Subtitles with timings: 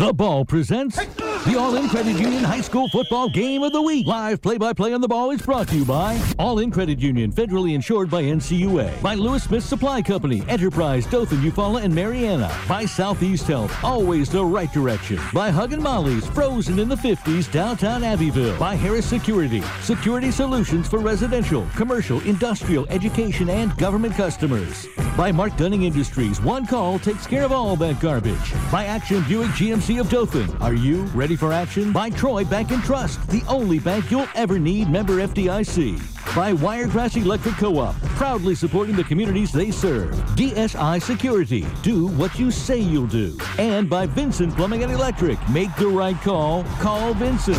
[0.00, 4.06] The Ball presents the All In Credit Union High School Football Game of the Week.
[4.06, 6.98] Live play by play on the ball is brought to you by All In Credit
[6.98, 9.00] Union, federally insured by NCUA.
[9.00, 12.54] By Lewis Smith Supply Company, Enterprise, Dothan, Eufaula, and Marianna.
[12.68, 15.18] By Southeast Health, always the right direction.
[15.32, 18.58] By Huggin' Molly's, frozen in the 50s, downtown Abbeville.
[18.58, 24.86] By Harris Security, security solutions for residential, commercial, industrial, education, and government customers.
[25.16, 28.52] By Mark Dunning Industries, one call takes care of all that garbage.
[28.70, 31.92] By Action Buick GMC of Dothan, are you ready for action?
[31.92, 36.34] By Troy Bank and Trust, the only bank you'll ever need, member FDIC.
[36.34, 40.14] By Wiregrass Electric Co-op, proudly supporting the communities they serve.
[40.36, 43.36] DSI Security, do what you say you'll do.
[43.58, 47.58] And by Vincent Plumbing and Electric, make the right call, call Vincent.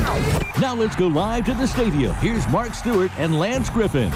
[0.60, 2.14] Now let's go live to the stadium.
[2.16, 4.12] Here's Mark Stewart and Lance Griffin.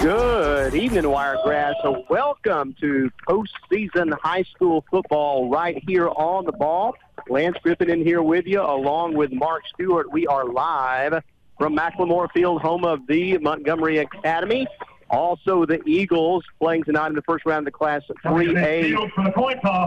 [0.00, 1.74] Good evening, Wiregrass.
[1.82, 6.94] So welcome to postseason high school football right here on the ball.
[7.28, 10.12] Lance Griffin in here with you, along with Mark Stewart.
[10.12, 11.20] We are live
[11.58, 14.68] from Macklemore Field, home of the Montgomery Academy.
[15.10, 18.92] Also, the Eagles playing tonight in the first round of the Class 3A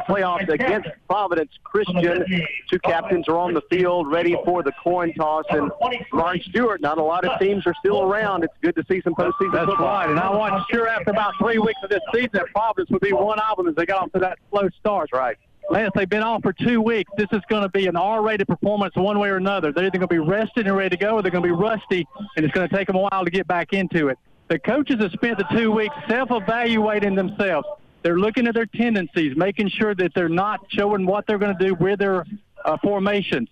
[0.08, 2.26] playoffs against Providence Christian.
[2.70, 5.46] Two captains are on the field ready for the coin toss.
[5.50, 5.72] And
[6.12, 8.44] Mark Stewart, not a lot of teams are still around.
[8.44, 9.88] It's good to see some postseason That's football.
[9.88, 10.10] right.
[10.10, 13.14] And I wasn't sure after about three weeks of this season that Providence would be
[13.14, 15.10] one of them as they got off to that slow start.
[15.14, 15.38] Right.
[15.70, 17.10] Lance, they've been on for two weeks.
[17.16, 19.72] This is going to be an R-rated performance one way or another.
[19.72, 21.54] They're either going to be rested and ready to go, or they're going to be
[21.54, 22.06] rusty,
[22.36, 24.18] and it's going to take them a while to get back into it.
[24.52, 27.66] The coaches have spent the two weeks self-evaluating themselves.
[28.04, 31.68] They're looking at their tendencies, making sure that they're not showing what they're going to
[31.68, 32.26] do with their
[32.66, 33.48] uh, formations.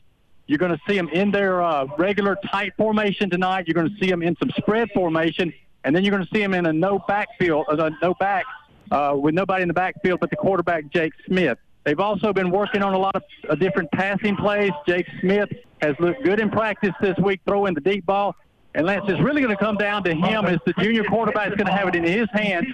[0.45, 3.65] You're going to see them in their uh, regular tight formation tonight.
[3.65, 5.53] You're going to see them in some spread formation,
[5.85, 8.43] and then you're going to see them in a no backfield, uh, no back,
[8.91, 11.57] uh, with nobody in the backfield but the quarterback Jake Smith.
[11.85, 14.71] They've also been working on a lot of uh, different passing plays.
[14.85, 15.49] Jake Smith
[15.81, 18.35] has looked good in practice this week, throwing the deep ball.
[18.75, 21.55] And Lance, it's really going to come down to him as the junior quarterback is
[21.55, 22.67] going to have it in his hands.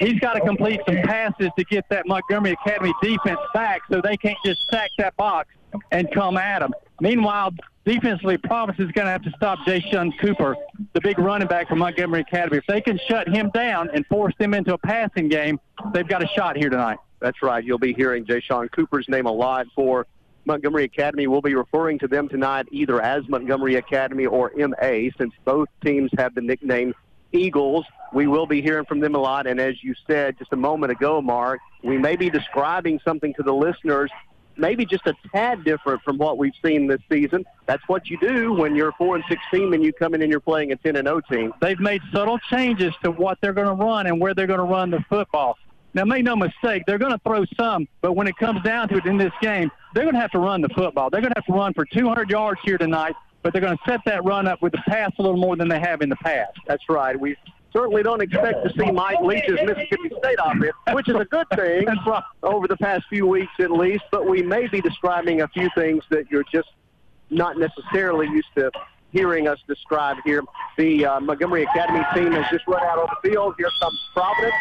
[0.00, 4.16] He's got to complete some passes to get that Montgomery Academy defense back so they
[4.16, 5.48] can't just stack that box
[5.92, 6.72] and come at him.
[7.00, 7.52] Meanwhile,
[7.84, 9.84] defensively, Providence is going to have to stop Jay
[10.18, 10.56] Cooper,
[10.94, 12.56] the big running back from Montgomery Academy.
[12.56, 15.60] If they can shut him down and force them into a passing game,
[15.92, 16.98] they've got a shot here tonight.
[17.20, 17.62] That's right.
[17.62, 20.06] You'll be hearing Jay Sean Cooper's name a lot for
[20.48, 21.28] Montgomery Academy.
[21.28, 26.10] We'll be referring to them tonight either as Montgomery Academy or MA, since both teams
[26.18, 26.94] have the nickname
[27.30, 27.84] Eagles.
[28.12, 29.46] We will be hearing from them a lot.
[29.46, 33.42] And as you said just a moment ago, Mark, we may be describing something to
[33.44, 34.10] the listeners
[34.58, 37.46] maybe just a tad different from what we've seen this season.
[37.66, 40.40] That's what you do when you're 4 and 16 and you come in and you're
[40.40, 41.54] playing a 10 and 0 team.
[41.60, 44.64] They've made subtle changes to what they're going to run and where they're going to
[44.64, 45.56] run the football.
[45.94, 48.96] Now, make no mistake, they're going to throw some, but when it comes down to
[48.96, 51.10] it in this game, they're going to have to run the football.
[51.10, 53.90] They're going to have to run for 200 yards here tonight, but they're going to
[53.90, 56.16] set that run up with the pass a little more than they have in the
[56.16, 56.52] past.
[56.66, 57.18] That's right.
[57.18, 57.36] We
[57.72, 61.86] certainly don't expect to see Mike Leach's Mississippi State offense, which is a good thing
[62.06, 62.22] right.
[62.42, 66.04] over the past few weeks at least, but we may be describing a few things
[66.10, 66.68] that you're just
[67.30, 68.70] not necessarily used to
[69.10, 70.42] hearing us describe here.
[70.76, 73.54] The uh, Montgomery Academy team has just run out on the field.
[73.58, 74.54] Here comes Providence.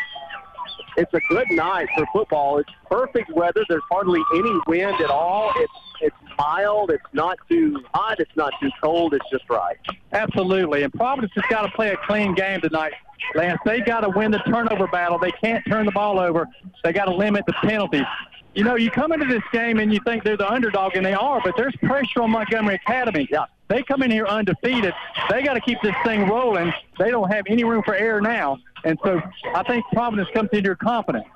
[0.97, 2.57] It's a good night for football.
[2.57, 3.63] It's perfect weather.
[3.69, 5.51] There's hardly any wind at all.
[5.55, 6.91] It's it's mild.
[6.91, 8.19] It's not too hot.
[8.19, 9.13] It's not too cold.
[9.13, 9.77] It's just right.
[10.11, 10.83] Absolutely.
[10.83, 12.93] And Providence has got to play a clean game tonight,
[13.35, 13.59] Lance.
[13.65, 15.17] They got to win the turnover battle.
[15.17, 16.47] They can't turn the ball over.
[16.83, 18.03] They got to limit the penalties.
[18.57, 21.13] You know, you come into this game and you think they're the underdog, and they
[21.13, 23.27] are, but there's pressure on Montgomery Academy.
[23.31, 23.45] Yeah.
[23.67, 24.95] They come in here undefeated.
[25.29, 26.73] They got to keep this thing rolling.
[26.97, 28.57] They don't have any room for error now.
[28.83, 29.21] And so
[29.53, 31.27] I think Providence comes in here confident.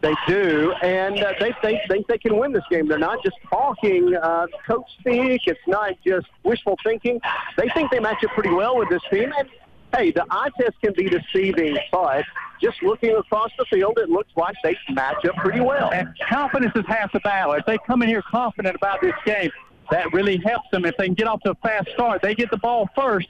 [0.00, 2.86] They do, and uh, they, they think they can win this game.
[2.86, 5.42] They're not just talking uh, coach speak.
[5.46, 7.20] It's not just wishful thinking.
[7.58, 9.32] They think they match up pretty well with this team.
[9.36, 9.48] And
[9.96, 12.24] hey, the eye test can be deceiving, but
[12.60, 15.90] just looking across the field, it looks like they match up pretty well.
[15.92, 17.54] And confidence is half the battle.
[17.54, 19.50] If they come in here confident about this game,
[19.90, 20.84] that really helps them.
[20.84, 23.28] If they can get off to a fast start, they get the ball first.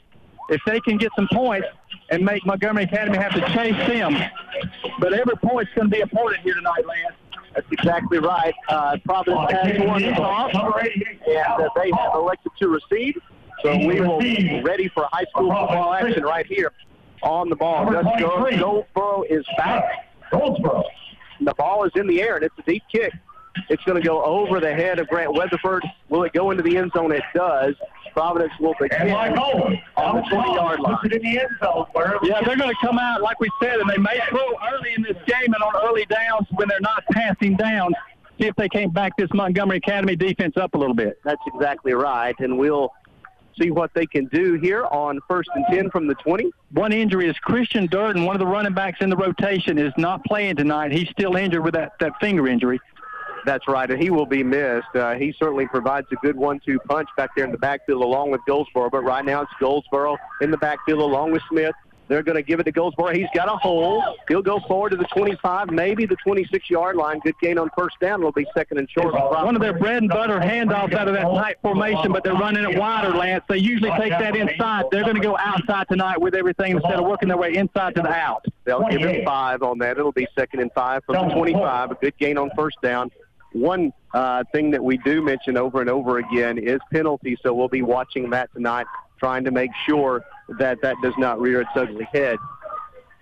[0.49, 1.69] If they can get some points
[2.11, 4.17] and make Montgomery Academy have to chase them,
[4.99, 7.17] but every point's going to be important here tonight, Lance.
[7.55, 8.55] That's exactly right.
[8.69, 11.05] Uh, Providence has one off, and
[11.37, 13.17] uh, they have elected to receive.
[13.62, 15.67] So we will be ready for high school uh-huh.
[15.67, 16.73] football action right here
[17.23, 17.91] on the ball.
[17.91, 20.11] Gus Go- Goldsboro is back.
[20.31, 20.85] Goldsboro.
[21.41, 23.12] The ball is in the air, and it's a deep kick.
[23.69, 25.85] It's going to go over the head of Grant Weatherford.
[26.09, 27.12] Will it go into the end zone?
[27.12, 27.75] It does.
[28.12, 30.97] Providence will begin And Mike Owen on the 20-yard line.
[30.97, 31.87] Puts it in the end zone.
[32.23, 35.03] Yeah, they're going to come out, like we said, and they may throw early in
[35.03, 37.93] this game and on early downs when they're not passing down.
[38.41, 41.21] see if they can't back this Montgomery Academy defense up a little bit.
[41.25, 42.35] That's exactly right.
[42.41, 42.93] And we'll
[43.61, 46.51] see what they can do here on first and 10 from the 20.
[46.73, 50.25] One injury is Christian Durden, one of the running backs in the rotation, is not
[50.25, 50.93] playing tonight.
[50.93, 52.81] He's still injured with that, that finger injury.
[53.47, 54.95] That's right, and he will be missed.
[54.95, 58.43] Uh, he certainly provides a good one-two punch back there in the backfield along with
[58.47, 61.75] Goldsboro, but right now it's Goldsboro in the backfield along with Smith.
[62.11, 63.15] They're going to give it to Goldsboro.
[63.15, 64.03] He's got a hole.
[64.27, 67.21] He'll go forward to the 25, maybe the 26-yard line.
[67.21, 68.19] Good gain on first down.
[68.19, 69.15] It'll be second and short.
[69.15, 72.69] One of their bread and butter handoffs out of that tight formation, but they're running
[72.69, 73.45] it wider, Lance.
[73.49, 74.87] They usually take that inside.
[74.91, 78.03] They're going to go outside tonight with everything instead of working their way inside to
[78.03, 78.45] the out.
[78.65, 79.97] They'll give him five on that.
[79.97, 81.93] It'll be second and five from the 25.
[81.93, 83.12] A good gain on first down.
[83.53, 87.69] One uh, thing that we do mention over and over again is penalty, so we'll
[87.69, 88.87] be watching that tonight,
[89.21, 90.25] trying to make sure
[90.58, 92.38] that that does not rear its ugly head.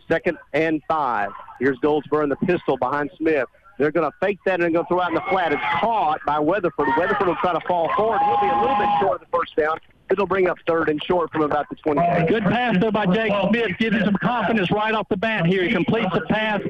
[0.09, 1.31] Second and five.
[1.61, 3.47] Here's Goldsboro in the pistol behind Smith.
[3.79, 5.53] They're going to fake that and go throw out in the flat.
[5.53, 6.89] It's caught by Weatherford.
[6.99, 8.21] Weatherford will try to fall forward.
[8.21, 9.79] He'll be a little bit short of the first down.
[10.11, 12.29] It'll bring up third and short from about the 28.
[12.29, 15.63] Good pass there by Jake Smith, giving some confidence right off the bat here.
[15.63, 16.63] He completes the pass.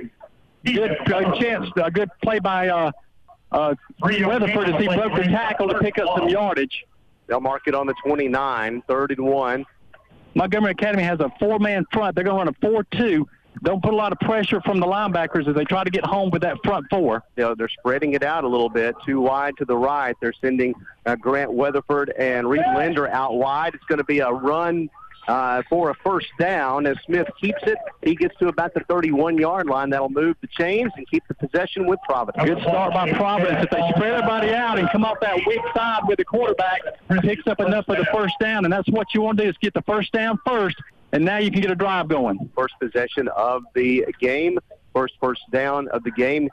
[0.65, 2.91] Good uh, chance, uh, good play by uh,
[3.53, 6.85] uh, Weatherford as he broke the tackle to pick up some yardage.
[7.27, 9.65] They'll mark it on the 29, third and one.
[10.35, 12.15] Montgomery Academy has a four-man front.
[12.15, 13.25] They're going to run a 4-2.
[13.63, 16.31] Don't put a lot of pressure from the linebackers as they try to get home
[16.31, 17.25] with that front four.
[17.37, 20.15] You know, they're spreading it out a little bit, too wide to the right.
[20.21, 20.75] They're sending
[21.07, 23.75] uh, Grant Weatherford and Reed Linder out wide.
[23.75, 24.89] It's going to be a run
[25.29, 26.87] uh, for a first down.
[26.87, 29.91] As Smith keeps it, he gets to about the 31-yard line.
[29.91, 32.45] That'll move the chains and keep the possession with Providence.
[32.45, 33.65] Good start by Providence.
[33.65, 36.81] If they spread everybody out and come off that weak side with the quarterback,
[37.21, 39.57] picks up enough for the first down, and that's what you want to do is
[39.59, 40.77] get the first down first,
[41.13, 42.51] and now you can get a drive going.
[42.57, 44.59] First possession of the game,
[44.95, 46.49] first first down of the game,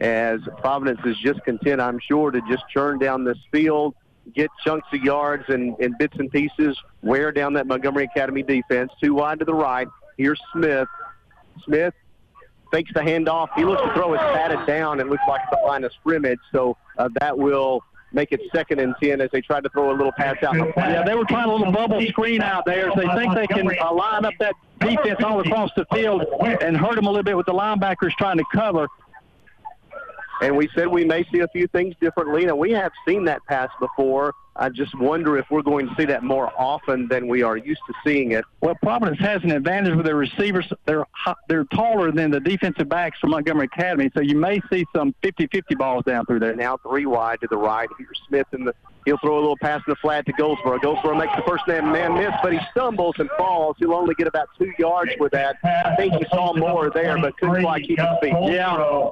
[0.00, 3.94] as Providence is just content, I'm sure, to just churn down this field
[4.34, 8.92] get chunks of yards and, and bits and pieces, wear down that Montgomery Academy defense.
[9.02, 9.88] Too wide to the right.
[10.16, 10.88] Here's Smith.
[11.64, 11.94] Smith
[12.72, 13.48] fakes the handoff.
[13.54, 16.40] He looks to throw his batted down and looks like the line of scrimmage.
[16.52, 17.82] So uh, that will
[18.12, 20.54] make it second and 10 as they try to throw a little pass out.
[20.76, 22.90] Yeah, they were trying a little bubble screen out there.
[22.94, 26.24] So they think they can uh, line up that defense all across the field
[26.62, 28.88] and hurt them a little bit with the linebackers trying to cover.
[30.42, 33.44] And we said we may see a few things differently, and we have seen that
[33.46, 34.34] pass before.
[34.56, 37.80] I just wonder if we're going to see that more often than we are used
[37.88, 38.44] to seeing it.
[38.60, 40.70] Well, Providence has an advantage with their receivers.
[40.86, 41.04] They're
[41.48, 45.76] they're taller than the defensive backs from Montgomery Academy, so you may see some 50-50
[45.76, 46.54] balls down through there.
[46.54, 47.88] Now three wide to the right.
[47.98, 48.74] Here's Smith in the.
[49.06, 50.78] He'll throw a little pass in the flat to Goldsboro.
[50.78, 53.76] Goldsboro makes the first man man miss, but he stumbles and falls.
[53.78, 55.56] He'll only get about two yards with that.
[55.64, 58.34] I think he saw more there, but couldn't quite keep his feet.
[58.44, 59.10] Yeah.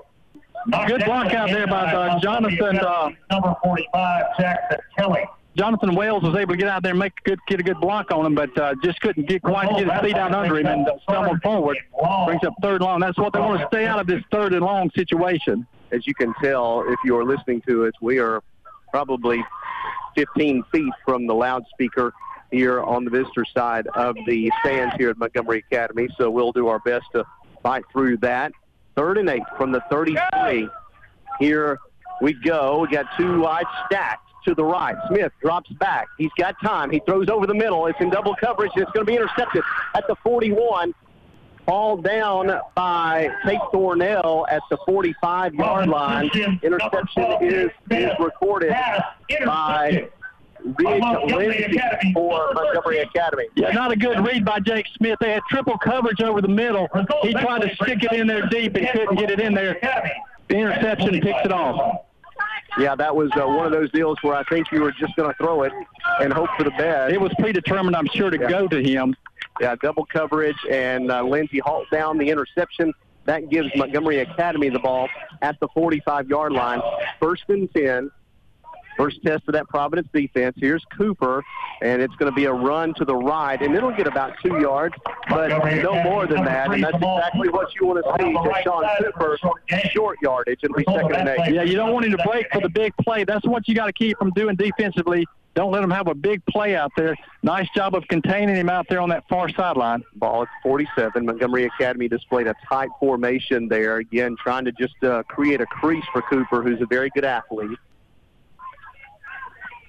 [0.86, 2.78] Good block out there by uh, Jonathan.
[2.78, 5.24] Uh, number 45, Jackson Kelly.
[5.56, 7.78] Jonathan Wales was able to get out there and make a good, get a good
[7.80, 10.66] block on him, but uh, just couldn't get quite get his feet out under him
[10.66, 11.76] and uh, stumbled forward.
[12.24, 13.00] Brings up third and long.
[13.00, 15.66] That's what they want to stay out of this third and long situation.
[15.90, 18.42] As you can tell, if you are listening to us, we are
[18.90, 19.44] probably
[20.14, 22.14] 15 feet from the loudspeaker
[22.50, 26.08] here on the visitor side of the stands here at Montgomery Academy.
[26.16, 27.24] So we'll do our best to
[27.62, 28.52] fight through that.
[28.96, 30.68] Third and eight from the 33.
[31.38, 31.78] Here
[32.20, 32.80] we go.
[32.80, 34.96] We got two wide stacked to the right.
[35.08, 36.08] Smith drops back.
[36.18, 36.90] He's got time.
[36.90, 37.86] He throws over the middle.
[37.86, 38.72] It's in double coverage.
[38.76, 39.62] It's going to be intercepted
[39.94, 40.94] at the 41.
[41.68, 46.28] Hauled down by Tate Thornell at the 45-yard line.
[46.60, 48.74] Interception is, is recorded
[49.46, 50.08] by
[50.64, 51.80] Reed Lindsay
[52.14, 53.46] for Montgomery Academy.
[53.54, 55.18] Yeah, not a good read by Jake Smith.
[55.20, 56.88] They had triple coverage over the middle.
[57.22, 59.78] He tried to stick it in there deep and couldn't get it in there.
[60.48, 62.06] The interception picks it off.
[62.78, 65.30] Yeah, that was uh, one of those deals where I think you were just going
[65.30, 65.72] to throw it
[66.20, 67.12] and hope for the best.
[67.12, 68.48] It was predetermined, I'm sure, to yeah.
[68.48, 69.14] go to him.
[69.60, 72.94] Yeah, double coverage, and uh, Lindsey halts down the interception.
[73.26, 75.08] That gives Montgomery Academy the ball
[75.42, 76.80] at the 45-yard line.
[77.20, 78.10] First and 10
[79.02, 80.54] First test of that Providence defense.
[80.60, 81.42] Here's Cooper,
[81.82, 84.60] and it's going to be a run to the right, and it'll get about two
[84.60, 84.94] yards,
[85.28, 86.72] but no more than that.
[86.72, 88.62] And that's exactly what you want to see.
[88.62, 89.38] Sean Cooper,
[89.90, 90.60] short yardage.
[90.62, 91.52] It'll be second and eight.
[91.52, 93.24] Yeah, you don't want him to break for the big play.
[93.24, 95.26] That's what you got to keep from doing defensively.
[95.54, 97.16] Don't let him have a big play out there.
[97.42, 100.04] Nice job of containing him out there on that far sideline.
[100.14, 101.26] Ball at 47.
[101.26, 103.96] Montgomery Academy displayed a tight formation there.
[103.96, 107.78] Again, trying to just uh, create a crease for Cooper, who's a very good athlete.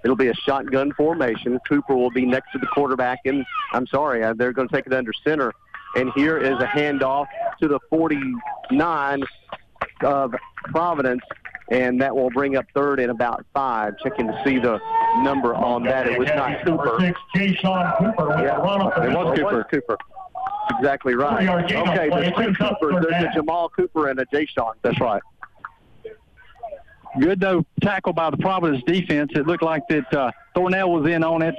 [0.03, 1.60] It'll be a shotgun formation.
[1.67, 4.86] Cooper will be next to the quarterback, and I'm sorry, uh, they're going to take
[4.88, 5.51] it under center.
[5.95, 7.27] And here is a handoff
[7.62, 9.24] to the 49
[10.03, 10.33] of
[10.65, 11.22] Providence.
[11.72, 13.93] and that will bring up third and about five.
[14.03, 14.79] Checking to see the
[15.24, 16.07] number on that.
[16.07, 16.98] It was not Cooper.
[17.00, 19.38] Six, Jay Sean Cooper with Yeah, run up it was.
[19.38, 19.63] Cooper.
[19.72, 19.98] Cooper.
[20.77, 21.38] Exactly right.
[21.38, 23.05] Three-yard gain on Okay, there's two Coopers.
[23.10, 23.31] There's a.
[23.33, 24.74] Jamal Cooper and a Jay Sean.
[24.81, 25.22] That's right.
[27.20, 29.32] Good though tackle by the Providence defense.
[29.36, 31.55] It looked like that uh, Thornell was in on it,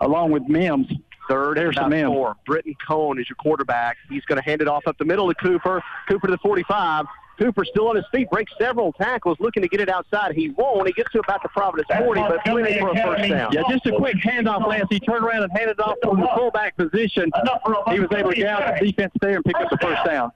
[0.00, 0.88] along with Mims.
[1.28, 2.06] Third There's and some about in.
[2.08, 2.36] four.
[2.46, 3.96] Britton Cone is your quarterback.
[4.08, 5.82] He's going to hand it off up the middle to Cooper.
[6.08, 7.06] Cooper to the 45.
[7.38, 10.34] Cooper still on his feet, breaks several tackles, looking to get it outside.
[10.34, 10.86] He won't.
[10.86, 13.52] He gets to about the Providence 40, but plenty for a first down.
[13.52, 14.88] Yeah, just a quick handoff, Lance.
[14.90, 17.30] He turned around and handed it off from the fullback position.
[17.40, 19.70] Enough for a He was able to get out the defense there and pick up
[19.70, 20.30] the first down.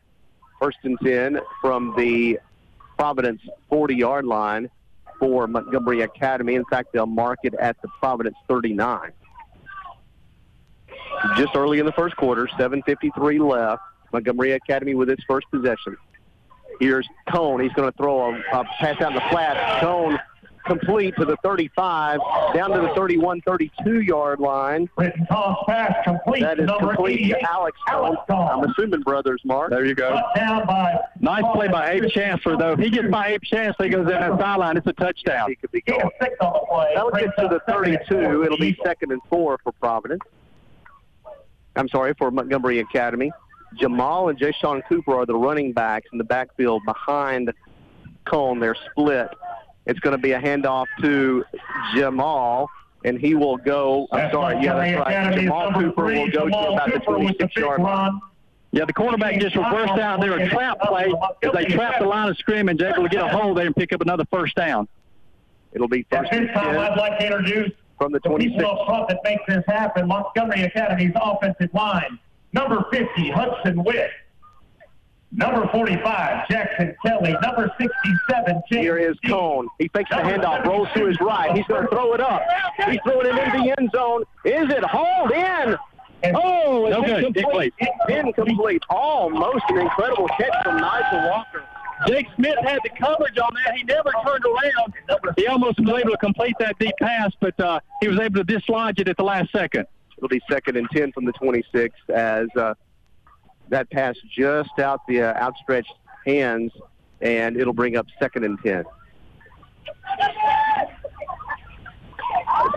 [0.61, 2.39] First and 10 from the
[2.97, 4.71] Providence 40-yard line
[5.19, 6.55] for Montgomery Academy.
[6.55, 9.13] In fact, they'll mark it at the Providence 39.
[11.37, 13.83] Just early in the first quarter, 7.53 left.
[14.13, 15.97] Montgomery Academy with its first possession.
[16.81, 17.61] Here's Cone.
[17.61, 19.81] He's going to throw a, a pass out in the flat.
[19.81, 20.19] Cone
[20.67, 22.21] complete to the 35,
[22.55, 24.89] down to the 31, 32 yard line.
[24.97, 26.43] Britton pass complete.
[26.43, 28.17] That is complete to Alex Cone.
[28.29, 29.71] I'm assuming brothers, Mark.
[29.71, 30.21] There you go.
[30.35, 32.73] Down by Nice play by Abe Chancellor, though.
[32.73, 34.77] If he gets by Abe Chancellor, he goes down that sideline.
[34.77, 35.49] It's a touchdown.
[35.49, 36.03] He could be going.
[36.03, 36.93] of six on the play.
[36.95, 38.45] That'll get to the up second and 32.
[38.45, 40.23] It'll be second and four for Providence.
[41.75, 43.33] I'm sorry, for Montgomery Academy.
[43.79, 47.53] Jamal and Jay Sean Cooper are the running backs in the backfield behind
[48.25, 48.61] Cone.
[48.61, 49.29] They're split.
[49.87, 51.45] It's going to be a handoff to
[51.95, 52.69] Jamal,
[53.05, 54.09] and he will go.
[54.11, 55.35] I'm That's sorry, yeah, that's right.
[55.35, 58.21] Jamal Cooper three, will go to Jamal about the Cooper the 26 yard line.
[58.73, 61.11] Yeah, the quarterback just reversed out there a trap play
[61.43, 63.93] as they trapped the line of scrimmage, able to get a hold there and pick
[63.93, 64.89] up another first down.
[65.73, 68.57] It'll be At first this and time, I'd like to introduce from the the 26.
[68.57, 70.09] people up front that makes this happen.
[70.09, 72.19] Montgomery Academy's offensive line.
[72.53, 74.11] Number 50, Hudson Witt.
[75.33, 77.37] Number 45, Jackson Kelly.
[77.43, 79.67] Number 67, James Here is Cone.
[79.79, 81.55] He fakes the handoff, rolls to his right.
[81.55, 82.43] He's going to throw it up.
[82.89, 84.23] He's throwing it into the end zone.
[84.45, 85.77] Is it hauled in?
[86.35, 87.25] Oh, it's No good.
[87.25, 87.75] incomplete.
[88.09, 88.83] Incomplete.
[88.89, 91.65] Almost an incredible catch from Nigel Walker.
[92.07, 93.75] Jake Smith had the coverage on that.
[93.75, 95.35] He never turned around.
[95.37, 98.45] He almost was able to complete that deep pass, but uh, he was able to
[98.45, 99.87] dislodge it at the last second.
[100.17, 102.75] It'll be second and 10 from the 26 as uh,
[103.71, 105.93] that pass just out the uh, outstretched
[106.25, 106.73] hands,
[107.21, 108.85] and it'll bring up second and 10.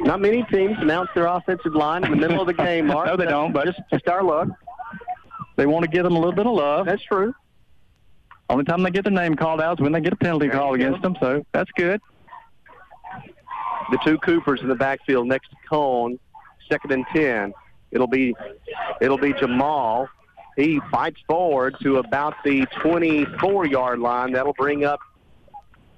[0.02, 3.08] Not many teams announce their offensive line in the middle of the game, Mark.
[3.08, 4.48] No, they don't, but just, just our luck.
[5.58, 6.86] they want to give them a little bit of love.
[6.86, 7.34] That's true.
[8.50, 10.58] Only time they get their name called out is when they get a penalty There
[10.58, 12.02] call against them, so that's good.
[13.92, 16.20] the two Coopers in the backfield next to Cone,
[16.70, 17.54] second and ten.
[17.92, 18.36] It'll be
[19.02, 20.08] it'll be Jamal.
[20.60, 24.34] He fights forward to about the 24 yard line.
[24.34, 25.00] That'll bring up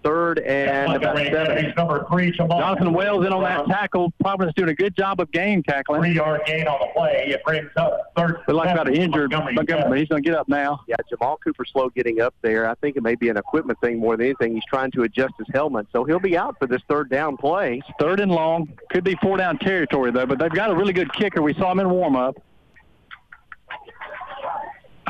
[0.03, 1.33] third and about seven.
[1.33, 2.59] Academy's number three, Jamal.
[2.59, 4.13] Jonathan Wells in on that tackle.
[4.21, 6.01] Providence doing a good job of game tackling.
[6.01, 7.25] Three-yard gain on the play.
[7.29, 8.41] It brings up third.
[8.45, 10.81] But like about an injured Montgomery Montgomery, he's going to get up now.
[10.87, 12.69] Yeah, Jamal Cooper slow getting up there.
[12.69, 14.53] I think it may be an equipment thing more than anything.
[14.53, 17.81] He's trying to adjust his helmet, so he'll be out for this third down play.
[17.99, 18.71] Third and long.
[18.91, 21.41] Could be four down territory, though, but they've got a really good kicker.
[21.41, 22.35] We saw him in warm up.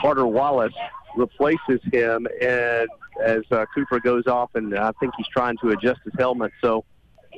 [0.02, 0.74] Carter Wallace
[1.16, 2.88] replaces him, and
[3.24, 6.52] as uh, Cooper goes off, and I think he's trying to adjust his helmet.
[6.62, 6.84] So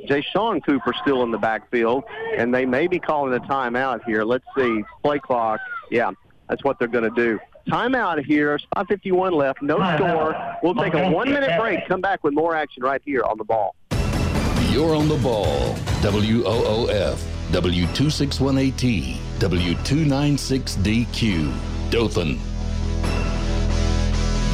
[0.07, 2.03] Jay Sean Cooper still in the backfield,
[2.37, 4.23] and they may be calling a timeout here.
[4.23, 5.59] Let's see, play clock.
[5.91, 6.11] Yeah,
[6.47, 7.39] that's what they're going to do.
[7.67, 8.57] Timeout here.
[8.75, 9.61] 5:51 left.
[9.61, 10.35] No score.
[10.63, 11.87] We'll take a one-minute break.
[11.87, 13.75] Come back with more action right here on the ball.
[14.69, 15.75] You're on the ball.
[16.01, 17.17] WOOF,
[17.51, 21.53] W261AT, W296DQ,
[21.91, 22.52] Dothan.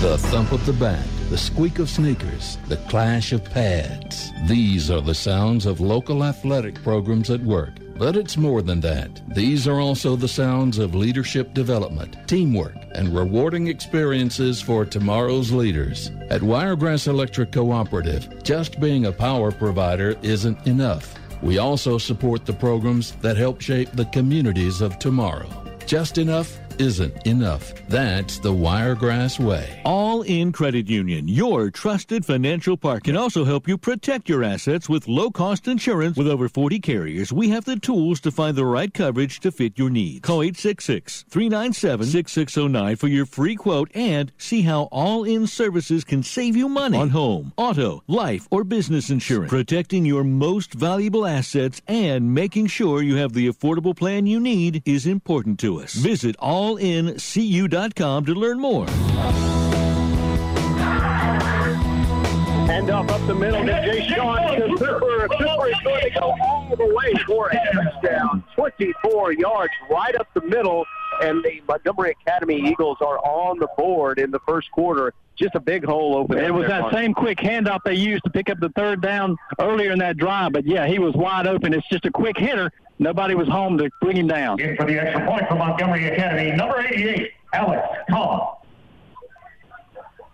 [0.01, 4.31] The thump of the bat, the squeak of sneakers, the clash of pads.
[4.47, 7.73] These are the sounds of local athletic programs at work.
[7.97, 9.21] But it's more than that.
[9.35, 16.11] These are also the sounds of leadership development, teamwork, and rewarding experiences for tomorrow's leaders.
[16.29, 21.13] At Wiregrass Electric Cooperative, just being a power provider isn't enough.
[21.41, 25.49] We also support the programs that help shape the communities of tomorrow.
[25.85, 27.73] Just enough isn't enough.
[27.87, 29.81] That's the Wiregrass way.
[29.85, 34.87] All in Credit Union, your trusted financial partner, can also help you protect your assets
[34.87, 36.17] with low cost insurance.
[36.17, 39.77] With over 40 carriers, we have the tools to find the right coverage to fit
[39.77, 40.21] your needs.
[40.21, 46.23] Call 866 397 6609 for your free quote and see how all in services can
[46.23, 49.49] save you money on home, auto, life, or business insurance.
[49.49, 54.81] Protecting your most valuable assets and making sure you have the affordable plan you need
[54.85, 55.93] is important to us.
[55.93, 56.35] Visit
[56.77, 58.87] allincu.com to learn more.
[62.69, 65.27] And handoff up the middle to Jay Sean to Cooper.
[65.27, 68.43] Cooper is going to go all the way for a touchdown.
[68.55, 70.85] 24 yards right up the middle.
[71.21, 75.13] And the Montgomery Academy Eagles are on the board in the first quarter.
[75.35, 76.37] Just a big hole open.
[76.37, 76.93] It was that Mark.
[76.93, 80.53] same quick handoff they used to pick up the third down earlier in that drive.
[80.53, 81.73] But yeah, he was wide open.
[81.73, 82.71] It's just a quick hitter.
[82.99, 84.59] Nobody was home to bring him down.
[84.59, 88.57] In for the extra point for Montgomery Academy, number 88, Alex Cobb.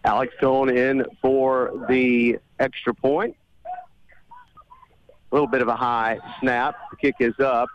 [0.03, 3.36] Alex Cone in for the extra point.
[3.65, 6.75] A little bit of a high snap.
[6.91, 7.69] The kick is up.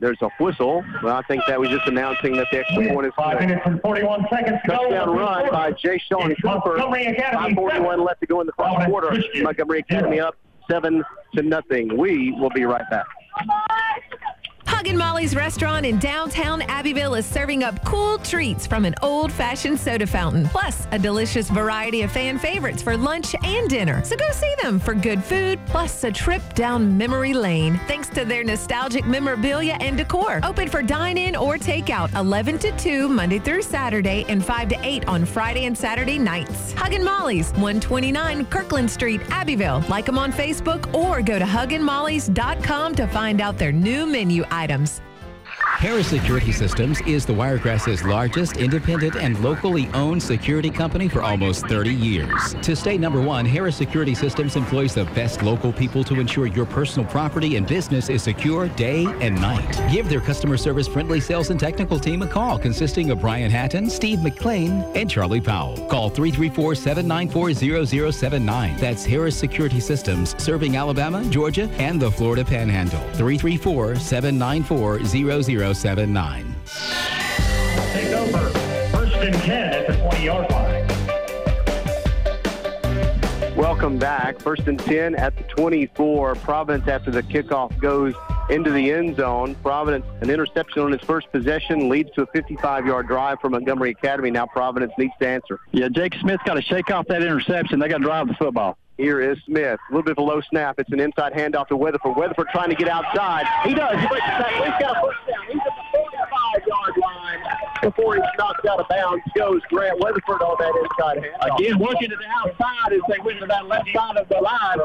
[0.00, 3.12] There's a whistle, but I think that was just announcing that the extra point is
[3.16, 3.48] Five good.
[3.48, 4.76] minutes and 41 seconds to go.
[4.76, 6.76] Touchdown run by Jay Sean It's Cooper.
[6.76, 9.16] Montgomery Academy 541 left to go in the first quarter.
[9.36, 10.36] Montgomery Academy up
[10.70, 11.02] seven
[11.34, 11.96] to nothing.
[11.96, 13.06] We will be right back.
[14.76, 19.80] Huggin' Molly's restaurant in downtown Abbeville is serving up cool treats from an old fashioned
[19.80, 24.04] soda fountain, plus a delicious variety of fan favorites for lunch and dinner.
[24.04, 28.26] So go see them for good food, plus a trip down memory lane, thanks to
[28.26, 30.40] their nostalgic memorabilia and decor.
[30.44, 34.78] Open for dine in or takeout 11 to 2 Monday through Saturday and 5 to
[34.82, 36.74] 8 on Friday and Saturday nights.
[36.74, 39.82] Huggin' Molly's, 129 Kirkland Street, Abbeville.
[39.88, 44.65] Like them on Facebook or go to hugginmollys.com to find out their new menu items
[44.66, 45.00] items.
[45.74, 51.66] Harris Security Systems is the Wiregrass's largest independent and locally owned security company for almost
[51.66, 52.54] 30 years.
[52.62, 56.64] To stay number one, Harris Security Systems employs the best local people to ensure your
[56.64, 59.70] personal property and business is secure day and night.
[59.92, 63.90] Give their customer service friendly sales and technical team a call consisting of Brian Hatton,
[63.90, 65.76] Steve McLean, and Charlie Powell.
[65.88, 68.76] Call 334 794 0079.
[68.78, 73.00] That's Harris Security Systems, serving Alabama, Georgia, and the Florida Panhandle.
[73.12, 73.96] 334
[75.56, 76.54] 794 0079.
[77.92, 78.50] Take over.
[78.90, 80.86] First and 10 at the 20-yard line.
[83.56, 84.38] Welcome back.
[84.38, 86.34] First and 10 at the 24.
[86.36, 88.14] Providence, after the kickoff, goes
[88.50, 89.54] into the end zone.
[89.56, 94.30] Providence, an interception on its first possession, leads to a 55-yard drive for Montgomery Academy.
[94.30, 95.58] Now Providence needs to answer.
[95.72, 97.78] Yeah, Jake Smith's got to shake off that interception.
[97.78, 98.76] They got to drive the football.
[98.96, 99.78] Here is Smith.
[99.90, 100.78] A little bit of a low snap.
[100.78, 102.16] It's an inside handoff to Weatherford.
[102.16, 103.44] Weatherford trying to get outside.
[103.64, 104.00] He does.
[104.00, 104.64] He breaks the tackle.
[104.64, 105.44] He's got a first down.
[105.48, 107.40] He's at the 45-yard line
[107.82, 109.22] before he's knocked out of bounds.
[109.36, 111.58] Goes Grant Weatherford on that inside handoff.
[111.58, 114.78] Again, working to the outside as they went to that left side of the line.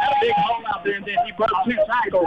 [0.00, 2.26] Had a big hole out there, and then he broke two tackles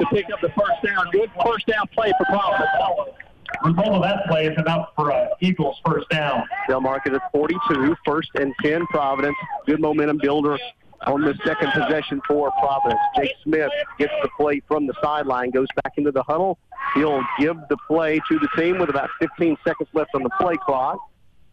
[0.00, 1.08] to pick up the first down.
[1.12, 3.14] Good first down play for Providence.
[3.62, 6.44] The result of that play is enough for uh, Eagles first down.
[6.68, 9.36] They'll mark it at 42, first and 10 Providence.
[9.66, 10.58] Good momentum builder
[11.06, 13.00] on the second possession for Providence.
[13.16, 16.58] Jake Smith gets the play from the sideline, goes back into the huddle.
[16.94, 20.56] He'll give the play to the team with about 15 seconds left on the play
[20.64, 20.98] clock.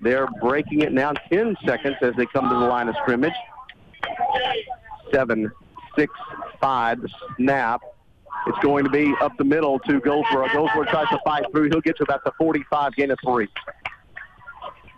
[0.01, 3.33] They're breaking it now 10 seconds as they come to the line of scrimmage.
[5.11, 5.51] Seven,
[5.97, 6.13] six,
[6.59, 6.99] five,
[7.37, 7.81] snap.
[8.47, 10.47] It's going to be up the middle to Goldsboro.
[10.53, 11.69] Goldsboro tries to fight through.
[11.69, 13.47] He'll get to about the 45, gain of three.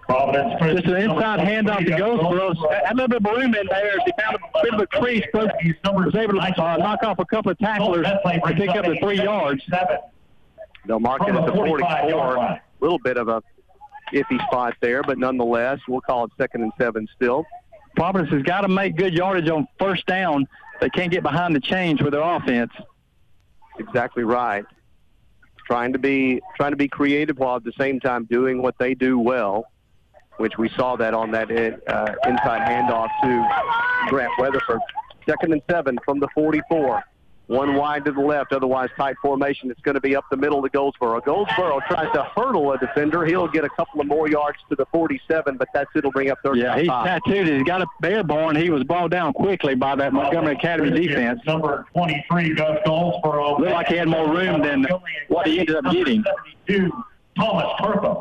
[0.07, 2.53] Providence Just an inside handoff to Goldsboro.
[2.69, 3.97] Had a little bit of room in there.
[4.05, 5.53] He found a bit of a crease, but
[5.85, 9.21] was able to uh, knock off a couple of tacklers to pick up the three
[9.21, 9.61] yards.
[9.69, 9.97] Seven.
[10.85, 12.37] They'll mark it at the 44.
[12.37, 13.43] A little bit of a
[14.13, 17.45] iffy spot there, but nonetheless, we'll call it second and seven still.
[17.97, 20.47] Providence has got to make good yardage on first down.
[20.79, 22.71] They can't get behind the chains with their offense.
[23.79, 24.65] Exactly right.
[25.65, 28.93] Trying to be trying to be creative while at the same time doing what they
[28.93, 29.65] do well,
[30.37, 34.79] which we saw that on that uh, inside handoff to Grant Weatherford.
[35.27, 37.03] Second and seven from the 44.
[37.47, 39.71] One wide to the left, otherwise tight formation.
[39.71, 41.21] It's going to be up the middle to Goldsboro.
[41.21, 43.25] Goldsboro tries to hurdle a defender.
[43.25, 46.39] He'll get a couple of more yards to the 47, but that's it'll bring up
[46.43, 46.61] 35.
[46.61, 47.47] Yeah, he's tattooed.
[47.47, 48.57] He's got a bear born.
[48.57, 51.39] He was brought down quickly by that Montgomery Academy defense.
[51.47, 53.59] Number 23, Gus Goldsboro.
[53.59, 54.85] Looked like he had more room than
[55.29, 56.25] what he ended up getting.
[56.67, 56.91] 72,
[57.39, 58.17] Thomas Kirkham.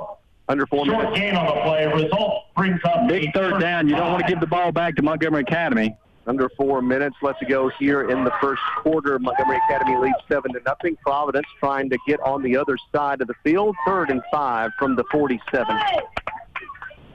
[0.48, 1.18] Under four Short minutes.
[1.18, 1.86] gain on the play.
[2.04, 3.88] Result brings up Big third down.
[3.88, 5.96] You don't want to give the ball back to Montgomery Academy.
[6.26, 9.18] Under four minutes left to go here in the first quarter.
[9.18, 10.96] Montgomery Academy leads seven to nothing.
[11.04, 13.76] Providence trying to get on the other side of the field.
[13.86, 15.78] Third and five from the 47.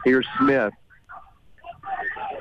[0.06, 0.74] Here's Smith.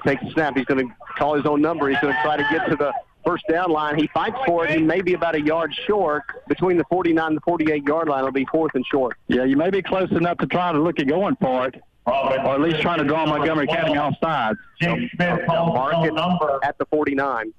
[0.06, 0.56] Takes the snap.
[0.56, 1.88] He's going to call his own number.
[1.88, 2.92] He's going to try to get to the
[3.26, 3.98] first down line.
[3.98, 4.70] He fights for it.
[4.70, 6.22] He may be about a yard short.
[6.48, 9.16] Between the 49 and the 48 yard line, it'll be fourth and short.
[9.26, 11.82] Yeah, you may be close enough to try to look at going for it.
[12.06, 14.58] Or at least trying to draw Montgomery Academy off sides.
[14.80, 16.58] Jake Smith They'll calls mark his own number.
[16.62, 17.52] at the 49.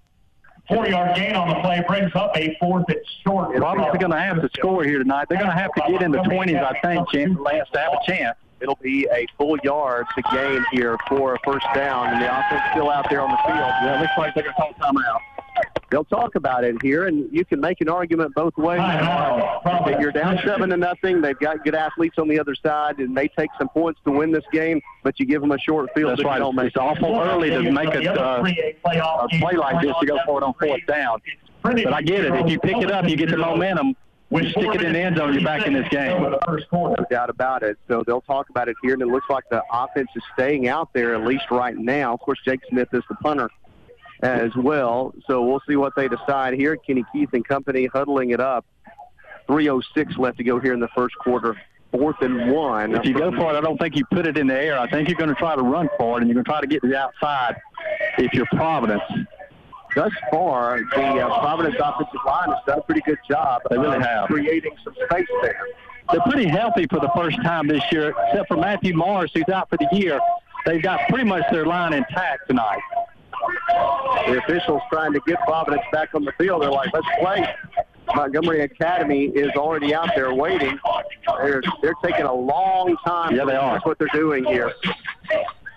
[0.70, 3.56] 40-yard gain on the play brings up a fourth and short.
[3.56, 5.26] Providence is going to have to score here tonight.
[5.28, 7.94] They're going to have to get in the 20s, I think, chance, Lance, to have
[7.94, 8.38] a chance.
[8.62, 12.62] It'll be a full yard to gain here for a first down, and the offense
[12.72, 13.58] still out there on the field.
[13.58, 15.20] Yeah, it looks like they're going to call timeout.
[15.92, 18.80] They'll talk about it here, and you can make an argument both ways.
[18.82, 23.14] If you're down seven to nothing, they've got good athletes on the other side, and
[23.14, 24.82] may take some points to win this game.
[25.04, 26.12] But you give them a short field.
[26.12, 26.42] That's right.
[26.42, 30.46] It's awful early to make a, uh, a play like this to go for it
[30.46, 31.20] on fourth down.
[31.62, 32.34] But I get it.
[32.36, 33.96] If you pick it up, you get the momentum.
[34.30, 36.22] When you stick it in the end zone, you're back in this game.
[36.72, 37.78] No doubt about it.
[37.90, 40.94] So they'll talk about it here, and it looks like the offense is staying out
[40.94, 42.14] there at least right now.
[42.14, 43.50] Of course, Jake Smith is the punter
[44.22, 45.14] as well.
[45.28, 46.76] So we'll see what they decide here.
[46.76, 48.66] Kenny Keith and company huddling it up.
[49.48, 51.60] 3.06 left to go here in the first quarter.
[51.92, 52.96] Fourth and one.
[52.96, 54.80] If you go for it, I don't think you put it in the air.
[54.80, 56.62] I think you're going to try to run for it, and you're going to try
[56.62, 57.58] to get to the outside
[58.18, 59.04] if you're Providence.
[59.94, 63.62] Thus far, the uh, Providence offensive line has done a pretty good job.
[63.70, 64.28] They really have.
[64.28, 65.68] creating some space there.
[66.12, 69.70] They're pretty healthy for the first time this year, except for Matthew Morris, who's out
[69.70, 70.20] for the year.
[70.66, 72.80] They've got pretty much their line intact tonight.
[74.28, 76.62] The officials trying to get Providence back on the field.
[76.62, 77.48] They're like, let's play.
[78.16, 80.78] Montgomery Academy is already out there waiting.
[81.42, 83.36] They're, they're taking a long time.
[83.36, 83.74] Yeah, they are.
[83.74, 84.74] That's what they're doing here.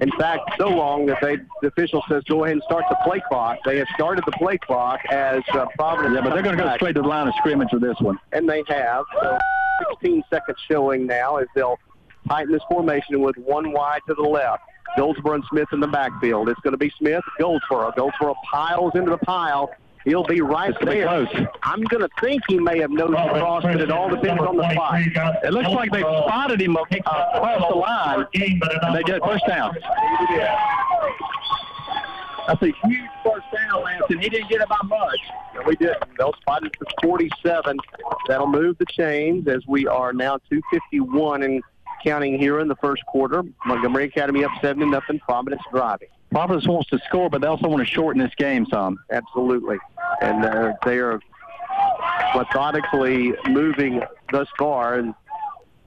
[0.00, 3.22] In fact, so long that they, the official says go ahead and start the play
[3.29, 3.59] clock.
[3.64, 6.14] They have started the play clock as uh, Providence.
[6.16, 8.18] Yeah, but they're going to go straight to the line of scrimmage with this one.
[8.33, 9.05] and they have.
[9.20, 9.38] So
[9.90, 11.79] 16 seconds showing now as they'll
[12.29, 14.62] tighten this formation with one wide to the left.
[14.97, 16.49] Goldsboro and Smith in the backfield.
[16.49, 17.93] It's going to be Smith, Goldsboro.
[17.97, 19.71] Goldsboro piles into the pile.
[20.05, 21.47] He'll be right It's gonna be close.
[21.63, 24.71] I'm going to think he may have nosed across, but it all depends on the
[24.73, 25.01] spot.
[25.43, 29.75] It looks like they spotted him uh, across the line, and they get first down.
[32.47, 35.21] That's a huge first down, Lance, and he didn't get it by much.
[35.55, 36.05] No, we didn't.
[36.19, 37.79] They'll spot it to 47.
[38.29, 41.63] That'll move the chains as we are now 251 and
[42.05, 43.43] counting here in the first quarter.
[43.67, 45.19] Montgomery Academy up 7 nothing.
[45.21, 46.09] Providence driving.
[46.31, 48.99] Providence wants to score, but they also want to shorten this game some.
[49.11, 49.79] Absolutely.
[50.21, 51.21] And uh, they are
[52.35, 54.99] methodically moving thus far.
[54.99, 55.14] And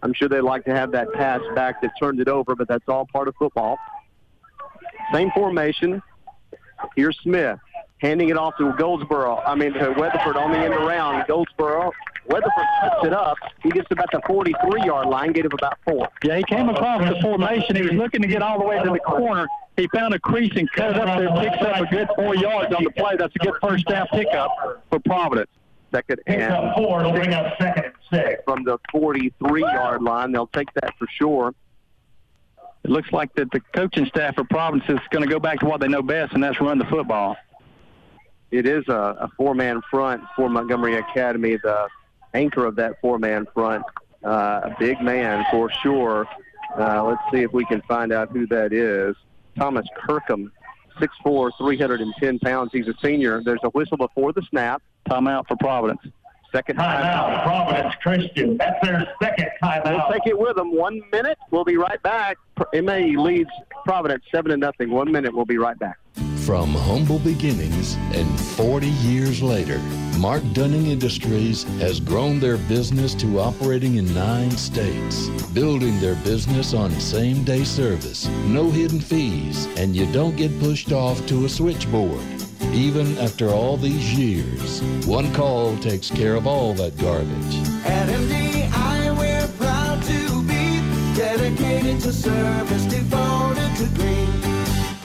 [0.01, 2.87] I'm sure they'd like to have that pass back that turned it over, but that's
[2.87, 3.77] all part of football.
[5.13, 6.01] Same formation.
[6.95, 7.59] Here's Smith
[7.99, 9.37] handing it off to Goldsboro.
[9.37, 11.25] I mean, to Weatherford on the end around.
[11.27, 11.91] Goldsboro.
[12.27, 13.37] Weatherford cuts it up.
[13.63, 16.09] He gets about the 43-yard line, gave him about four.
[16.23, 17.75] Yeah, he came across the formation.
[17.75, 19.47] He was looking to get all the way to the corner.
[19.77, 22.73] He found a crease and cut it up there, picks up a good four yards
[22.73, 23.15] on the play.
[23.17, 25.49] That's a good first down pickup for Providence.
[25.91, 28.43] Second Picks and up four, it'll bring up second and six.
[28.43, 30.33] from the 43-yard line.
[30.33, 31.53] They'll take that for sure.
[32.83, 35.65] It looks like that the coaching staff for Providence is going to go back to
[35.65, 37.37] what they know best, and that's run the football.
[38.51, 41.57] it is a, a four-man front for Montgomery Academy.
[41.63, 41.87] The
[42.37, 43.83] anchor of that four-man front,
[44.23, 46.27] uh, a big man for sure.
[46.77, 49.15] Uh, let's see if we can find out who that is.
[49.57, 50.51] Thomas Kirkham,
[50.99, 52.69] 6'4", 310 pounds.
[52.71, 53.41] He's a senior.
[53.43, 54.81] There's a whistle before the snap.
[55.09, 56.01] Timeout for Providence.
[56.53, 58.57] Second Timeout, Providence Christian.
[58.57, 60.11] That's their second We'll timeout.
[60.13, 60.75] take it with them.
[60.75, 61.37] One minute.
[61.51, 62.37] We'll be right back.
[62.73, 63.49] MA leads
[63.85, 64.91] Providence seven to nothing.
[64.91, 65.33] One minute.
[65.33, 65.97] We'll be right back.
[66.47, 69.79] From humble beginnings and 40 years later,
[70.17, 76.73] Mark Dunning Industries has grown their business to operating in nine states, building their business
[76.73, 81.49] on same day service, no hidden fees, and you don't get pushed off to a
[81.49, 82.23] switchboard.
[82.71, 87.55] Even after all these years, one call takes care of all that garbage.
[87.85, 90.79] At MDI, we're proud to be
[91.13, 94.36] dedicated to service, devoted to green.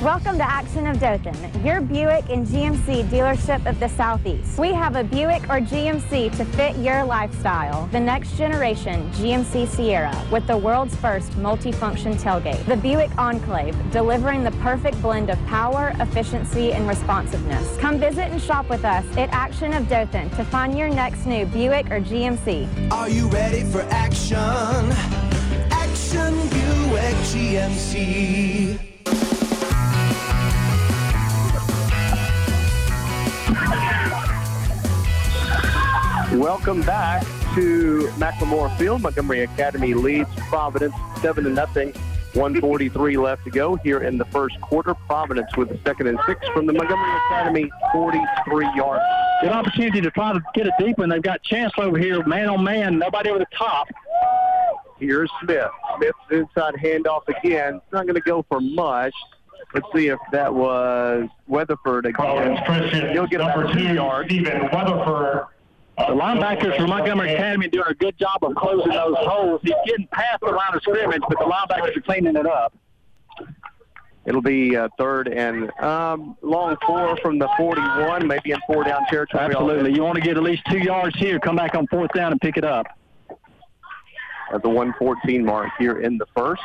[0.03, 4.59] Welcome to Action of Dothan, your Buick and GMC dealership of the Southeast.
[4.59, 7.87] We have a Buick or GMC to fit your lifestyle.
[7.93, 12.67] The next generation GMC Sierra with the world's first multifunction tailgate.
[12.67, 17.77] The Buick Enclave, delivering the perfect blend of power, efficiency, and responsiveness.
[17.77, 21.47] Come visit and shop with us at Action of Dothan to find your next new
[21.47, 22.91] Buick or GMC.
[22.91, 24.37] Are you ready for action?
[25.71, 28.92] Action Buick GMC.
[36.39, 37.23] Welcome back
[37.55, 39.03] to McLemore Field.
[39.03, 41.93] Montgomery Academy leads Providence seven to nothing.
[42.33, 44.95] 143 left to go here in the first quarter.
[44.95, 49.03] Providence with the second and six from the Montgomery Academy 43 yard.
[49.43, 52.49] Good opportunity to try to get it deep, and they've got Chancellor over here, man
[52.49, 53.89] on man, nobody over the top.
[54.99, 55.69] Here's Smith.
[55.99, 57.75] Smith's inside handoff again.
[57.75, 59.13] It's Not going to go for much.
[59.75, 62.15] Let's see if that was Weatherford again.
[62.15, 63.13] Providence Christian.
[63.13, 64.29] He'll get number about two two, yards.
[64.31, 65.47] Stephen Weatherford.
[65.99, 69.61] The linebackers from Montgomery Academy are doing a good job of closing those holes.
[69.63, 72.75] He's getting past the line of scrimmage, but the linebackers are cleaning it up.
[74.25, 79.05] It'll be uh, third and um, long four from the 41, maybe in four down
[79.11, 79.45] territory.
[79.45, 79.93] Absolutely.
[79.93, 82.41] You want to get at least two yards here, come back on fourth down and
[82.41, 82.87] pick it up.
[84.53, 86.63] At the 114 mark here in the first.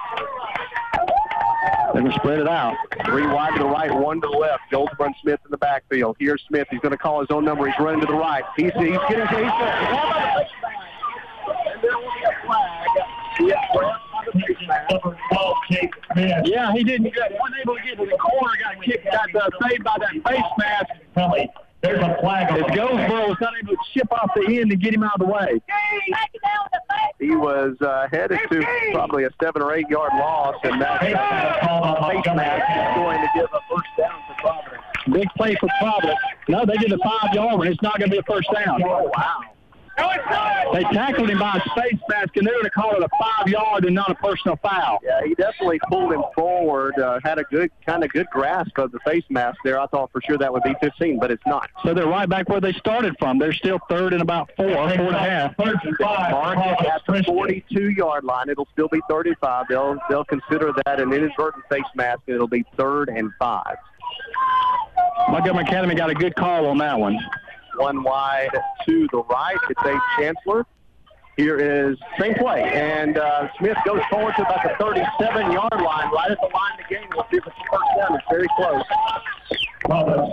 [1.93, 2.75] They're going to spread it out.
[3.05, 4.63] Three wide to the right, one to the left.
[4.71, 6.17] Goldsboro Smith in the backfield.
[6.19, 6.67] Here's Smith.
[6.69, 7.65] He's going to call his own number.
[7.65, 8.43] He's running to the right.
[8.55, 9.47] He's, he's getting he's getting,
[16.45, 18.53] Yeah, he didn't get wasn't able to get to the corner.
[18.61, 20.87] Got kicked, got uh, saved by that face mask.
[21.15, 21.49] Kelly,
[21.81, 24.71] there's a flag on As the Goldsboro was not able to chip off the end
[24.71, 25.61] and get him out of the way.
[27.27, 32.07] He was uh, headed to probably a seven or eight yard loss, and that uh,
[32.07, 34.83] face mask is going to give a first down for Providence.
[35.11, 36.19] Big play for Providence.
[36.47, 37.67] No, they did a five yard one.
[37.67, 38.81] It's not going to be a first down.
[38.81, 39.41] Oh, wow.
[40.73, 43.47] They tackled him by his face mask, and they're going to call it a five
[43.47, 44.99] yard and not a personal foul.
[45.03, 46.99] Yeah, he definitely pulled him forward.
[46.99, 49.79] Uh, had a good kind of good grasp of the face mask there.
[49.79, 51.69] I thought for sure that would be 15, but it's not.
[51.83, 53.39] So they're right back where they started from.
[53.39, 55.55] They're still third and about four, four and a half.
[55.57, 56.31] Third and five.
[56.31, 58.49] Mark at the 42 yard line.
[58.49, 59.65] It'll still be 35.
[59.69, 63.77] They'll they'll consider that an inadvertent face mask, and it'll be third and five.
[65.29, 67.17] Montgomery Academy got a good call on that one.
[67.77, 68.49] One wide
[68.85, 69.57] to the right.
[69.69, 70.65] It's a Chancellor.
[71.37, 76.31] Here is same play, and uh, Smith goes forward to about the 37-yard line, right
[76.31, 77.07] at the line of the game.
[77.13, 78.15] We'll see if it's a first down.
[78.15, 78.83] It's very close.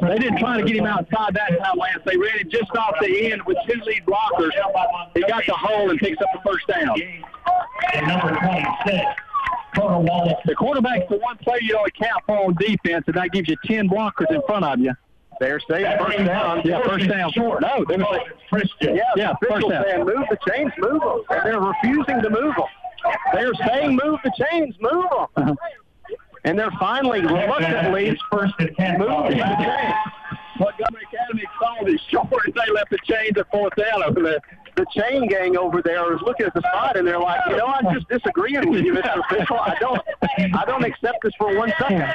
[0.01, 2.03] They didn't try to get him outside that time, Lance.
[2.07, 4.51] They ran it just off the end with two lead blockers.
[5.15, 6.99] He got the hole and picks up the first down.
[7.93, 9.05] And number 26,
[9.75, 10.41] Carter Wallace.
[10.47, 13.57] The quarterback's the one player you don't account for on defense, and that gives you
[13.67, 14.95] 10 blockers in front of you.
[15.41, 16.63] They're saying first down.
[16.65, 17.33] Yeah, first down.
[17.37, 18.97] No, they're gonna say, Christian.
[18.97, 19.85] Yeah, Yeah, first officials down.
[19.85, 21.23] saying move the chains, move them.
[21.31, 22.65] And they're refusing to move them.
[23.33, 25.27] They're saying move the chains, move them.
[25.37, 25.55] Uh-huh.
[26.45, 28.99] And they're finally reluctantly first and 10.
[28.99, 29.95] moving the chains.
[30.59, 34.39] Montgomery Academy called it short, they left the chains at fourth down over there.
[34.77, 37.67] The chain gang over there is looking at the spot and they're like, you know,
[37.67, 39.21] I'm just disagreeing with you, Mr.
[39.31, 39.59] Official.
[39.59, 40.01] I don't,
[40.55, 42.13] I don't accept this for one second.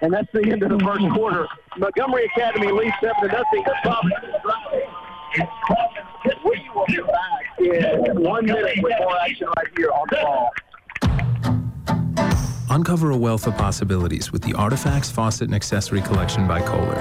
[0.00, 0.86] And that's the end of the mm-hmm.
[0.86, 1.46] first quarter.
[1.76, 3.64] Montgomery Academy leads seven to nothing.
[3.64, 4.88] The Providence is driving.
[6.44, 10.50] We will be back in one minute with more action right here on the ball.
[12.70, 16.98] Uncover a wealth of possibilities with the Artifacts Faucet and Accessory Collection by Kohler.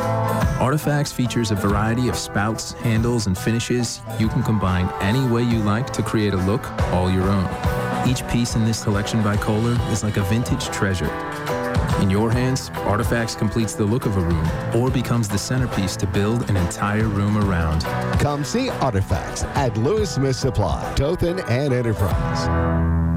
[0.59, 5.59] Artifacts features a variety of spouts, handles, and finishes you can combine any way you
[5.59, 8.07] like to create a look all your own.
[8.07, 11.11] Each piece in this collection by Kohler is like a vintage treasure.
[12.01, 16.07] In your hands, Artifacts completes the look of a room or becomes the centerpiece to
[16.07, 17.81] build an entire room around.
[18.19, 23.16] Come see Artifacts at Lewis Smith Supply, Dothan and Enterprise.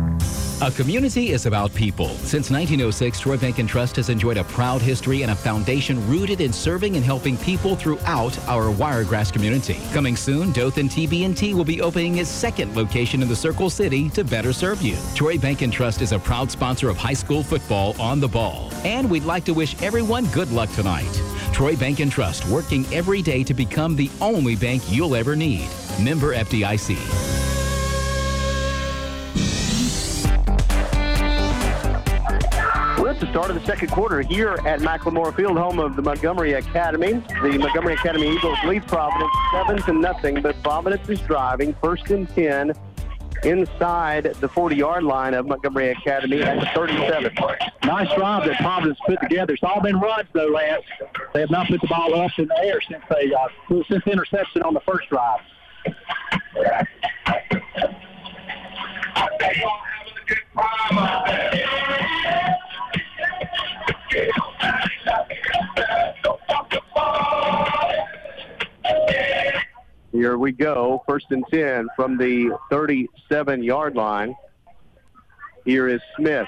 [0.63, 2.09] A community is about people.
[2.09, 6.43] Since 1906, Troy Bank and Trust has enjoyed a proud history and a foundation rooted
[6.43, 9.81] in serving and helping people throughout our Wiregrass community.
[9.95, 14.23] Coming soon, Dothan TB&T will be opening its second location in the Circle City to
[14.23, 14.99] better serve you.
[15.15, 18.71] Troy Bank and Trust is a proud sponsor of high school football on the ball.
[18.85, 21.23] And we'd like to wish everyone good luck tonight.
[21.55, 25.71] Troy Bank and Trust working every day to become the only bank you'll ever need.
[25.99, 27.60] Member FDIC.
[33.21, 37.23] The start of the second quarter here at Macklemore Field, home of the Montgomery Academy.
[37.43, 42.27] The Montgomery Academy Eagles lead Providence seven to nothing, but Providence is driving first and
[42.31, 42.73] ten
[43.45, 47.35] inside the 40-yard line of Montgomery Academy at the 37.
[47.85, 49.53] Nice drive that Providence put together.
[49.53, 50.85] It's all been runs, though, Lance.
[51.35, 53.49] They have not put the ball up in the air since they uh,
[53.87, 55.41] since the interception on the first drive.
[70.13, 74.35] Here we go, first and 10 from the 37-yard line.
[75.65, 76.47] Here is Smith.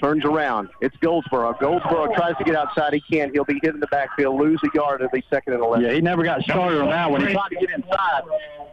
[0.00, 0.68] Turns around.
[0.80, 1.54] It's Goldsboro.
[1.60, 2.92] Goldsboro tries to get outside.
[2.92, 3.32] He can't.
[3.32, 5.00] He'll be hit in the backfield, lose a yard.
[5.00, 5.84] It'll be second and 11.
[5.84, 7.26] Yeah, he never got started on that one.
[7.26, 8.22] He tried to get inside,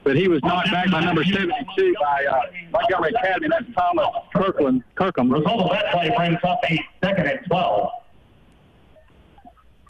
[0.04, 3.48] but he was knocked back by number 72 by uh, Montgomery Academy.
[3.50, 4.84] That's Thomas Kirkland.
[4.96, 5.32] Kirkham.
[5.32, 7.90] Result of that play brings up a second and 12.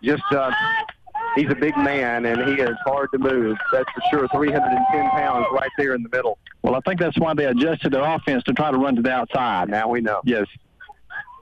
[0.04, 0.52] Just, uh,
[1.36, 3.58] he's a big man, and he is hard to move.
[3.72, 4.28] That's for sure.
[4.30, 6.38] 310 pounds right there in the middle.
[6.64, 9.12] Well, I think that's why they adjusted their offense to try to run to the
[9.12, 9.70] outside.
[9.70, 10.22] Now we know.
[10.26, 10.48] Yes.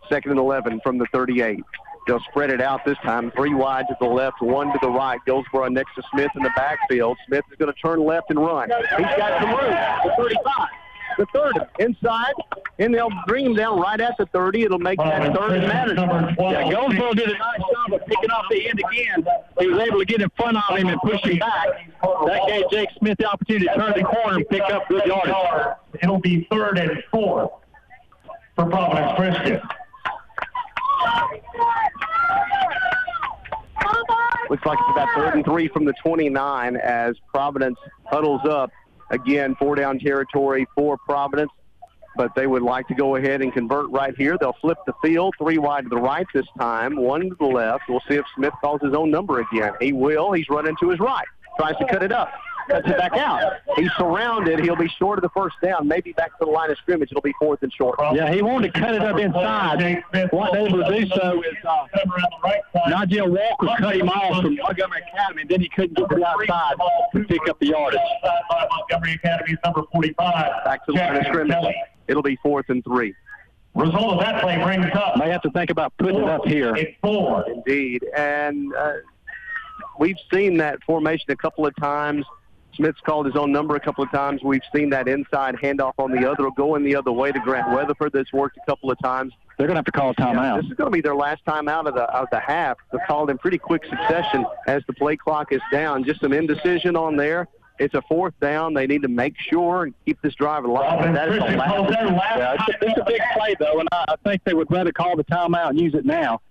[0.10, 1.63] Second and 11 from the 38.
[2.08, 3.32] They'll spread it out this time.
[3.36, 5.19] Three wide to the left, one to the right.
[5.28, 7.17] Goldsboro next to Smith in the backfield.
[7.28, 8.69] Smith is going to turn left and run.
[8.98, 9.76] He's got some room.
[10.06, 10.67] The 35.
[11.19, 11.60] The 30.
[11.80, 12.34] Inside.
[12.80, 14.63] And they'll bring him down right at the 30.
[14.63, 15.93] It'll make that third and matter.
[16.39, 17.69] Yeah, Goldsboro did a nice job of
[18.10, 19.26] picking off the end again.
[19.60, 21.67] He was able to get in front of him and push him back.
[22.02, 25.78] That gave Jake Smith the opportunity to turn the corner and pick up good yardage.
[26.02, 27.60] It'll be third and four
[28.56, 29.62] for Providence Christian.
[34.50, 38.72] Looks like it's about third and three from the 29 as Providence huddles up.
[39.12, 41.52] Again, four down territory for Providence,
[42.20, 44.38] but they would like to go ahead and convert right here.
[44.38, 47.84] They'll flip the field, three wide to the right this time, one to the left.
[47.88, 49.72] We'll see if Smith calls his own number again.
[49.80, 50.34] He will.
[50.34, 51.26] He's running to his right,
[51.58, 52.30] tries to cut it up.
[52.70, 53.54] Cuts it back out.
[53.78, 54.60] He's surrounded.
[54.60, 55.88] He'll be short of the first down.
[55.88, 57.10] Maybe back to the line of scrimmage.
[57.10, 57.98] It'll be fourth and short.
[58.14, 60.04] Yeah, he wanted to cut it up inside.
[60.32, 65.42] Wasn't able to do so is uh, Nigel Walker cut him off from Montgomery Academy,
[65.44, 66.76] and then he couldn't get to the outside
[67.14, 68.00] to pick up the yardage.
[68.50, 70.64] By Montgomery Academy's number 45.
[70.66, 71.76] Back to the line of scrimmage.
[72.10, 73.15] It'll be fourth and three.
[73.76, 75.17] Result of that play brings up.
[75.17, 76.76] May have to think about putting it up here.
[76.76, 77.50] It's four.
[77.50, 78.04] Indeed.
[78.17, 78.93] And uh,
[80.00, 82.26] we've seen that formation a couple of times.
[82.76, 84.41] Smith's called his own number a couple of times.
[84.43, 88.12] We've seen that inside handoff on the other, going the other way to Grant Weatherford.
[88.13, 89.34] That's worked a couple of times.
[89.58, 90.62] They're going to have to call a timeout.
[90.62, 92.78] This is going to be their last time out of the of the half.
[92.91, 96.06] They're called in pretty quick succession as the play clock is down.
[96.06, 97.48] Just some indecision on there.
[97.80, 98.74] It's a fourth down.
[98.74, 101.13] They need to make sure and keep this drive alive.
[101.13, 102.38] That is the last.
[102.38, 104.92] Yeah, it's, a, it's a big play, though, and I, I think they would rather
[104.92, 106.42] call the timeout and use it now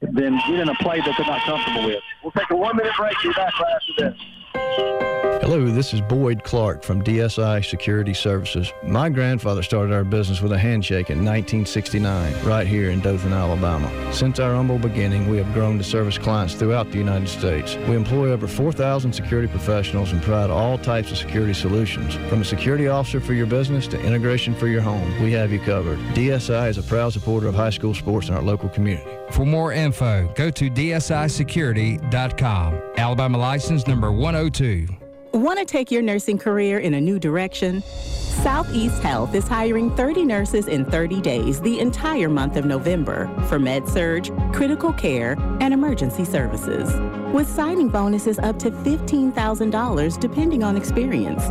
[0.00, 2.02] than get in a play that they're not comfortable with.
[2.22, 3.14] We'll take a one-minute break.
[3.22, 5.33] Be back right after this.
[5.44, 8.72] Hello, this is Boyd Clark from DSI Security Services.
[8.82, 13.90] My grandfather started our business with a handshake in 1969, right here in Dothan, Alabama.
[14.10, 17.76] Since our humble beginning, we have grown to service clients throughout the United States.
[17.86, 22.14] We employ over 4,000 security professionals and provide all types of security solutions.
[22.30, 25.60] From a security officer for your business to integration for your home, we have you
[25.60, 25.98] covered.
[26.14, 29.10] DSI is a proud supporter of high school sports in our local community.
[29.30, 32.80] For more info, go to dsisecurity.com.
[32.96, 35.03] Alabama license number 102.
[35.34, 37.82] Want to take your nursing career in a new direction?
[37.82, 43.58] Southeast Health is hiring 30 nurses in 30 days the entire month of November for
[43.58, 46.88] med surg, critical care, and emergency services.
[47.34, 51.42] With signing bonuses up to $15,000 depending on experience.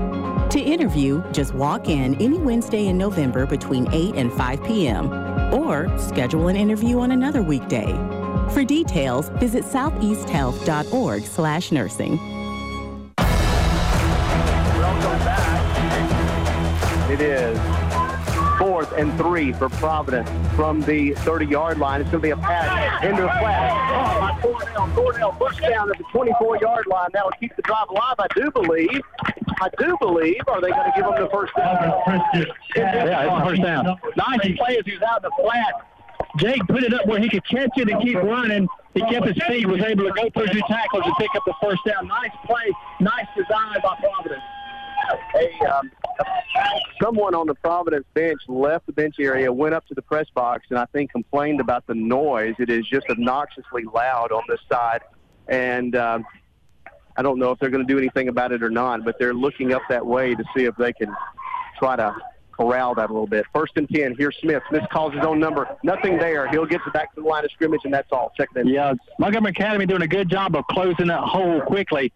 [0.53, 5.11] To interview, just walk in any Wednesday in November between 8 and 5 p.m.
[5.53, 7.91] or schedule an interview on another weekday.
[8.53, 12.42] For details, visit southeasthealth.org/nursing.
[17.13, 17.59] It is
[18.57, 22.01] fourth and three for Providence from the 30-yard line.
[22.01, 23.71] It's going to be a pass into the flat.
[23.93, 24.95] Oh, my Cornell.
[24.95, 27.09] Cornell push down at the 24-yard line.
[27.13, 28.99] That will keep the drive alive, I do believe.
[29.61, 30.41] I do believe.
[30.47, 31.77] Are they going to give them the first down?
[32.75, 33.85] Yeah, it's the first down.
[34.17, 35.73] Nice play as he was out in the flat.
[36.39, 38.67] Jake put it up where he could catch it and keep running.
[38.95, 41.53] He kept his feet, was able to go through two tackles and pick up the
[41.61, 42.07] first down.
[42.07, 44.41] Nice play, nice design by Providence.
[45.31, 45.91] Hey, um,
[47.01, 50.65] someone on the Providence bench left the bench area, went up to the press box,
[50.69, 52.55] and I think complained about the noise.
[52.59, 55.01] It is just obnoxiously loud on this side,
[55.47, 56.25] and um,
[57.17, 59.03] I don't know if they're going to do anything about it or not.
[59.03, 61.13] But they're looking up that way to see if they can
[61.77, 62.15] try to
[62.53, 63.45] corral that a little bit.
[63.53, 64.15] First and ten.
[64.17, 64.63] Here's Smith.
[64.69, 65.67] Smith calls his own number.
[65.83, 66.47] Nothing there.
[66.49, 68.31] He'll get back to the line of scrimmage, and that's all.
[68.37, 72.13] Second and Yeah, Montgomery Academy doing a good job of closing that hole quickly.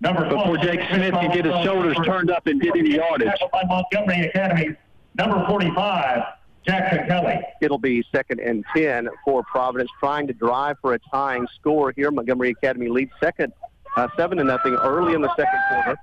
[0.00, 3.28] Number Before Jake Smith can get his shoulders turned up and get any yardage.
[3.28, 4.76] Tackled by Montgomery Academy,
[5.16, 6.22] number 45,
[6.66, 7.40] Jackson Kelly.
[7.60, 12.10] It'll be second and 10 for Providence, trying to drive for a tying score here.
[12.10, 13.52] Montgomery Academy leads second,
[13.96, 15.96] uh, 7 to nothing early in the second quarter.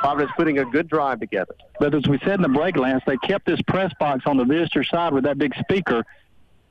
[0.00, 1.54] Providence putting a good drive together.
[1.78, 4.44] But as we said in the break, Lance, they kept this press box on the
[4.44, 6.04] visitor side with that big speaker,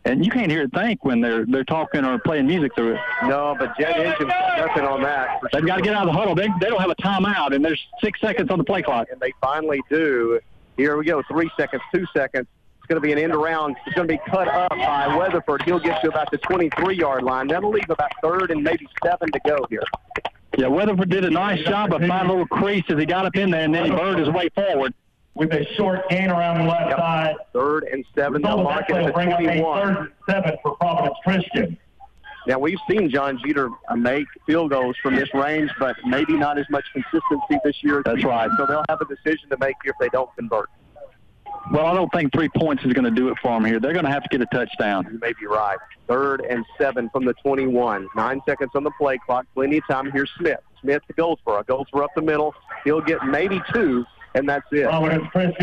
[0.06, 3.00] and you can't hear it think when they're they're talking or playing music through it.
[3.24, 5.40] No, but Jet Engine nothing on that.
[5.52, 6.36] They've got to get out of the huddle.
[6.36, 9.08] They, they don't have a timeout, and there's six seconds on the play clock.
[9.12, 10.40] And they finally do.
[10.78, 11.22] Here we go.
[11.28, 12.48] Three seconds, two seconds.
[12.78, 13.76] It's going to be an end around.
[13.86, 15.64] It's going to be cut up by Weatherford.
[15.64, 17.48] He'll get to about the 23-yard line.
[17.48, 19.84] That'll leave about third and maybe seven to go here.
[20.58, 23.36] Yeah, Weatherford did a nice job of finding a little crease as he got up
[23.36, 24.94] in there, and then he burned his way forward.
[25.36, 27.36] With a short gain around the left side.
[27.54, 28.42] Third and seven.
[28.42, 29.82] Result They'll mark that it play will bring up a 21.
[29.88, 31.78] third and seven for Providence Christian.
[32.48, 36.66] Now, we've seen John Jeter make field goals from this range, but maybe not as
[36.70, 38.00] much consistency this year.
[38.00, 38.50] as That's we- right.
[38.58, 40.70] So they'll have a decision to make here if they don't convert.
[41.72, 43.80] Well, I don't think three points is going to do it for them here.
[43.80, 45.08] They're going to have to get a touchdown.
[45.12, 45.78] You may be right.
[46.08, 48.08] Third and seven from the 21.
[48.16, 49.46] Nine seconds on the play clock.
[49.54, 50.10] Plenty of time.
[50.12, 50.60] Here's Smith.
[50.82, 51.62] Smith to Goldsboro.
[51.64, 52.56] Goldsboro up the middle.
[52.86, 54.06] He'll get maybe two,
[54.36, 54.88] and that's it.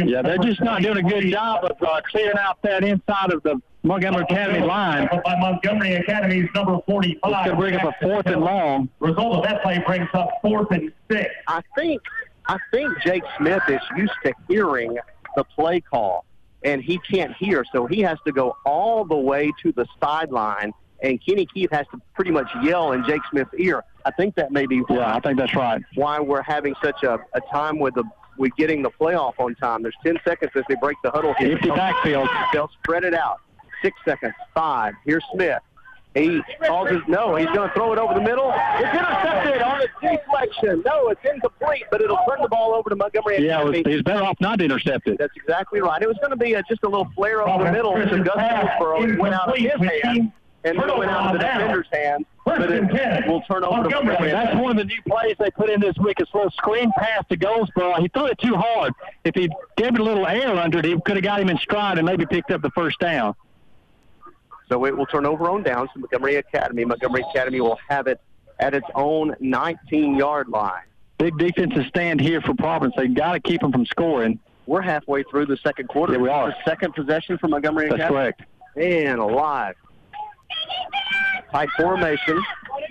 [0.08, 3.42] Yeah, they're just not doing a good job of uh, clearing out that inside of
[3.42, 5.08] the Montgomery Academy line.
[5.24, 7.20] By Montgomery Academy's number 45.
[7.24, 8.88] It's going to bring up a fourth and long.
[9.00, 11.30] Result of that play brings up fourth and six.
[11.46, 12.02] I think
[12.48, 14.96] I think Jake Smith is used to hearing
[15.36, 16.24] the play call,
[16.62, 20.72] and he can't hear, so he has to go all the way to the sideline,
[21.02, 23.82] and Kenny Keith has to pretty much yell in Jake Smith's ear.
[24.04, 25.82] I think that may be Yeah, I think that's right.
[25.96, 28.04] why we're having such a, a time with the
[28.38, 29.82] with getting the playoff on time.
[29.82, 31.52] There's 10 seconds as they break the huddle here.
[31.52, 32.28] Empty backfield.
[32.52, 33.40] They'll spread it out.
[33.82, 34.34] Six seconds.
[34.54, 34.94] Five.
[35.04, 35.60] Here's Smith.
[36.16, 37.36] He calls his no.
[37.36, 38.50] He's going to throw it over the middle.
[38.54, 40.82] It's intercepted on a deflection.
[40.86, 44.22] No, it's incomplete, but it'll turn the ball over to Montgomery Yeah, was, he's better
[44.22, 45.18] off not to intercept it.
[45.18, 46.00] That's exactly right.
[46.00, 48.34] It was going to be a, just a little flare over the middle to Gus
[48.34, 49.02] Goldsboro.
[49.02, 50.32] It went out of his hand,
[50.64, 52.24] and went out of the defender's hand.
[52.46, 54.30] But it will turn over to Montgomery.
[54.30, 56.20] That's one of the new plays they put in this week.
[56.20, 57.94] It's a little screen pass to Goldsboro.
[58.00, 58.92] He threw it too hard.
[59.24, 61.58] If he gave it a little air under it, he could have got him in
[61.58, 63.34] stride and maybe picked up the first down.
[64.68, 66.84] So it will turn over on downs to Montgomery Academy.
[66.84, 68.20] Montgomery Academy will have it
[68.60, 70.82] at its own 19-yard line.
[71.18, 72.94] Big defensive stand here for Providence.
[72.96, 74.38] They got to keep them from scoring.
[74.66, 76.12] We're halfway through the second quarter.
[76.12, 76.48] Yeah, we are.
[76.50, 78.16] The second possession for Montgomery That's Academy.
[78.16, 78.42] correct.
[78.76, 79.74] And alive.
[81.56, 82.38] Tight formation.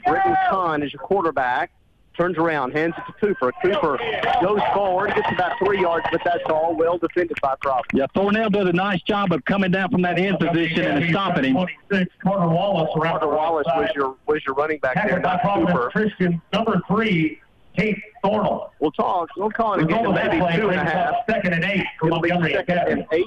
[0.07, 1.69] Britton Kahn is your quarterback.
[2.17, 3.51] Turns around, hands it to Cooper.
[3.61, 3.99] Cooper
[4.41, 7.91] goes forward, gets about three yards, but that's all well defended by Providence.
[7.93, 11.43] Yeah, Thornell did a nice job of coming down from that end position and stopping
[11.55, 11.67] him.
[11.89, 15.71] 26, Carter Wallace Carter Wallace was your was your running back there, Tackled not Providence
[15.71, 15.89] Cooper.
[15.91, 17.39] Christian, number three,
[17.77, 18.69] Tate Thornell.
[18.79, 19.29] We'll talk.
[19.37, 19.97] We'll call it again.
[19.99, 21.13] Result of that Maybe play two and a brings half.
[21.13, 23.25] up second and eight It'll be Montgomery second and eight.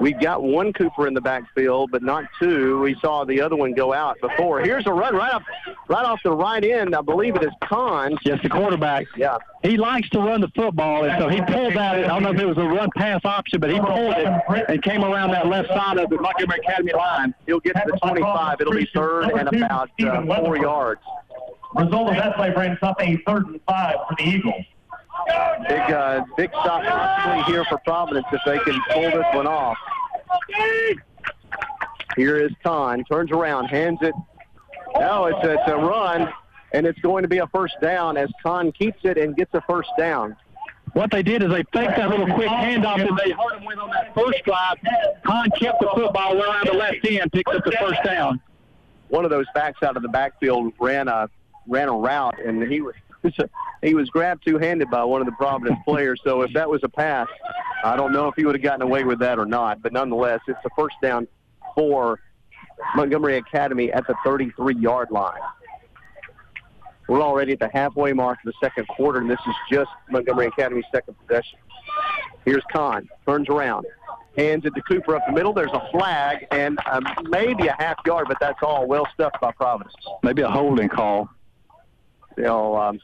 [0.00, 2.80] We got one Cooper in the backfield, but not two.
[2.80, 4.60] We saw the other one go out before.
[4.60, 5.42] Here's a run right off,
[5.88, 6.94] right off the right end.
[6.94, 8.16] I believe it is Kahn.
[8.24, 9.06] Yes, the quarterback.
[9.16, 9.38] Yeah.
[9.62, 11.96] He likes to run the football, and so he pulled that.
[12.04, 14.82] I don't know if it was a run pass option, but he pulled it and
[14.82, 17.34] came around that left side of the Montgomery Academy line.
[17.46, 18.60] He'll get to the 25.
[18.60, 21.00] It'll be third and about uh, four yards.
[21.74, 24.64] Result of that play brings up a third and five for the Eagles.
[25.68, 29.76] Big, uh, big possibly here for Providence if they can pull this one off.
[32.16, 34.14] Here is Kahn, turns around, hands it.
[34.98, 36.32] No, it's a, it's a run,
[36.72, 39.60] and it's going to be a first down as Kahn keeps it and gets a
[39.62, 40.36] first down.
[40.94, 43.78] What they did is they faked that little quick handoff that they hurt him with
[43.78, 44.78] on that first drive.
[45.24, 48.40] Kahn kept the football around the left end, picked up the first down.
[49.08, 51.28] One of those backs out of the backfield ran a
[51.66, 52.94] ran a route, and he was
[53.82, 56.20] he was grabbed two-handed by one of the Providence players.
[56.24, 57.28] So if that was a pass,
[57.84, 59.82] I don't know if he would have gotten away with that or not.
[59.82, 61.28] But nonetheless, it's a first down
[61.74, 62.20] for
[62.94, 65.40] Montgomery Academy at the 33-yard line.
[67.08, 70.46] We're already at the halfway mark of the second quarter, and this is just Montgomery
[70.46, 71.58] Academy's second possession.
[72.44, 73.86] Here's Kahn, turns around,
[74.36, 75.54] hands it to Cooper up the middle.
[75.54, 79.52] There's a flag and um, maybe a half yard, but that's all well stuffed by
[79.52, 79.94] Providence.
[80.22, 81.30] Maybe a holding call.
[82.36, 83.00] They'll um,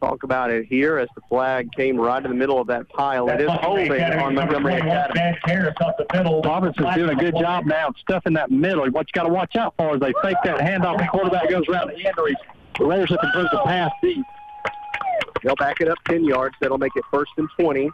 [0.00, 3.28] talk about it here as the flag came right in the middle of that pile.
[3.28, 5.14] It is holding on Montgomery Academy.
[5.14, 6.42] Bad Harris up the middle.
[6.42, 8.88] Providence is doing a good job now of stuffing that middle.
[8.90, 10.98] What you got to watch out for is they fake that handoff.
[10.98, 12.36] The quarterback goes around the end, or he
[12.84, 14.24] layers it and throws the pass deep.
[15.42, 16.56] They'll back it up 10 yards.
[16.60, 17.90] That'll make it first and 20.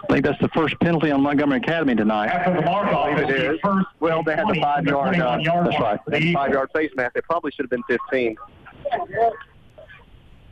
[0.00, 2.28] I think that's the first penalty on Montgomery Academy tonight.
[2.28, 3.58] After the mark off, It is.
[4.00, 5.18] Well, they had the five yard.
[5.18, 6.00] Uh, That's right.
[6.32, 7.16] five yard face mask.
[7.16, 8.36] It probably should have been 15.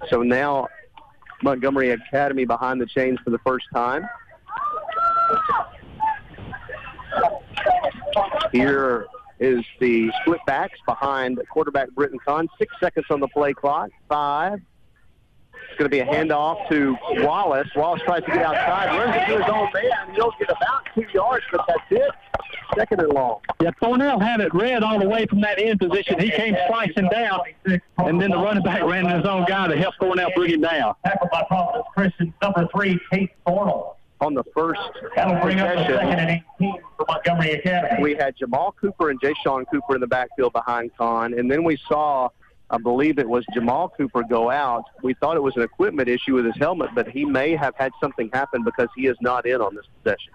[0.09, 0.69] So now
[1.43, 4.09] Montgomery Academy behind the chains for the first time.
[8.53, 9.07] Here
[9.39, 12.49] is the split backs behind quarterback Britton Kahn.
[12.59, 13.91] Six seconds on the play clock.
[14.09, 14.61] Five.
[15.69, 17.69] It's going to be a handoff to Wallace.
[17.75, 20.15] Wallace tries to get outside, runs into his own man.
[20.15, 22.11] He'll get about two yards, but that's it.
[22.75, 23.41] Second and long.
[23.61, 26.19] Yeah, Thornell had it read all the way from that end position.
[26.19, 29.77] He came slicing down, and then the running back ran in his own guy to
[29.77, 30.95] help Thornell bring him down.
[31.05, 33.95] Tackled by Providence Christian, number three, Tate Thornell.
[34.23, 34.81] On the first
[35.15, 38.03] That'll bring up the second and 18 for Montgomery Academy.
[38.03, 41.65] we had Jamal Cooper and Jay Sean Cooper in the backfield behind Kahn, and then
[41.65, 42.31] we saw,
[42.71, 44.85] I believe it was Jamal Cooper go out.
[45.03, 47.93] We thought it was an equipment issue with his helmet, but he may have had
[48.01, 50.33] something happen because he is not in on this possession.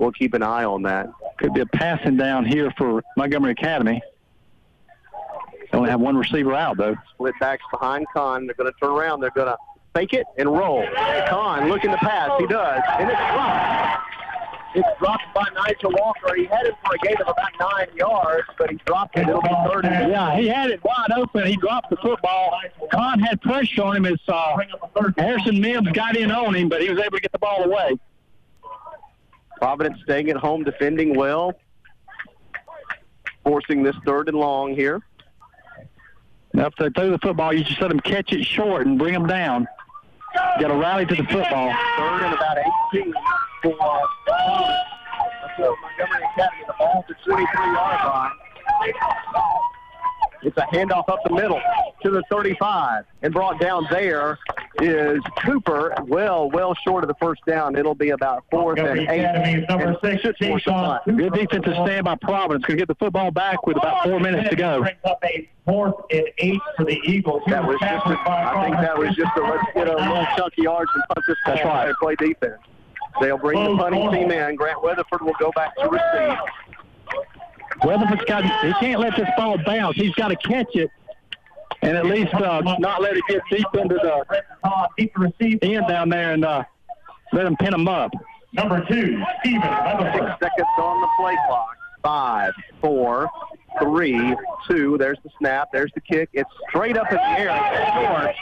[0.00, 1.10] We'll keep an eye on that.
[1.36, 4.00] Could be a passing down here for Montgomery Academy.
[5.70, 6.96] They only have one receiver out, though.
[7.12, 8.46] Split backs behind Kahn.
[8.46, 9.20] They're going to turn around.
[9.20, 9.58] They're going to
[9.94, 10.86] fake it and roll.
[11.28, 12.30] Kahn looking to pass.
[12.40, 12.80] He does.
[12.98, 14.06] And it's dropped.
[14.74, 16.34] It's dropped by Nigel Walker.
[16.34, 19.28] He had it for a gain of about nine yards, but he dropped it.
[19.28, 21.46] It'll be third and Yeah, he had it wide open.
[21.46, 22.58] He dropped the football.
[22.90, 24.56] Kahn had pressure on him as uh,
[25.18, 27.98] Harrison Mims got in on him, but he was able to get the ball away.
[29.60, 31.52] Providence staying at home, defending well,
[33.44, 35.02] forcing this third and long here.
[36.54, 39.12] Now, if they throw the football, you just let them catch it short and bring
[39.12, 39.68] them down.
[40.58, 41.72] Got to rally to the football.
[41.98, 42.56] Third and about
[42.94, 43.12] 18
[43.62, 44.00] for uh,
[45.58, 46.64] Montgomery Academy.
[46.66, 48.30] The ball to 23-yard line.
[50.42, 51.60] It's a handoff up the middle
[52.02, 54.38] to the 35, and brought down there
[54.80, 55.94] is Cooper.
[56.06, 57.76] Well, well short of the first down.
[57.76, 59.24] It'll be about fourth and eight.
[59.24, 61.02] And should force a punt.
[61.04, 62.64] Good defensive stand by Providence.
[62.64, 64.80] Going to get the football back with about four minutes to go.
[64.80, 65.22] Brings up
[65.66, 67.42] fourth and eight for the Eagles.
[67.48, 68.06] That was just.
[68.06, 71.26] A, I think that was just a let's get a little chunky yards and punt
[71.26, 71.88] this ball That's right.
[71.88, 72.60] and play defense.
[73.20, 74.54] They'll bring the punting team in.
[74.56, 76.38] Grant Weatherford will go back to receive.
[77.84, 78.44] Weatherford's got.
[78.64, 79.96] He can't let this ball bounce.
[79.96, 80.90] He's got to catch it,
[81.82, 86.44] and at least uh, not let it get deep into the end down there, and
[86.44, 86.64] uh,
[87.32, 88.12] let him pin him up.
[88.52, 89.62] Number two, Steven
[90.12, 91.76] Six seconds on the play clock.
[92.02, 93.30] Five, four,
[93.80, 94.34] three,
[94.68, 94.96] two.
[94.98, 95.68] There's the snap.
[95.72, 96.30] There's the kick.
[96.32, 97.50] It's straight up in the air.
[97.72, 98.34] It's short.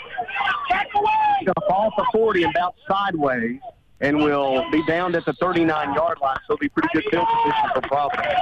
[0.70, 3.60] It's going to fall for 40 and bounce sideways
[4.00, 7.70] and will be down at the 39-yard line, so it'll be pretty good field position
[7.74, 8.34] for Providence.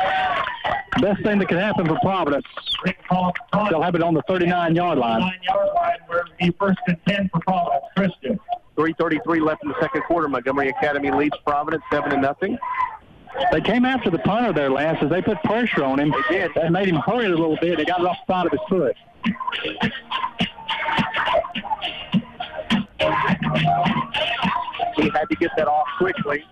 [1.00, 2.46] Best thing that could happen for Providence.
[2.84, 5.20] They'll have it on the 39-yard line.
[5.20, 6.24] Nine-yard line where
[6.59, 7.84] first and 10 for Providence.
[7.96, 8.40] Christian.
[8.76, 10.28] 3.33 left in the second quarter.
[10.28, 12.59] Montgomery Academy leads Providence 7 to nothing.
[13.52, 16.11] They came after the punter there, Lance, as they put pressure on him.
[16.11, 16.50] They did.
[16.54, 17.78] That made him hurry a little bit.
[17.78, 18.96] They got it off the side of his foot.
[24.97, 26.42] He had to get that off quickly.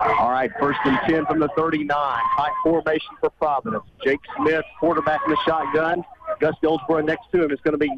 [0.00, 1.88] All right, first and 10 from the 39.
[1.96, 3.84] High formation for Providence.
[4.04, 6.04] Jake Smith, quarterback in the shotgun.
[6.40, 7.50] Gus Goldsboro next to him.
[7.50, 7.90] It's going to be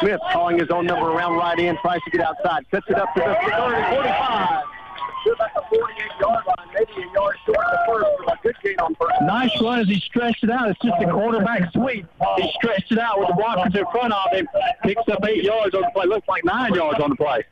[0.00, 2.68] Smith calling his own number around right in, tries to get outside.
[2.70, 4.64] Cuts it up to the 30, 45.
[5.24, 8.56] To about the 48-yard line, maybe a yard short of the first, but a good
[8.62, 9.14] gain on first.
[9.22, 10.68] Nice run as he stretched it out.
[10.68, 12.06] It's just a quarterback sweep.
[12.36, 14.46] He stretched it out with the blockers in front of him.
[14.82, 16.04] Picks up eight yards on the play.
[16.06, 17.42] Looks like nine yards on the play.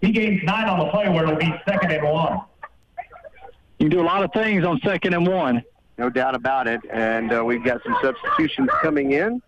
[0.00, 2.42] He gains nine on the play where it'll be second and one.
[3.78, 5.62] You can do a lot of things on second and one.
[5.98, 6.80] No doubt about it.
[6.92, 9.42] And uh, we've got some substitutions coming in.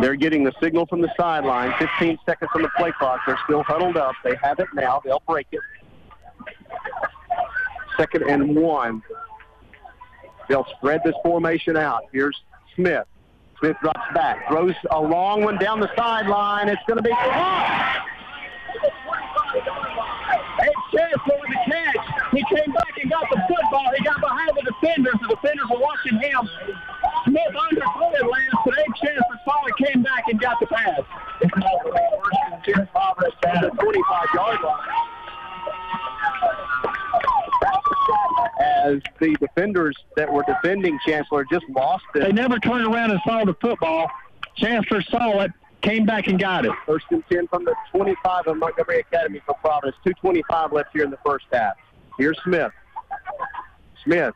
[0.00, 1.72] They're getting the signal from the sideline.
[1.78, 3.20] 15 seconds on the play clock.
[3.26, 4.14] They're still huddled up.
[4.24, 5.00] They have it now.
[5.04, 5.60] They'll break it.
[7.96, 9.02] Second and one.
[10.48, 12.04] They'll spread this formation out.
[12.12, 12.40] Here's
[12.74, 13.06] Smith.
[13.58, 16.68] Smith drops back, throws a long one down the sideline.
[16.68, 18.06] It's going to be caught.
[20.90, 21.96] Chancellor with the catch.
[22.32, 23.86] He came back and got the football.
[23.96, 25.14] He got behind the defenders.
[25.22, 26.48] The defenders were watching him.
[27.24, 29.29] Smith underthrew Lance, but Abe Chancellor
[29.84, 31.00] came back and got the pass.
[31.40, 34.88] First and 10 Providence at the 25-yard line.
[38.84, 42.20] As the defenders that were defending Chancellor just lost it.
[42.20, 44.10] They never turned around and saw the football.
[44.56, 46.72] Chancellor saw it, came back and got it.
[46.86, 49.96] First and 10 from the 25 of Montgomery Academy for Providence.
[50.06, 51.74] 2.25 left here in the first half.
[52.18, 52.72] Here's Smith.
[54.04, 54.34] Smith,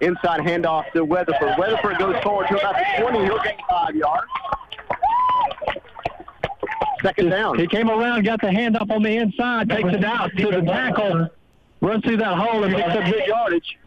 [0.00, 1.58] inside handoff to Weatherford.
[1.58, 3.24] Weatherford goes forward to about the 20.
[3.24, 4.26] He'll gain five yards.
[7.02, 7.58] Second down.
[7.58, 10.62] He came around, got the hand up on the inside, takes it out to the
[10.62, 11.28] tackle,
[11.80, 13.78] runs through that hole and picks up good yardage.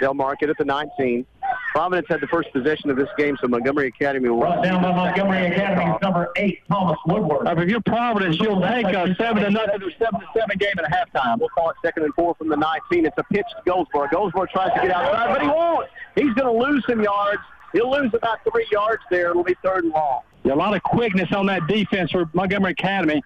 [0.00, 1.26] They'll mark it at the 19.
[1.72, 4.92] Providence had the first possession of this game, so Montgomery Academy will Brought down by
[4.92, 7.48] Montgomery Academy's number eight, Thomas Woodward.
[7.48, 10.92] If you're Providence, you'll take a seven to nothing or seven to seven game at
[10.92, 11.38] halftime.
[11.38, 13.06] We'll call it second and four from the 19.
[13.06, 14.08] It's a pitch to Goldsboro.
[14.08, 15.88] Goldsboro tries to get outside, but he won't.
[16.14, 17.40] He's going to lose some yards.
[17.72, 19.30] He'll lose about three yards there.
[19.30, 20.20] It'll be third and long.
[20.44, 23.22] Yeah, a lot of quickness on that defense for Montgomery Academy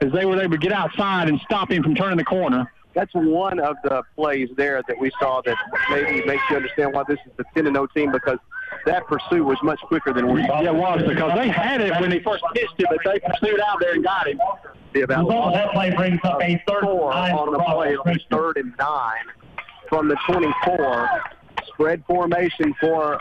[0.00, 2.72] as they were able to get outside and stop him from turning the corner.
[2.94, 5.56] That's one of the plays there that we saw that
[5.90, 8.38] maybe makes you understand why this is the 10 0 team because
[8.86, 10.64] that pursuit was much quicker than we thought.
[10.64, 13.60] Yeah, it was because they had it when he first pitched it, but they pursued
[13.60, 14.40] out there and got him.
[14.92, 17.64] Be about Result that play brings up a third four on the play.
[17.64, 18.38] Providence It'll be Christian.
[18.38, 19.24] third and nine
[19.88, 21.08] from the 24.
[21.68, 23.20] Spread formation for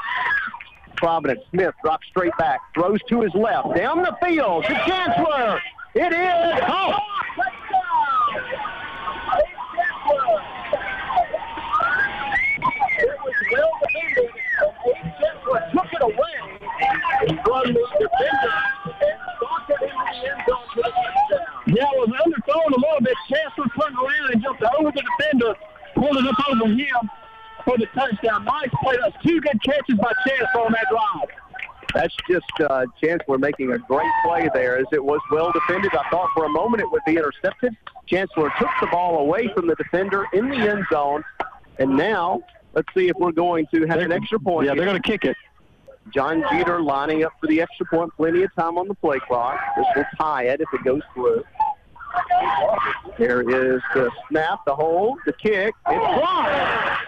[0.96, 1.42] Providence.
[1.52, 5.62] Smith drops straight back, throws to his left, down the field to Chancellor.
[5.96, 7.04] It is caught.
[17.28, 17.68] Defender and
[19.70, 20.84] in the end zone.
[21.68, 23.16] Yeah, it was underthrown a little bit.
[23.30, 25.56] Chancellor turned around and jumped over the defender,
[25.96, 27.10] pulled it up over him
[27.66, 28.46] for the touchdown.
[28.46, 28.98] Nice play.
[29.02, 31.30] That's two good catches by Chancellor on that drive.
[31.94, 35.92] That's just uh, Chancellor making a great play there as it was well defended.
[35.94, 37.76] I thought for a moment it would be intercepted.
[38.08, 41.24] Chancellor took the ball away from the defender in the end zone,
[41.80, 42.42] and now
[42.74, 44.66] let's see if we're going to have an extra point.
[44.66, 44.82] Yeah, here.
[44.82, 45.36] they're going to kick it.
[46.14, 48.12] John Jeter lining up for the extra point.
[48.16, 49.60] Plenty of time on the play clock.
[49.78, 51.44] This will tie it if it goes through.
[53.18, 55.76] There is the snap, the hold, the kick.
[55.88, 57.06] It's blocked.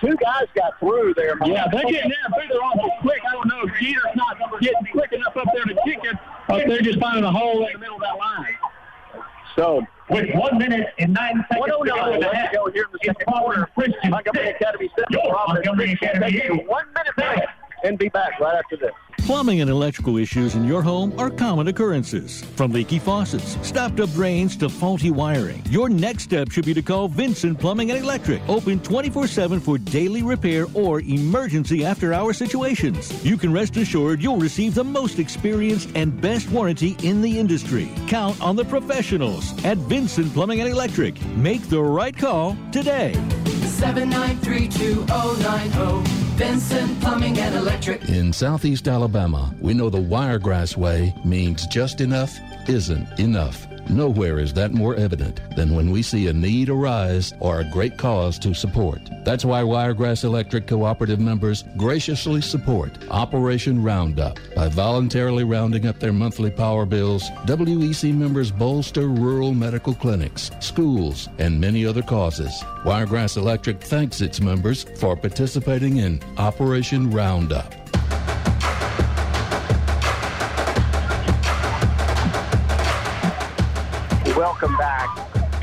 [0.00, 1.36] Two guys got through there.
[1.44, 3.20] Yeah, they're getting there through there awful quick.
[3.28, 6.68] I don't know if Jeter's not getting quick enough up there to kick it, but
[6.68, 8.56] they're just finding a hole in the middle of that line.
[9.56, 12.70] So, With one minute and nine seconds oh to go in the oh half, go
[12.70, 13.68] here in the second quarter.
[13.74, 14.50] Christian Montgomery.
[14.50, 14.90] Academy.
[15.10, 15.18] Yo,
[15.48, 16.38] Montgomery Academy.
[16.66, 18.92] One minute back and be back right after this.
[19.28, 22.42] Plumbing and electrical issues in your home are common occurrences.
[22.56, 25.62] From leaky faucets, stopped up drains to faulty wiring.
[25.68, 28.40] Your next step should be to call Vincent Plumbing and Electric.
[28.48, 33.22] Open 24 7 for daily repair or emergency after hour situations.
[33.22, 37.90] You can rest assured you'll receive the most experienced and best warranty in the industry.
[38.06, 41.22] Count on the professionals at Vincent Plumbing and Electric.
[41.36, 43.12] Make the right call today.
[43.68, 46.08] 7932090
[46.38, 48.08] Vincent Plumbing and Electric.
[48.08, 52.36] In Southeast Alabama, we know the Wiregrass way means just enough
[52.68, 53.67] isn't enough.
[53.90, 57.96] Nowhere is that more evident than when we see a need arise or a great
[57.96, 59.00] cause to support.
[59.24, 64.38] That's why Wiregrass Electric Cooperative members graciously support Operation Roundup.
[64.54, 71.28] By voluntarily rounding up their monthly power bills, WEC members bolster rural medical clinics, schools,
[71.38, 72.62] and many other causes.
[72.84, 77.74] Wiregrass Electric thanks its members for participating in Operation Roundup.
[84.38, 85.08] Welcome back.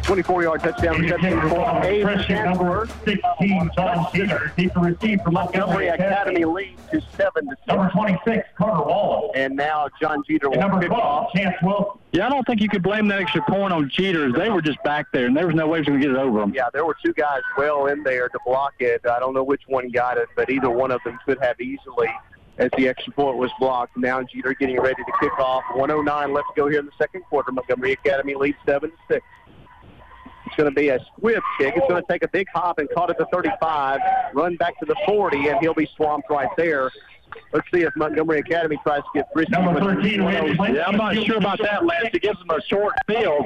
[0.03, 4.51] 24-yard touchdown reception for Abe Freshman number 16, John Jeter.
[4.57, 7.67] Deep to receive from Montgomery Academy leads to 7 to 6.
[7.69, 9.31] Number 26, Carter Wallace.
[9.35, 11.31] And now John Jeter will number kick 12, off.
[11.31, 12.01] Chance Wilson.
[12.11, 14.35] Yeah, I don't think you could blame that extra point on Jeters.
[14.35, 16.13] They were just back there, and there was no way he was going to get
[16.13, 16.53] it over them.
[16.53, 19.07] Yeah, there were two guys well in there to block it.
[19.09, 22.09] I don't know which one got it, but either one of them could have easily
[22.57, 23.97] as the extra point was blocked.
[23.97, 25.63] Now Jeter getting ready to kick off.
[25.75, 27.51] 109 left to go here in the second quarter.
[27.51, 29.25] Montgomery Academy leads 7 to 6.
[30.45, 31.73] It's going to be a squib kick.
[31.75, 33.99] It's going to take a big hop and caught at the 35,
[34.33, 36.91] run back to the 40, and he'll be swamped right there.
[37.51, 39.51] Let's see if Montgomery Academy tries to get frisky.
[39.51, 40.77] Number 13, Randy Lynch.
[40.77, 42.09] Yeah, I'm not sure about that, Lance.
[42.13, 43.45] It gives them a short field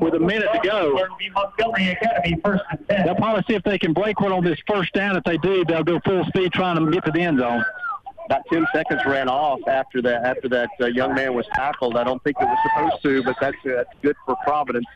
[0.00, 0.98] with a minute to go.
[1.34, 3.04] Montgomery Academy first and 10.
[3.06, 5.16] They'll probably see if they can break one on this first down.
[5.16, 7.64] If they do, they'll go full speed trying to get to the end zone.
[8.30, 10.24] About 10 seconds ran off after that.
[10.24, 11.96] After that uh, young man was tackled.
[11.96, 14.86] I don't think it was supposed to, but that's, uh, that's good for Providence.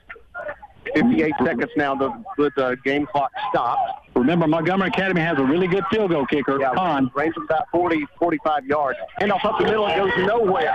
[0.95, 1.97] 58 seconds now.
[1.97, 4.07] The, the game clock stopped.
[4.15, 8.07] Remember, Montgomery Academy has a really good field goal kicker, Yeah, range of about 40,
[8.21, 8.99] 45 yards.
[9.21, 10.73] Handoff up the middle, it goes nowhere.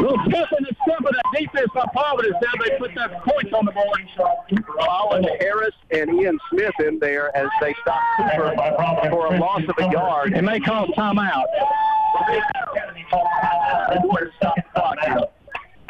[0.00, 2.36] Little step in the step of that defense by Providence.
[2.42, 4.64] Now they put that points on the board.
[4.78, 8.54] Colin Harris and Ian Smith in there as they stop Cooper
[9.10, 10.34] for a loss of a yard.
[10.34, 11.44] It may call timeout.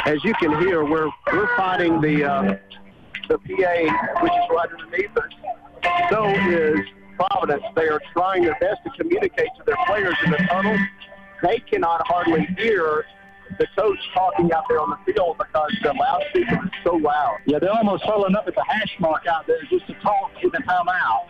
[0.06, 2.56] As you can hear, we're we're fighting the uh,
[3.28, 6.10] the PA, which is right underneath us.
[6.10, 6.80] So is
[7.16, 7.62] Providence.
[7.74, 10.76] They are trying their best to communicate to their players in the tunnel.
[11.42, 13.04] They cannot hardly hear
[13.58, 17.38] the coach talking out there on the field because the loudspeaker is so loud.
[17.46, 20.50] Yeah, they're almost pulling up at the hash mark out there just to talk in
[20.50, 21.28] the timeout.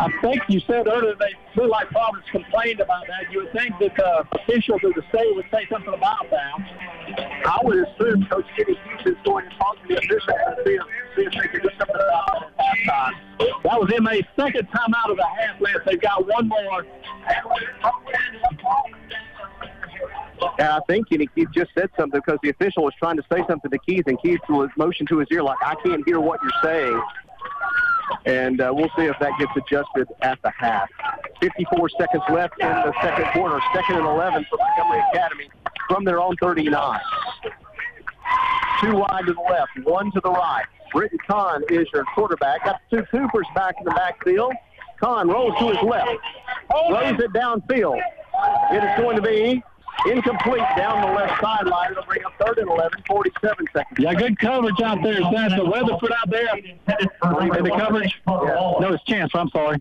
[0.00, 3.30] I think you said earlier they feel like Providence complained about that.
[3.30, 7.44] You would think that the officials of the state would say something about that.
[7.44, 10.82] I would assume Coach Kenny is going to talk to the officials and see if,
[11.16, 13.62] see if they can do something about it at halftime.
[13.64, 15.80] That was MA's second time out of the half, Lance.
[15.84, 16.86] They've got one more.
[20.58, 23.44] And I think Kenny Keith just said something because the official was trying to say
[23.46, 26.40] something to Keith, and Keith was motioned to his ear like, I can't hear what
[26.42, 27.02] you're saying.
[28.26, 30.88] And uh, we'll see if that gets adjusted at the half.
[31.40, 33.60] 54 seconds left in the second quarter.
[33.74, 35.50] Second and 11 for Montgomery Academy
[35.88, 37.00] from their own 39.
[38.80, 40.64] Two wide to the left, one to the right.
[40.92, 42.64] Britton Kahn is your quarterback.
[42.64, 44.52] Got two Coopers back in the backfield.
[45.00, 46.10] Kahn rolls to his left,
[46.88, 48.00] throws it downfield.
[48.72, 49.62] It is going to be
[50.06, 51.92] incomplete down the left sideline.
[51.92, 53.98] It'll bring up third and 11, 47 seconds.
[53.98, 55.20] Yeah, good coverage out there.
[55.20, 56.56] That's the Weatherford out there.
[56.56, 58.20] In the coverage?
[58.26, 59.32] No, it's Chance.
[59.34, 59.80] I'm sorry.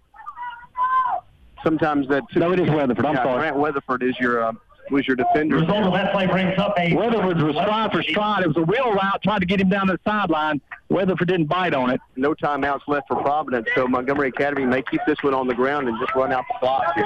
[1.63, 2.23] Sometimes that.
[2.35, 3.05] No, it is Weatherford.
[3.05, 3.39] I'm yeah, sorry.
[3.39, 4.53] Grant Weatherford is your uh,
[4.91, 5.57] was your defender.
[5.57, 6.95] The result of that play brings up a.
[6.95, 8.43] Weatherford was trying for stride.
[8.43, 10.61] It was a wheel route, tried to get him down the sideline.
[10.89, 11.99] Weatherford didn't bite on it.
[12.15, 15.87] No timeouts left for Providence, so Montgomery Academy may keep this one on the ground
[15.87, 17.05] and just run out the clock here.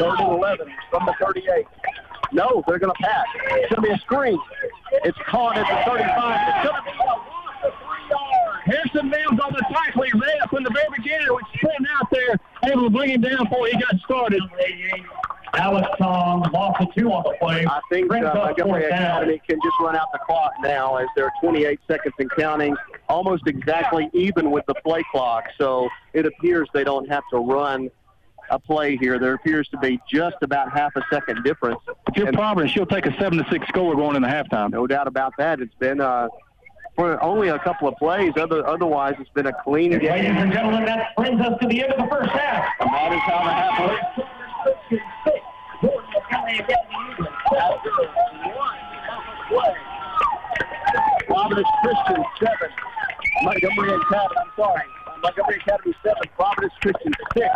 [0.00, 1.66] Third and 11 from the 38.
[2.32, 3.26] No, they're going to pass.
[3.34, 4.38] It's going to be a screen.
[5.04, 6.54] It's caught at the 35.
[6.56, 7.34] It's going to be a
[8.64, 10.02] Harrison Mills on the tackle.
[10.02, 11.28] He ran up in the very beginning.
[11.28, 14.40] Was sitting out there, able to bring him down before he got started.
[15.54, 17.64] Alex Tong lost a two on the play.
[17.66, 18.86] I think uh, Montgomery.
[18.86, 22.74] Academy can just run out the clock now as they're 28 seconds and counting,
[23.08, 25.44] almost exactly even with the play clock.
[25.58, 27.90] So it appears they don't have to run
[28.50, 29.18] a play here.
[29.18, 31.80] There appears to be just about half a second difference.
[32.08, 34.70] If you're Providence, she'll take a seven to six score going into halftime.
[34.70, 35.60] No doubt about that.
[35.60, 36.28] It's been uh,
[36.96, 38.32] for only a couple of plays.
[38.36, 40.02] Other, otherwise, it's been a clean game.
[40.02, 42.64] Ladies and gentlemen, that brings us to the end of the first half.
[42.80, 44.00] And that is how the half went.
[51.26, 52.70] Providence Christian seven.
[53.42, 54.82] Montgomery Academy, I'm sorry.
[55.24, 56.28] Montgomery Academy seven.
[56.36, 57.48] Providence Christian six.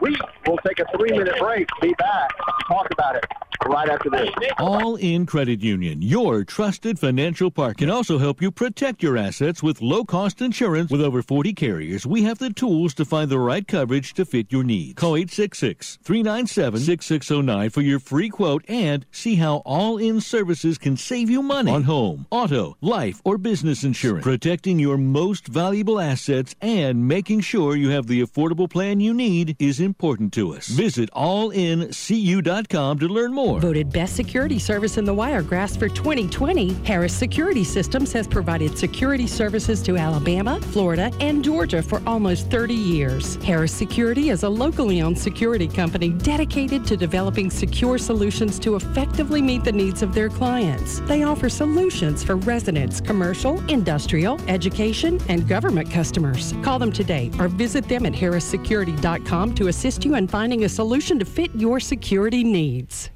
[0.00, 1.66] We will take a three-minute break.
[1.80, 2.30] Be back.
[2.68, 3.24] Talk about it
[3.66, 4.30] right after this.
[4.58, 9.62] All in Credit Union, your trusted financial partner, can also help you protect your assets
[9.62, 10.90] with low cost insurance.
[10.90, 14.52] With over 40 carriers, we have the tools to find the right coverage to fit
[14.52, 14.94] your needs.
[14.94, 20.96] Call 866 397 6609 for your free quote and see how All In services can
[20.96, 24.24] save you money on home, auto, life, or business insurance.
[24.24, 29.56] Protecting your most valuable assets and making sure you have the affordable plan you need
[29.58, 30.68] is important to us.
[30.68, 33.51] Visit allincu.com to learn more.
[33.60, 39.26] Voted Best Security Service in the Wiregrass for 2020, Harris Security Systems has provided security
[39.26, 43.36] services to Alabama, Florida, and Georgia for almost 30 years.
[43.36, 49.42] Harris Security is a locally owned security company dedicated to developing secure solutions to effectively
[49.42, 51.00] meet the needs of their clients.
[51.00, 56.54] They offer solutions for residents, commercial, industrial, education, and government customers.
[56.62, 61.18] Call them today or visit them at harrissecurity.com to assist you in finding a solution
[61.18, 63.10] to fit your security needs.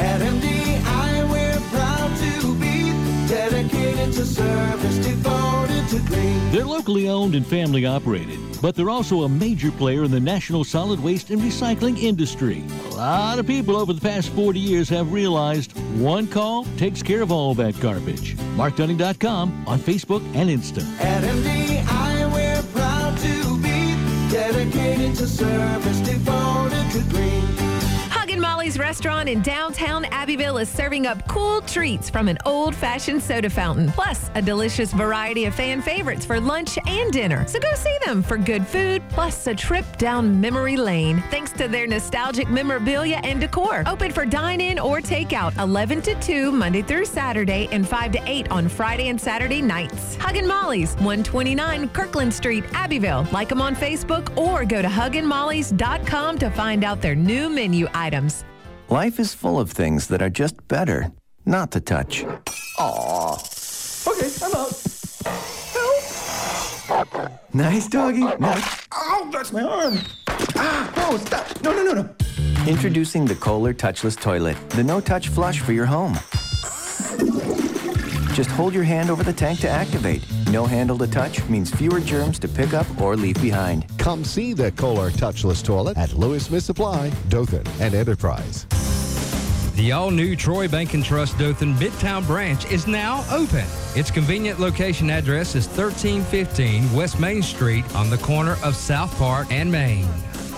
[0.00, 2.90] At MDI, we're proud to be
[3.28, 6.50] dedicated to service, devoted to green.
[6.50, 10.64] They're locally owned and family operated, but they're also a major player in the national
[10.64, 12.64] solid waste and recycling industry.
[12.92, 17.20] A lot of people over the past 40 years have realized one call takes care
[17.20, 18.36] of all that garbage.
[18.56, 20.82] MarkDunning.com on Facebook and Insta.
[20.98, 23.94] At MDI, we're proud to be
[24.32, 27.49] dedicated to service, devoted to green.
[28.60, 33.48] Molly's restaurant in downtown Abbeville is serving up cool treats from an old fashioned soda
[33.48, 37.48] fountain, plus a delicious variety of fan favorites for lunch and dinner.
[37.48, 41.68] So go see them for good food, plus a trip down memory lane, thanks to
[41.68, 43.82] their nostalgic memorabilia and decor.
[43.86, 48.20] Open for dine in or takeout 11 to 2 Monday through Saturday and 5 to
[48.26, 50.16] 8 on Friday and Saturday nights.
[50.16, 53.26] Huggin' Molly's, 129 Kirkland Street, Abbeville.
[53.32, 58.44] Like them on Facebook or go to hugginmollys.com to find out their new menu items.
[58.90, 61.12] Life is full of things that are just better
[61.46, 62.24] not to touch.
[62.24, 63.34] Aw.
[64.08, 64.72] Okay, I'm out.
[66.88, 67.54] Help!
[67.54, 68.24] Nice doggy.
[68.40, 68.88] Nice.
[68.92, 69.98] Ow, that's my arm.
[70.56, 71.62] Ah, no, stop.
[71.62, 72.08] No, no, no, no.
[72.66, 76.18] Introducing the Kohler Touchless Toilet, the no-touch flush for your home.
[78.32, 80.24] Just hold your hand over the tank to activate.
[80.50, 83.86] No handle to touch means fewer germs to pick up or leave behind.
[83.98, 88.66] Come see the Kohler Touchless Toilet at Lewis Smith Supply, Dothan, and Enterprise.
[89.74, 93.64] The all new Troy Bank and Trust Dothan Midtown branch is now open.
[93.96, 99.50] Its convenient location address is 1315 West Main Street on the corner of South Park
[99.50, 100.06] and Main.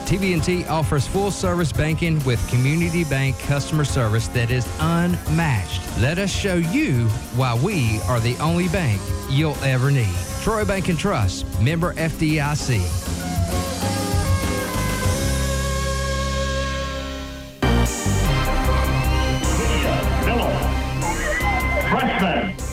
[0.03, 5.82] TB&T offers full service banking with community bank customer service that is unmatched.
[6.00, 9.00] Let us show you why we are the only bank
[9.30, 10.14] you'll ever need.
[10.42, 13.12] Troy Bank and Trust, member FDIC.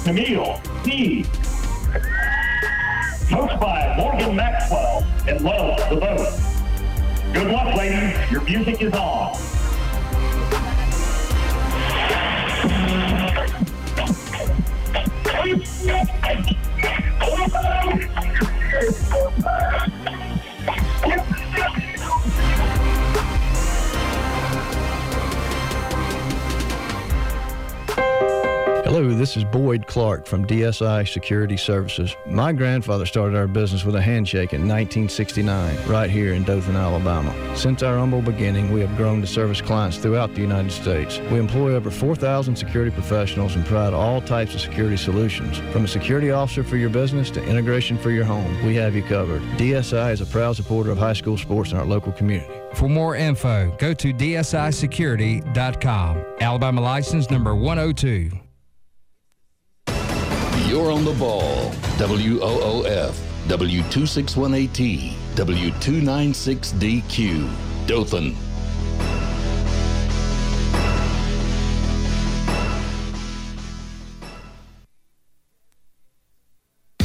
[0.09, 1.23] Camille P.
[3.29, 6.58] Coached by Morgan Maxwell and Love the Vote.
[7.33, 8.31] Good luck, ladies.
[8.31, 9.37] Your music is on.
[28.99, 32.13] Hello, this is Boyd Clark from DSI Security Services.
[32.27, 37.33] My grandfather started our business with a handshake in 1969, right here in Dothan, Alabama.
[37.55, 41.19] Since our humble beginning, we have grown to service clients throughout the United States.
[41.31, 45.59] We employ over 4,000 security professionals and provide all types of security solutions.
[45.71, 49.03] From a security officer for your business to integration for your home, we have you
[49.03, 49.41] covered.
[49.57, 52.53] DSI is a proud supporter of high school sports in our local community.
[52.73, 56.25] For more info, go to dsisecurity.com.
[56.41, 58.48] Alabama license number 102.
[60.69, 61.71] You're on the ball.
[61.97, 63.13] WOOF,
[63.47, 68.48] W261AT, W296DQ, Dothan.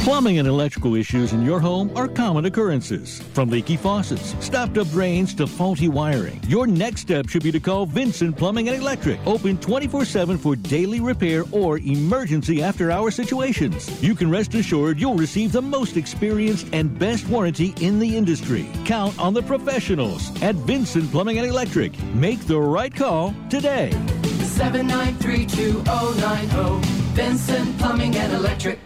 [0.05, 3.23] Plumbing and electrical issues in your home are common occurrences.
[3.33, 6.39] From leaky faucets, stopped up drains to faulty wiring.
[6.47, 9.19] Your next step should be to call Vincent Plumbing and Electric.
[9.25, 13.99] Open 24 7 for daily repair or emergency after hour situations.
[14.03, 18.67] You can rest assured you'll receive the most experienced and best warranty in the industry.
[18.85, 21.99] Count on the professionals at Vincent Plumbing and Electric.
[22.13, 23.89] Make the right call today.
[23.91, 26.85] 7932090
[27.15, 28.84] Vincent Plumbing and Electric.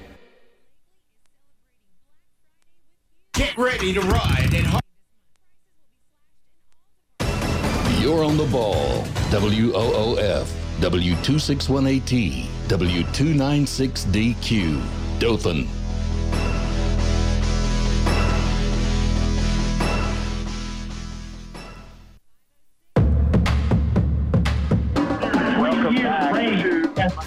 [3.40, 4.66] Get ready to ride in
[8.02, 9.06] You're on the ball.
[9.32, 10.46] WOOF,
[10.82, 14.82] W261AT, W296DQ,
[15.22, 15.79] Dothan.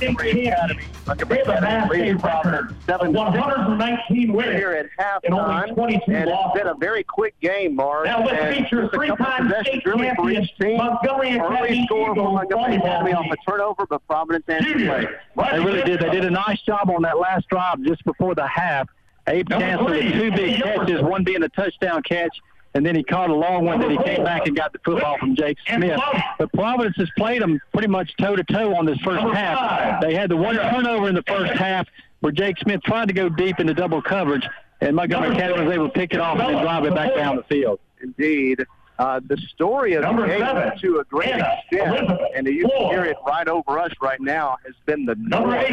[0.07, 0.83] To State Academy.
[1.07, 4.87] They have a massive record of 119 wins here at
[5.25, 6.61] and only halftime, 22 and it's losses.
[6.61, 8.07] been a very quick game, Mark.
[8.07, 10.77] Now let's and feature a three-time possessions state really for champions, team.
[10.77, 14.81] Montgomery Early Academy score for Eagles Montgomery volleyball Academy off a turnover, but Providence answered
[14.81, 15.09] late.
[15.51, 16.01] They really did.
[16.01, 18.89] They did a nice job on that last drive just before the half.
[19.29, 22.37] Abe Number Chancellor with two big catches, one being a touchdown catch,
[22.75, 25.19] and then he caught a long one that he came back and got the football
[25.19, 26.01] from Jake Smith.
[26.39, 30.01] But Providence has played them pretty much toe to toe on this first half.
[30.01, 31.87] They had the one turnover in the first half
[32.21, 34.47] where Jake Smith tried to go deep into double coverage,
[34.81, 37.37] and Montgomery Academy was able to pick it off and then drive it back down
[37.37, 37.81] the field.
[38.03, 38.65] Indeed.
[38.99, 42.47] Uh, the story of Number the game, seven, to a great Anna extent, Elizabeth and
[42.47, 45.65] you can hear it right over us right now, has been the Number noise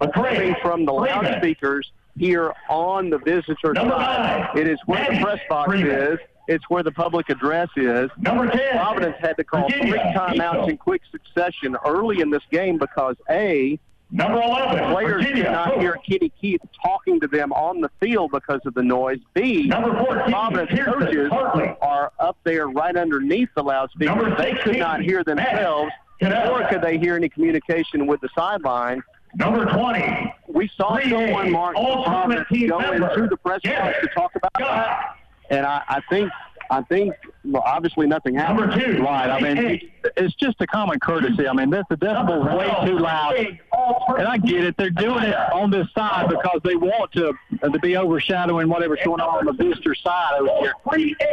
[0.00, 1.24] eight, coming from the Freeman.
[1.32, 4.48] loudspeakers here on the visitor Number side.
[4.54, 5.90] nine, It is where the press box Freeman.
[5.90, 6.18] is.
[6.52, 8.10] It's where the public address is.
[8.18, 12.42] Number 10, Providence had to call Virginia, three timeouts in quick succession early in this
[12.50, 13.78] game because A,
[14.14, 17.88] Number 11, the players Virginia, could not hear Kenny Keith talking to them on the
[17.98, 19.18] field because of the noise.
[19.32, 21.74] B, Number 14, Providence Pearson, coaches Hartley.
[21.80, 24.14] are up there right underneath the loudspeakers.
[24.14, 25.90] Number They could not hear themselves,
[26.20, 29.02] Matt nor could they hear any communication with the sideline.
[29.34, 34.08] Number 20, We saw 3A, someone, Mark, Providence go member, into the press box to
[34.14, 35.16] talk about that.
[35.50, 36.30] And I, I think,
[36.70, 37.14] I think,
[37.44, 38.70] well, obviously nothing happened.
[38.70, 39.28] Number two, Right.
[39.28, 41.46] I mean, it's just a common courtesy.
[41.46, 44.76] I mean, this the decibel's way too loud, and I get it.
[44.78, 49.00] They're doing it on this side because they want to uh, to be overshadowing whatever's
[49.04, 50.72] going on on the booster side over here.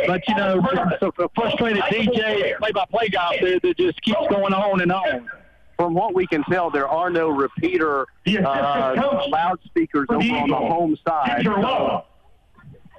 [0.08, 0.62] But you know,
[1.00, 5.30] so a frustrated DJ, play-by-play guy up there that just keeps going on and on.
[5.78, 10.98] From what we can tell, there are no repeater uh, loudspeakers over on the home
[11.08, 11.44] side.
[11.46, 12.04] So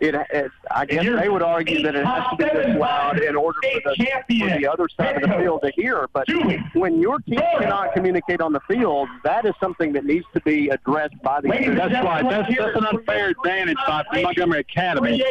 [0.01, 3.37] it, it, I guess they would argue that it has to be this loud in
[3.37, 4.07] order for the,
[4.39, 6.09] for the other side of the field to hear.
[6.13, 6.27] But
[6.75, 10.69] when your team cannot communicate on the field, that is something that needs to be
[10.69, 11.49] addressed by the.
[11.49, 12.29] That's right.
[12.29, 15.23] That's, that's an unfair advantage by the Montgomery Academy,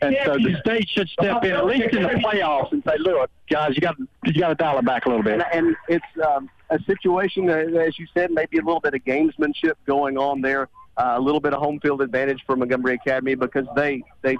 [0.00, 3.30] and so the state should step in at least in the playoffs and say, "Look,
[3.50, 6.26] guys, you got you got to dial it back a little bit." And, and it's
[6.26, 10.40] um, a situation, that, as you said, maybe a little bit of gamesmanship going on
[10.40, 10.68] there.
[10.96, 14.36] Uh, a little bit of home field advantage for Montgomery Academy because they they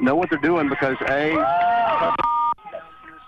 [0.00, 2.14] know what they're doing because a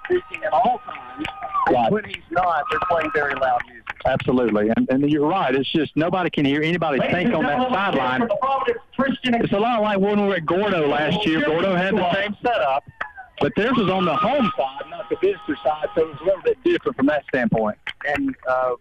[0.04, 1.26] speaking at all times.
[1.68, 3.82] and When he's not, they're playing very loud music.
[4.04, 5.54] Absolutely, and, and you're right.
[5.54, 8.28] It's just nobody can hear anybody think on that sideline.
[8.98, 11.44] It's a lot like when we were at Gordo last year.
[11.44, 12.84] Gordo had the same setup,
[13.40, 16.24] but theirs was on the home side, not the visitor side, so it was a
[16.24, 17.78] little bit different from that standpoint.
[18.06, 18.74] And uh,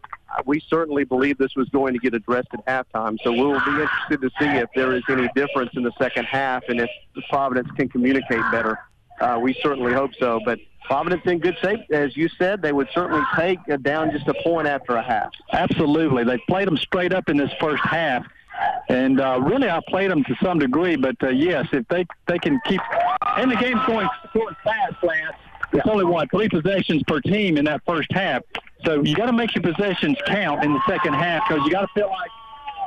[0.46, 3.18] we certainly believe this was going to get addressed at halftime.
[3.24, 6.64] So we'll be interested to see if there is any difference in the second half
[6.70, 6.90] and if
[7.30, 8.80] Providence can communicate better.
[9.20, 10.40] Uh, we certainly hope so.
[10.46, 14.28] But Providence in good shape, as you said, they would certainly take uh, down just
[14.28, 15.32] a point after a half.
[15.52, 18.26] Absolutely, they played them straight up in this first half,
[18.90, 20.96] and uh, really I played them to some degree.
[20.96, 22.82] But uh, yes, if they they can keep,
[23.38, 25.36] and the game's going going fast, Lance.
[25.74, 28.44] It's only what three possessions per team in that first half,
[28.86, 31.82] so you got to make your possessions count in the second half because you got
[31.82, 32.30] to feel like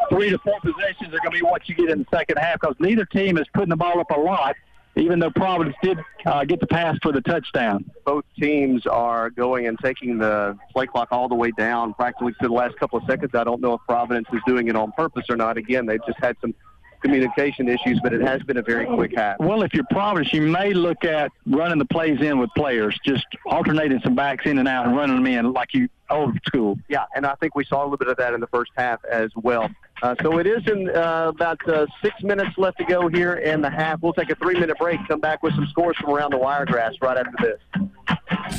[0.08, 2.60] three to four possessions are going to be what you get in the second half
[2.60, 4.56] because neither team is putting the ball up a lot,
[4.96, 7.84] even though Providence did uh, get the pass for the touchdown.
[8.04, 12.48] Both teams are going and taking the play clock all the way down practically to
[12.48, 13.34] the last couple of seconds.
[13.34, 15.56] I don't know if Providence is doing it on purpose or not.
[15.56, 16.54] Again, they've just had some
[17.00, 19.38] communication issues, but it has been a very quick half.
[19.38, 23.26] Well, if you're Providence, you may look at running the plays in with players, just
[23.46, 26.78] alternating some backs in and out and running them in like you old school.
[26.88, 29.04] Yeah, and I think we saw a little bit of that in the first half
[29.04, 29.68] as well.
[30.02, 33.60] Uh, so it is in uh, about uh, six minutes left to go here in
[33.60, 34.00] the half.
[34.00, 37.16] We'll take a three-minute break, come back with some scores from around the Wiregrass right
[37.18, 37.88] after this.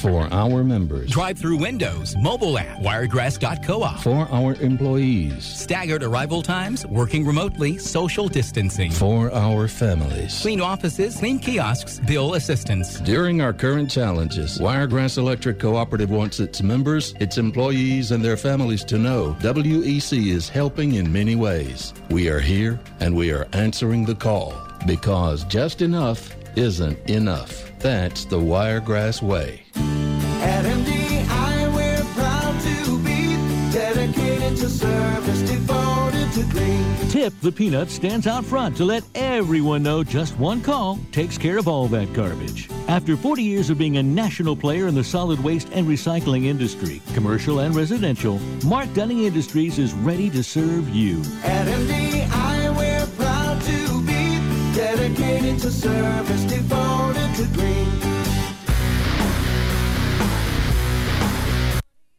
[0.01, 3.99] For our members, Drive through windows, mobile app, wiregrass.coop.
[4.01, 8.91] for our employees, Staggered arrival times, working remotely, social distancing.
[8.91, 10.39] for our families.
[10.41, 12.99] Clean offices, clean kiosks, bill assistance.
[13.01, 18.83] During our current challenges, Wiregrass Electric Cooperative wants its members, its employees, and their families
[18.85, 21.93] to know WEC is helping in many ways.
[22.09, 24.53] We are here and we are answering the call
[24.85, 27.71] because just enough isn't enough.
[27.79, 29.61] That's the Wiregrass way.
[29.75, 33.35] At MDI, we're proud to be
[33.71, 35.58] dedicated to service.
[37.19, 41.57] Tip the Peanut stands out front to let everyone know just one call takes care
[41.57, 42.69] of all that garbage.
[42.87, 47.01] After 40 years of being a national player in the solid waste and recycling industry,
[47.13, 51.19] commercial and residential, Mark Dunning Industries is ready to serve you.
[51.43, 57.98] At MDI, we're proud to be dedicated to service, devoted to green.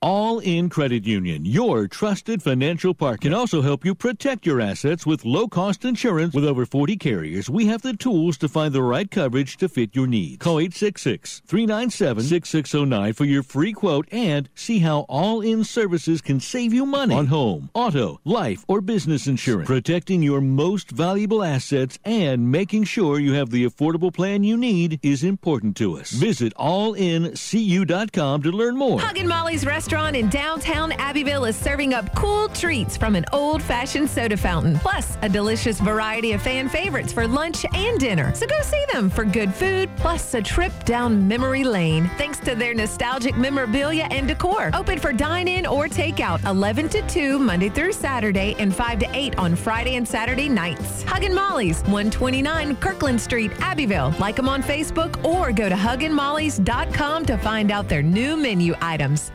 [0.03, 5.05] All in Credit Union, your trusted financial partner, can also help you protect your assets
[5.05, 6.35] with low cost insurance.
[6.35, 9.95] With over 40 carriers, we have the tools to find the right coverage to fit
[9.95, 10.39] your needs.
[10.39, 16.41] Call 866 397 6609 for your free quote and see how All In Services can
[16.41, 19.67] save you money on home, auto, life, or business insurance.
[19.67, 24.99] Protecting your most valuable assets and making sure you have the affordable plan you need
[25.03, 26.11] is important to us.
[26.11, 28.99] Visit allincu.com to learn more.
[28.99, 33.63] Hug and Molly's restaurant in downtown Abbeville is serving up cool treats from an old
[33.63, 38.33] fashioned soda fountain, plus a delicious variety of fan favorites for lunch and dinner.
[38.35, 42.55] So go see them for good food, plus a trip down memory lane, thanks to
[42.55, 44.71] their nostalgic memorabilia and decor.
[44.75, 49.09] Open for dine in or takeout 11 to 2 Monday through Saturday and 5 to
[49.13, 51.03] 8 on Friday and Saturday nights.
[51.05, 54.15] Huggin' Molly's, 129 Kirkland Street, Abbeville.
[54.19, 59.33] Like them on Facebook or go to hugginmollys.com to find out their new menu items.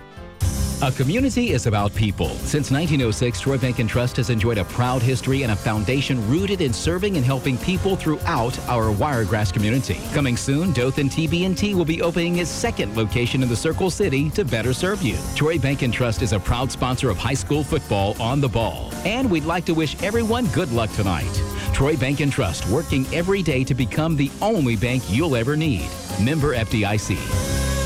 [0.82, 2.28] A community is about people.
[2.28, 6.60] Since 1906, Troy Bank and Trust has enjoyed a proud history and a foundation rooted
[6.60, 9.98] in serving and helping people throughout our Wiregrass community.
[10.14, 14.44] Coming soon, Dothan TB&T will be opening its second location in the Circle City to
[14.44, 15.18] better serve you.
[15.34, 18.92] Troy Bank and Trust is a proud sponsor of high school football on the ball.
[19.06, 21.42] And we'd like to wish everyone good luck tonight.
[21.74, 25.88] Troy Bank and Trust working every day to become the only bank you'll ever need.
[26.22, 27.85] Member FDIC.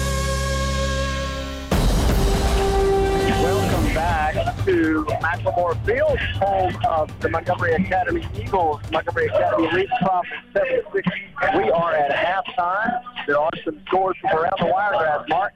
[3.99, 8.79] Back to Macklemore Field, home of the Montgomery Academy Eagles.
[8.93, 11.57] Montgomery Academy leads Providence 7-6.
[11.57, 13.01] We are at halftime.
[13.27, 15.53] There are some scores from around the Wiregrass, Mark.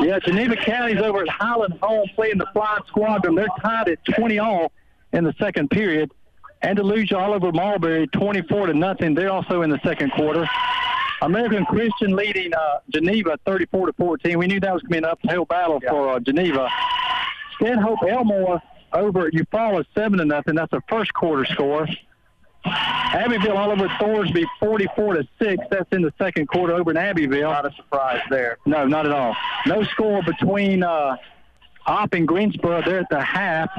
[0.00, 3.36] Yeah, Geneva County's over at Highland Home playing the Flying Squadron.
[3.36, 4.72] They're tied at 20 all
[5.12, 6.10] in the second period.
[6.64, 9.14] Andalusia all over Marbury, 24 to nothing.
[9.14, 10.44] They're also in the second quarter.
[11.22, 14.38] American Christian leading uh, Geneva 34 to 14.
[14.38, 16.68] We knew that was going to be an uphill battle for uh, Geneva.
[17.56, 20.54] Stanhope Elmore over at Eufaula 7 to nothing.
[20.54, 21.88] That's a first quarter score.
[22.64, 25.64] Abbeville all over Thorsby 44 to 6.
[25.70, 27.50] That's in the second quarter over in Abbeville.
[27.50, 28.58] Not a surprise there.
[28.66, 29.36] No, not at all.
[29.66, 31.16] No score between uh,
[31.86, 32.82] Opp and Greensboro.
[32.82, 33.70] They're at the half.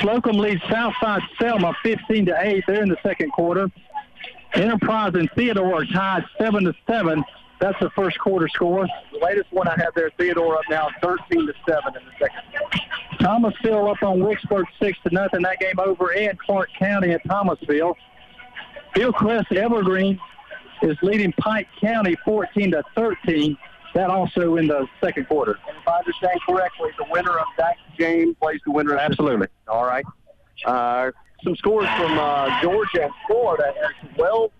[0.00, 2.64] Slocomb leads Southside Selma 15 to 8.
[2.66, 3.70] They're in the second quarter.
[4.54, 7.24] Enterprise and Theodore are tied 7 to 7.
[7.60, 8.86] That's the first quarter score.
[9.12, 12.18] The latest one I have there, Theodore up now 13 to 7 in the second
[12.18, 12.27] quarter.
[13.28, 15.42] Thomasville up on Wicksburg 6 to nothing.
[15.42, 17.94] That game over in Clark County at Thomasville.
[18.94, 20.18] Hillcrest Evergreen
[20.80, 23.58] is leading Pike County 14 to 13.
[23.94, 25.58] That also in the second quarter.
[25.68, 29.48] And if I understand correctly, the winner of that game plays the winner of Absolutely.
[29.66, 30.06] All right.
[30.64, 31.10] Uh,
[31.44, 34.52] some scores from uh, Georgia and Florida as well.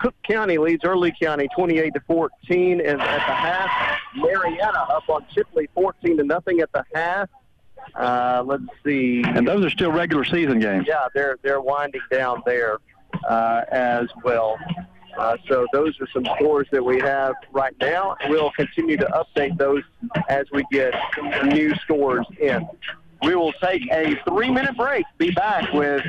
[0.00, 3.70] Cook County leads Early County 28 to 14 and at the half.
[4.16, 7.28] Marianna up on Chipley 14 to nothing at the half.
[7.94, 9.22] Uh, let's see.
[9.24, 10.86] And those are still regular season games.
[10.88, 12.78] Yeah, they're they're winding down there
[13.28, 14.58] uh, as well.
[15.16, 18.16] Uh, so those are some scores that we have right now.
[18.28, 19.82] We'll continue to update those
[20.28, 20.92] as we get
[21.44, 22.68] new scores in.
[23.22, 25.04] We will take a three-minute break.
[25.18, 26.04] Be back with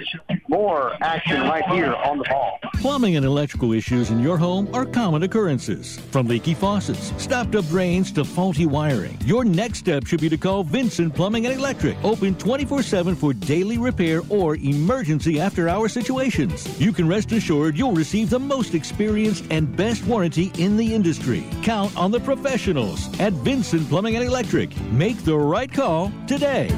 [0.47, 2.59] more action right here on the ball.
[2.75, 5.97] Plumbing and electrical issues in your home are common occurrences.
[6.11, 9.17] From leaky faucets, stopped up drains to faulty wiring.
[9.25, 11.97] Your next step should be to call Vincent Plumbing and Electric.
[12.03, 16.79] Open 24 7 for daily repair or emergency after hour situations.
[16.79, 21.43] You can rest assured you'll receive the most experienced and best warranty in the industry.
[21.63, 24.75] Count on the professionals at Vincent Plumbing and Electric.
[24.91, 26.69] Make the right call today.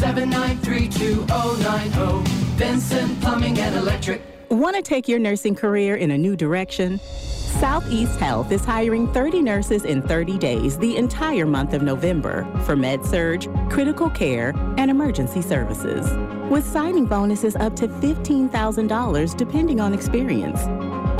[0.00, 2.24] 793290
[2.56, 4.22] Vincent Plumbing and Electric.
[4.48, 6.98] Want to take your nursing career in a new direction?
[7.00, 12.76] Southeast Health is hiring 30 nurses in 30 days the entire month of November for
[12.76, 16.10] med surg, critical care, and emergency services.
[16.50, 20.62] With signing bonuses up to $15,000 depending on experience.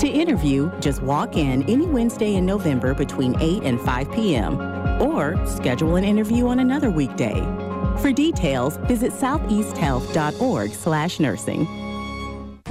[0.00, 4.58] To interview, just walk in any Wednesday in November between 8 and 5 p.m.
[5.02, 7.69] or schedule an interview on another weekday.
[8.00, 11.89] For details, visit southeasthealth.org/nursing.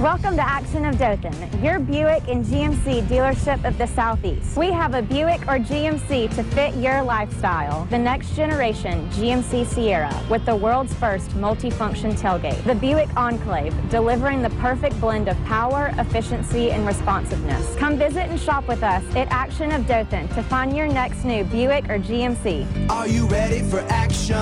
[0.00, 4.56] Welcome to Action of Dothan, your Buick and GMC dealership of the Southeast.
[4.56, 7.84] We have a Buick or GMC to fit your lifestyle.
[7.90, 12.64] The next generation GMC Sierra with the world's first multifunction tailgate.
[12.64, 17.76] The Buick Enclave, delivering the perfect blend of power, efficiency, and responsiveness.
[17.76, 21.44] Come visit and shop with us at Action of Dothan to find your next new
[21.44, 22.88] Buick or GMC.
[22.88, 24.34] Are you ready for action?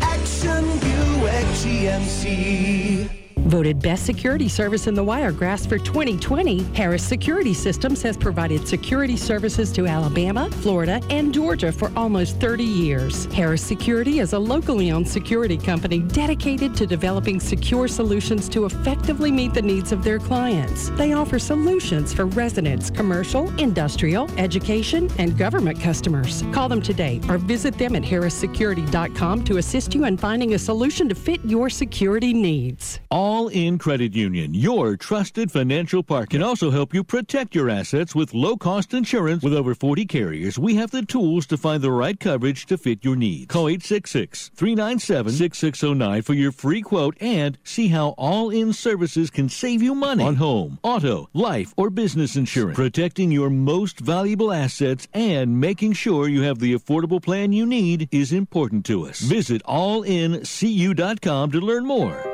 [0.00, 3.21] Action Buick GMC.
[3.46, 9.16] Voted Best Security Service in the Wiregrass for 2020, Harris Security Systems has provided security
[9.16, 13.24] services to Alabama, Florida, and Georgia for almost 30 years.
[13.32, 19.32] Harris Security is a locally owned security company dedicated to developing secure solutions to effectively
[19.32, 20.90] meet the needs of their clients.
[20.90, 26.44] They offer solutions for residents, commercial, industrial, education, and government customers.
[26.52, 31.08] Call them today or visit them at harrissecurity.com to assist you in finding a solution
[31.08, 33.00] to fit your security needs.
[33.10, 38.14] All in Credit Union, your trusted financial partner, can also help you protect your assets
[38.14, 39.42] with low cost insurance.
[39.42, 43.04] With over 40 carriers, we have the tools to find the right coverage to fit
[43.04, 43.46] your needs.
[43.46, 49.48] Call 866 397 6609 for your free quote and see how All In services can
[49.48, 52.76] save you money on home, auto, life, or business insurance.
[52.76, 58.08] Protecting your most valuable assets and making sure you have the affordable plan you need
[58.12, 59.20] is important to us.
[59.20, 62.31] Visit allincu.com to learn more.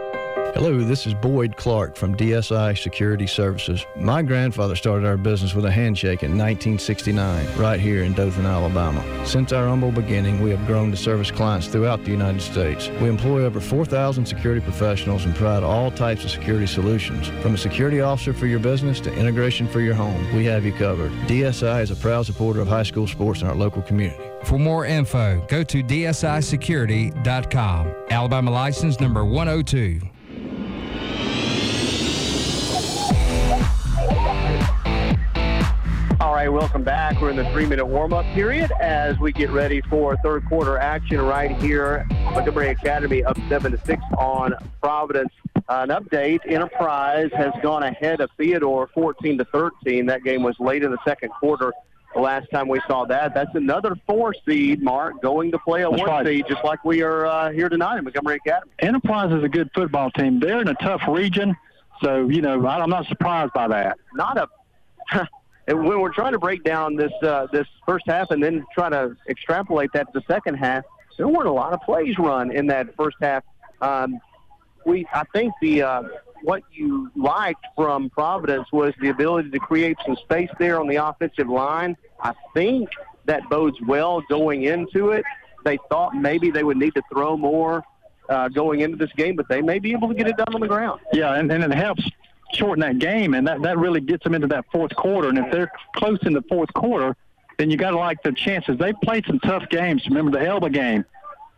[0.54, 3.84] Hello, this is Boyd Clark from DSI Security Services.
[3.96, 9.04] My grandfather started our business with a handshake in 1969, right here in Dothan, Alabama.
[9.26, 12.88] Since our humble beginning, we have grown to service clients throughout the United States.
[13.00, 17.28] We employ over 4,000 security professionals and provide all types of security solutions.
[17.42, 20.72] From a security officer for your business to integration for your home, we have you
[20.72, 21.12] covered.
[21.28, 24.24] DSI is a proud supporter of high school sports in our local community.
[24.44, 27.94] For more info, go to dsisecurity.com.
[28.10, 30.00] Alabama license number 102.
[36.20, 37.20] All right, welcome back.
[37.20, 41.56] We're in the three-minute warm-up period as we get ready for third quarter action right
[41.62, 42.08] here.
[42.10, 44.52] Montgomery Academy up seven to six on
[44.82, 45.30] Providence.
[45.68, 50.06] An update: Enterprise has gone ahead of Theodore, 14 to 13.
[50.06, 51.72] That game was late in the second quarter.
[52.14, 55.90] The last time we saw that, that's another four seed, Mark, going to play a
[55.90, 56.26] That's one right.
[56.26, 58.72] seed, just like we are uh, here tonight in Montgomery Academy.
[58.80, 60.40] Enterprise is a good football team.
[60.40, 61.54] They're in a tough region,
[62.02, 63.98] so you know I'm not surprised by that.
[64.14, 64.48] Not a
[65.68, 68.88] and when we're trying to break down this uh, this first half and then try
[68.88, 70.82] to extrapolate that to the second half,
[71.18, 73.44] there weren't a lot of plays run in that first half.
[73.82, 74.18] Um,
[74.86, 76.02] we, I think the uh,
[76.42, 80.96] what you liked from Providence was the ability to create some space there on the
[80.96, 81.96] offensive line.
[82.22, 82.88] I think
[83.26, 85.24] that bodes well going into it.
[85.64, 87.84] They thought maybe they would need to throw more
[88.30, 90.60] uh, going into this game, but they may be able to get it done on
[90.62, 91.00] the ground.
[91.12, 92.08] Yeah, and, and it helps
[92.52, 95.28] shorten that game, and that, that really gets them into that fourth quarter.
[95.28, 97.16] And if they're close in the fourth quarter,
[97.58, 98.78] then you got to like the chances.
[98.78, 100.06] They played some tough games.
[100.06, 101.04] Remember the Elba game?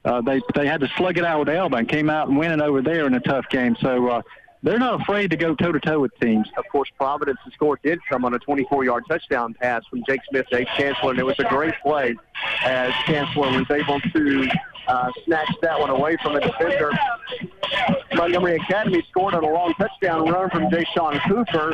[0.05, 2.63] Uh, they they had to slug it out with Elba and came out and winning
[2.63, 3.77] over there in a tough game.
[3.81, 4.23] So uh,
[4.63, 6.49] they're not afraid to go toe to toe with teams.
[6.57, 10.65] Of course, Providence's score did come on a 24-yard touchdown pass from Jake Smith to
[10.77, 12.15] Chancellor, and it was a great play
[12.63, 14.49] as Chancellor was able to
[14.91, 16.91] uh, snatch that one away from a defender.
[18.15, 21.73] Montgomery Academy scored on a long touchdown run from Deshaun Cooper.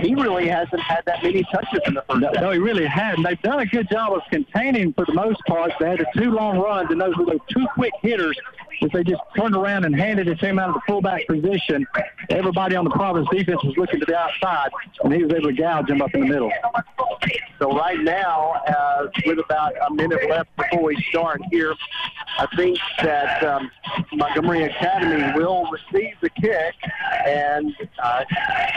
[0.00, 2.40] He really hasn't had that many touches in the first No, half.
[2.40, 3.22] no, he really hadn't.
[3.22, 5.72] They've done a good job of containing for the most part.
[5.78, 8.36] They had the two long runs, and those were the two quick hitters
[8.80, 11.86] that they just turned around and handed it to him out of the fullback position.
[12.30, 14.70] everybody on the Providence defense was looking to the outside,
[15.02, 16.52] and he was able to gouge him up in the middle.
[17.58, 21.74] So right now, uh, with about a minute left before we start here,
[22.38, 23.70] I think that um,
[24.12, 26.74] Montgomery Academy will receive the kick,
[27.26, 28.24] and uh,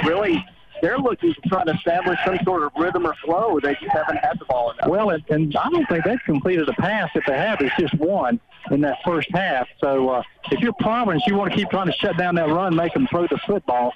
[0.06, 0.46] really
[0.82, 3.60] they're looking to try to establish some sort of rhythm or flow.
[3.60, 4.88] They just haven't had the ball enough.
[4.88, 7.10] Well, and, and I don't think they've completed a pass.
[7.16, 8.40] If they have, it's just one
[8.72, 9.68] in that first half.
[9.80, 12.76] So uh, if you're Providence, you want to keep trying to shut down that run,
[12.76, 13.94] make them throw the football.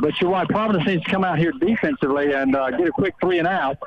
[0.00, 3.14] But you're right, Providence needs to come out here defensively and uh, get a quick
[3.20, 3.78] three and out,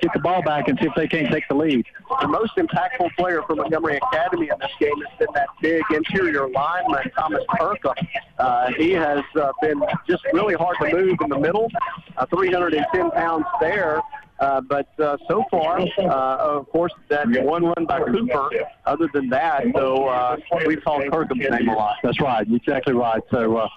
[0.00, 1.84] get the ball back, and see if they can't take the lead.
[2.20, 6.48] The most impactful player for Montgomery Academy in this game has been that big interior
[6.48, 7.94] lineman, Thomas Perka.
[8.38, 11.70] Uh, he has uh, been just really hard to move in the middle,
[12.16, 14.00] uh, 310 pounds there.
[14.38, 18.50] Uh, but uh, so far, uh, of course, that one run by Cooper.
[18.84, 20.36] Other than that, though, uh,
[20.66, 21.96] we've called Kirkham's name a lot.
[22.02, 23.22] That's right, exactly right.
[23.30, 23.68] So uh,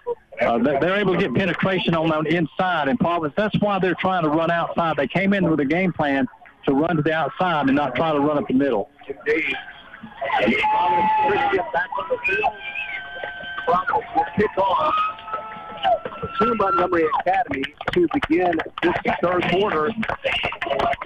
[0.42, 3.36] uh, they- they're able to get penetration on the inside, and Providence.
[3.38, 4.98] That's why they're trying to run outside.
[4.98, 6.28] They came in with a game plan
[6.66, 8.90] to run to the outside and not try to run up the middle.
[9.06, 9.56] Providence
[11.74, 12.54] back on the field.
[13.66, 14.94] Providence will kick off
[16.20, 17.64] to Montgomery Academy
[17.94, 19.88] to begin this third quarter.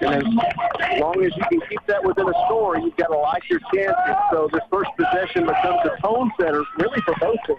[0.00, 0.40] And
[0.80, 3.60] as long as you can keep that within a score, you've got to like your
[3.74, 4.16] chances.
[4.30, 7.58] So this first possession becomes a tone setter, really for both teams.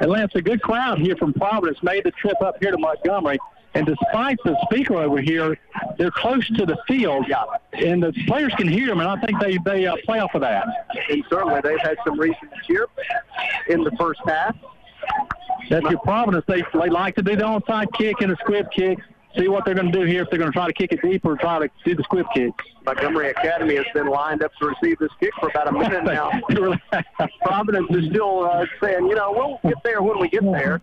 [0.00, 3.38] And Lance, a good crowd here from Providence made the trip up here to Montgomery.
[3.74, 5.58] And despite the speaker over here,
[5.98, 7.26] they're close to the field,
[7.74, 10.40] and the players can hear them, and I think they they uh, play off of
[10.40, 10.66] that.
[11.10, 12.86] And certainly they've had some recent cheer
[13.68, 14.56] in the first half.
[15.68, 16.44] That's your Providence.
[16.46, 18.98] They they like to do the onside kick and the squib kick.
[19.36, 21.02] See what they're going to do here if they're going to try to kick it
[21.02, 22.52] deep or try to do the squib kick.
[22.84, 26.30] Montgomery Academy has been lined up to receive this kick for about a minute now.
[27.42, 30.80] Providence is still uh, saying, you know, we'll get there when we get there.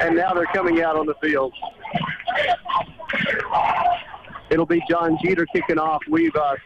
[0.00, 1.54] And now they're coming out on the field.
[4.50, 6.02] It'll be John Jeter kicking off.
[6.10, 6.56] We've uh,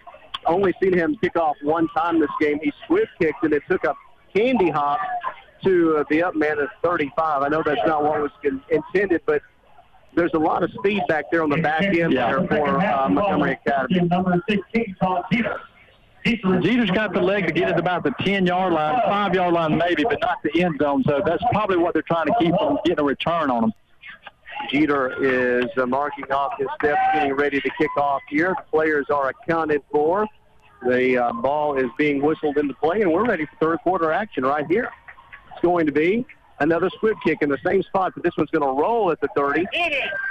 [0.47, 2.59] only seen him kick off one time this game.
[2.62, 3.94] He squib kicked and it took a
[4.34, 4.98] candy hop
[5.65, 7.43] to uh, the up man at 35.
[7.43, 9.43] I know that's not what was in- intended, but
[10.15, 13.59] there's a lot of speed back there on the back end there for uh, Montgomery
[13.65, 14.01] Academy.
[14.09, 15.61] Number 16, Sean Jeter.
[16.24, 19.78] Jeter's got the leg to get it about the 10 yard line, 5 yard line
[19.78, 21.03] maybe, but not the end zone.
[21.07, 23.73] So that's probably what they're trying to keep from getting a return on them.
[24.70, 28.55] Jeter is uh, marking off his steps, getting ready to kick off here.
[28.59, 30.27] The players are accounted for.
[30.82, 34.45] The uh, ball is being whistled into play, and we're ready for third quarter action
[34.45, 34.91] right here.
[35.62, 36.24] Going to be
[36.61, 39.28] another squib kick in the same spot, but this one's going to roll at the
[39.35, 39.66] 30.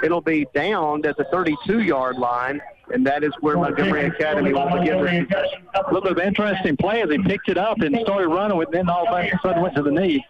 [0.02, 2.60] It'll be downed at the 32-yard line,
[2.92, 5.66] and that is where Montgomery Academy will begin this possession.
[5.74, 8.68] A little bit of interesting play as he picked it up and started running with,
[8.68, 10.24] it, then all of a sudden went to the knee.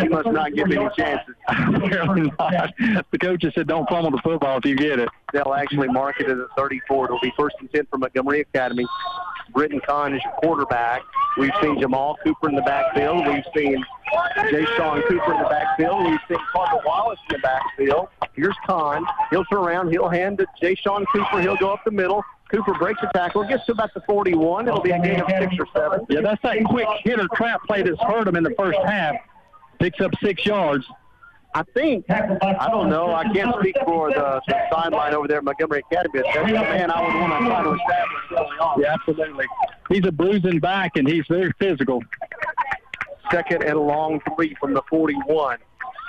[0.00, 1.34] He must not give any chances.
[1.48, 2.74] Apparently not.
[3.10, 5.08] The coaches said, don't fumble the football if you get it.
[5.32, 7.06] They'll actually mark it as a 34.
[7.06, 8.86] It'll be first and 10 for Montgomery Academy.
[9.52, 11.02] Britton Kahn is your quarterback.
[11.36, 13.26] We've seen Jamal Cooper in the backfield.
[13.26, 13.84] We've seen
[14.50, 16.04] Jay Sean Cooper in the backfield.
[16.04, 18.08] We've seen Carter Wallace in the backfield.
[18.34, 19.04] Here's Kahn.
[19.30, 19.90] He'll turn around.
[19.90, 21.40] He'll hand to Jay Sean Cooper.
[21.40, 22.24] He'll go up the middle.
[22.54, 24.68] Cooper breaks the tackle, gets to about the 41.
[24.68, 26.06] It'll be a gain of six or seven.
[26.08, 29.16] Yeah, that's that quick hitter trap play that's hurt him in the first half.
[29.80, 30.84] Picks up six yards.
[31.56, 35.44] I think, I don't know, I can't speak for the, the sideline over there at
[35.44, 36.20] Montgomery Academy.
[36.20, 38.80] That's the man I would want to try to establish early on.
[38.80, 39.46] Yeah, absolutely.
[39.88, 42.02] He's a bruising back, and he's very physical.
[43.30, 45.58] Second and a long three from the 41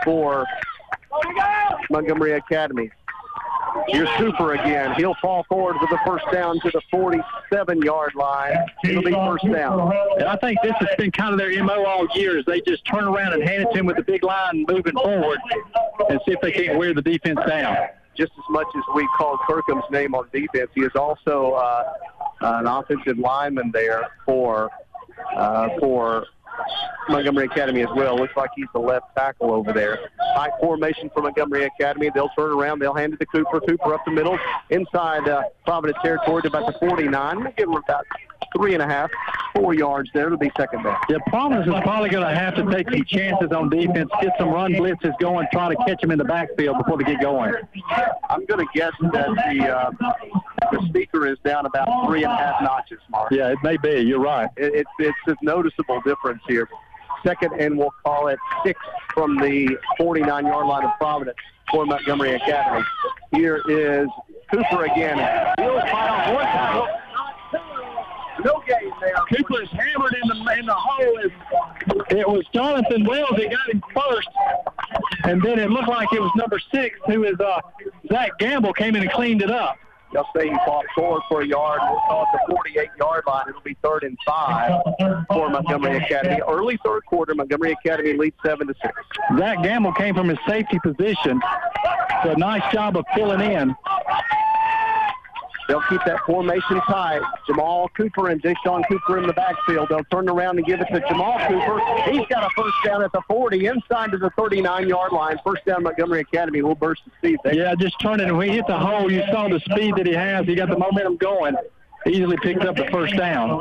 [0.03, 0.47] for
[1.91, 2.89] Montgomery Academy.
[3.87, 4.93] Here's Cooper again.
[4.95, 8.57] He'll fall forward with the first down to the 47-yard line.
[8.83, 9.93] It'll be first down.
[10.17, 12.85] And I think this has been kind of their MO all year is they just
[12.85, 15.39] turn around and hand it to him with the big line moving forward
[16.09, 17.77] and see if they can't wear the defense down.
[18.15, 21.83] Just as much as we call Kirkham's name on defense, he is also uh,
[22.41, 24.71] an offensive lineman there for
[25.35, 26.25] uh, for
[27.09, 28.17] Montgomery Academy as well.
[28.17, 30.09] Looks like he's the left tackle over there.
[30.35, 32.09] High formation for Montgomery Academy.
[32.13, 32.79] They'll turn around.
[32.79, 33.61] They'll hand it to Cooper.
[33.61, 34.37] Cooper up the middle
[34.69, 37.39] inside uh, Providence territory to about the 49.
[37.39, 38.05] We'll give him about
[38.55, 39.09] three and a half,
[39.53, 40.27] four yards there.
[40.27, 40.97] It'll be second down.
[41.09, 44.49] Yeah, Providence is probably going to have to take some chances on defense, get some
[44.49, 47.53] run blitzes going, try to catch them in the backfield before they get going.
[48.29, 49.91] I'm going to guess that the uh,
[50.71, 53.31] the speaker is down about three and a half notches, Mark.
[53.31, 54.01] Yeah, it may be.
[54.01, 54.49] You're right.
[54.57, 56.69] It, it's it's a noticeable difference here.
[57.25, 58.79] Second, and we'll call it six
[59.13, 61.37] from the 49-yard line of Providence
[61.71, 62.85] for Montgomery Academy.
[63.31, 64.07] Here is
[64.51, 65.17] Cooper again.
[68.43, 69.15] No gain there.
[69.29, 71.19] Cooper is hammered in the in the hole.
[72.09, 73.35] It was Jonathan Wells.
[73.37, 74.29] He got him first.
[75.23, 77.61] and then it looked like it was number six, who is uh,
[78.11, 79.77] Zach Gamble, came in and cleaned it up.
[80.33, 81.79] He fought forward for a yard.
[81.83, 83.45] We'll call it the 48-yard line.
[83.49, 84.81] It'll be third and five
[85.29, 86.41] for Montgomery Academy.
[86.47, 88.93] Early third quarter, Montgomery Academy leads seven to six.
[89.37, 91.41] Zach Gamble came from his safety position.
[92.23, 93.75] So nice job of filling in.
[95.67, 97.21] They'll keep that formation tight.
[97.47, 99.87] Jamal Cooper and Deshaun Cooper in the backfield.
[99.89, 101.79] They'll turn around and give it to Jamal Cooper.
[102.11, 105.39] He's got a first down at the 40, inside to the 39-yard line.
[105.43, 106.61] First down, Montgomery Academy.
[106.61, 107.55] We'll burst the speed there.
[107.55, 108.35] Yeah, just turning.
[108.37, 110.45] When he hit the hole, you saw the speed that he has.
[110.45, 111.55] He got the momentum going.
[112.07, 113.59] Easily picked up the first down.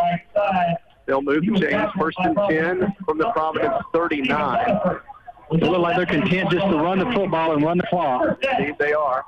[1.06, 1.90] They'll move the chains.
[1.98, 5.00] First and 10 from the Providence 39.
[5.52, 8.38] They look like they're content just to run the football and run the clock.
[8.42, 9.24] Indeed, they are.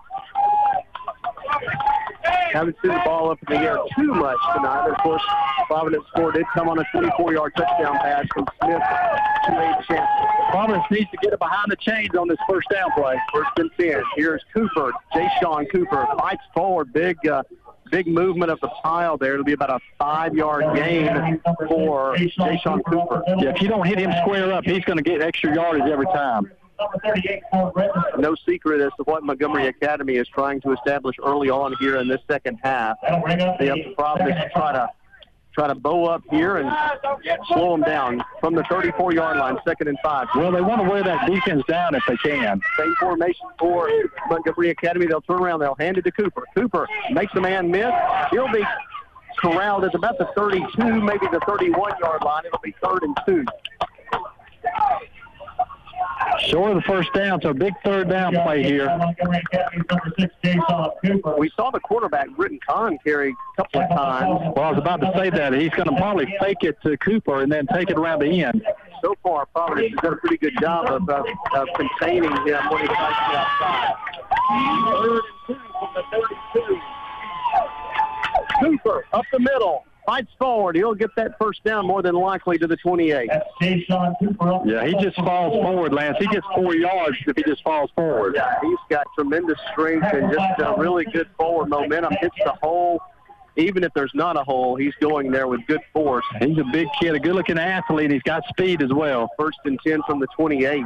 [2.53, 4.89] Haven't seen the ball up in the air too much tonight.
[4.89, 5.23] Of course,
[5.67, 8.83] Providence score did come on a 24-yard touchdown pass from Smith
[9.45, 10.09] to made chance.
[10.51, 13.21] Providence needs to get it behind the chains on this first down play.
[13.33, 14.03] First and 10.
[14.17, 14.93] Here's Cooper.
[15.13, 16.93] Jay Cooper fights forward.
[16.93, 17.43] Big uh,
[17.91, 19.35] big movement of the pile there.
[19.35, 23.23] It'll be about a five-yard gain for Jay Cooper.
[23.39, 26.07] Yeah, if you don't hit him square up, he's going to get extra yardage every
[26.07, 26.51] time.
[28.19, 32.09] No secret as to what Montgomery Academy is trying to establish early on here in
[32.09, 32.97] this second half.
[33.03, 34.89] They have to Providence to try to
[35.55, 36.71] try to bow up here and
[37.49, 40.29] slow them down from the 34-yard line, second and five.
[40.35, 42.61] Well, they want to wear that defense down if they can.
[42.79, 43.91] Same formation for
[44.29, 45.07] Montgomery Academy.
[45.07, 45.61] They'll turn around.
[45.61, 46.45] They'll hand it to Cooper.
[46.55, 47.91] Cooper makes the man miss.
[48.31, 48.63] He'll be
[49.39, 52.45] corralled at about the 32, maybe the 31-yard line.
[52.45, 53.45] It'll be third and two.
[56.49, 58.87] Short of the first down, so big third down play here.
[61.39, 64.55] We saw the quarterback, Britton Kahn, carry a couple of times.
[64.57, 65.53] Well, I was about to say that.
[65.53, 68.67] He's going to probably fake it to Cooper and then take it around the end.
[69.03, 71.23] So far, Providence has done a pretty good job of, uh,
[71.55, 73.95] of containing him when he tries to get outside.
[74.87, 76.81] Third and two from the 32.
[78.61, 80.77] Cooper up the middle fights forward.
[80.77, 83.29] He'll get that first down more than likely to the 28.
[83.61, 86.17] Yeah, he just falls forward, Lance.
[86.19, 88.35] He gets four yards if he just falls forward.
[88.37, 92.15] Yeah, he's got tremendous strength and just a really good forward momentum.
[92.21, 93.01] Hits the hole.
[93.59, 96.27] Even if there's not a hole, he's going there with good force.
[96.41, 98.11] He's a big kid, a good-looking athlete.
[98.11, 99.31] He's got speed as well.
[99.39, 100.85] First and 10 from the 28.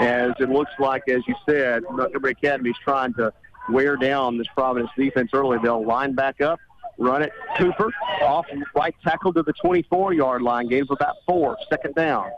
[0.00, 3.32] As it looks like, as you said, Montgomery Academy is trying to
[3.68, 5.58] wear down this Providence defense early.
[5.62, 6.58] They'll line back up,
[6.98, 7.32] Run it.
[7.56, 7.90] Cooper
[8.22, 10.68] off right tackle to the 24-yard line.
[10.68, 11.56] Gains about four.
[11.70, 12.30] Second down.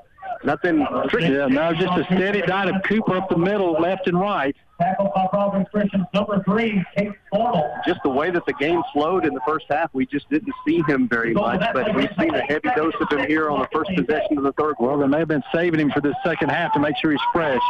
[0.44, 1.28] Nothing tricky.
[1.28, 4.56] Yeah, no, just a steady dive of Cooper up the middle, left and right.
[4.80, 7.70] Tackled by Providence Christian, number three, Kate Formal.
[7.86, 10.82] Just the way that the game flowed in the first half, we just didn't see
[10.88, 11.60] him very much.
[11.74, 14.52] But we've seen a heavy dose of him here on the first possession of the
[14.52, 14.76] third.
[14.78, 17.20] Well, they may have been saving him for this second half to make sure he's
[17.32, 17.60] fresh.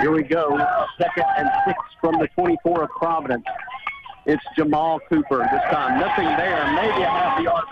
[0.00, 0.58] Here we go.
[0.98, 3.44] Second and six from the 24 of Providence.
[4.28, 5.98] It's Jamal Cooper this time.
[5.98, 6.70] Nothing there.
[6.74, 7.64] Maybe a half yard.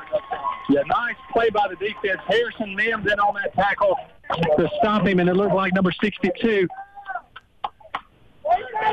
[0.71, 2.19] Yeah, nice play by the defense.
[2.27, 3.95] Harrison Mims in on that tackle
[4.57, 6.67] to stop him, and it looked like number 62.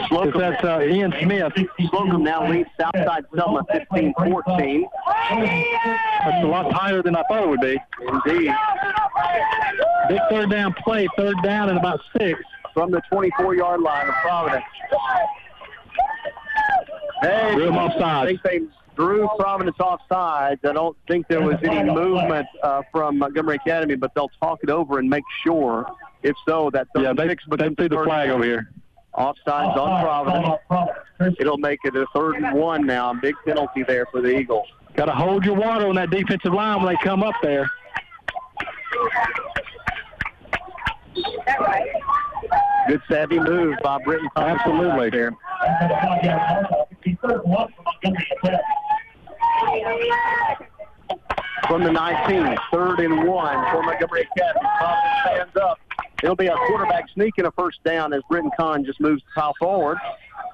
[0.10, 1.54] Slocum, that's uh, Ian Smith.
[1.80, 4.84] Slocomb now leads Southside Selma 15-14.
[5.30, 7.80] That's a lot higher than I thought it would be.
[8.02, 8.54] Indeed.
[10.10, 12.42] Big third down play, third down and about six.
[12.74, 14.66] From the 24-yard line of Providence.
[17.24, 18.04] Hey, offside.
[18.04, 18.60] I think they
[18.96, 20.60] drew Providence offside.
[20.64, 24.70] I don't think there was any movement uh, from Montgomery Academy, but they'll talk it
[24.70, 25.86] over and make sure.
[26.22, 27.36] If so, that yeah, they, they
[27.76, 28.72] threw the flag over here.
[29.16, 31.36] Offsides on Providence.
[31.40, 33.14] It'll make it a third and one now.
[33.14, 34.68] Big penalty there for the Eagles.
[34.96, 37.70] Got to hold your water on that defensive line when they come up there.
[42.88, 44.30] Good savvy move by Britton.
[44.36, 45.10] Absolutely.
[45.10, 45.34] There.
[51.68, 54.70] From the 19, third and one for Montgomery Academy.
[55.24, 55.80] Stands up.
[56.22, 59.42] It'll be a quarterback sneak and a first down as Britton Kahn just moves the
[59.42, 59.98] pile forward,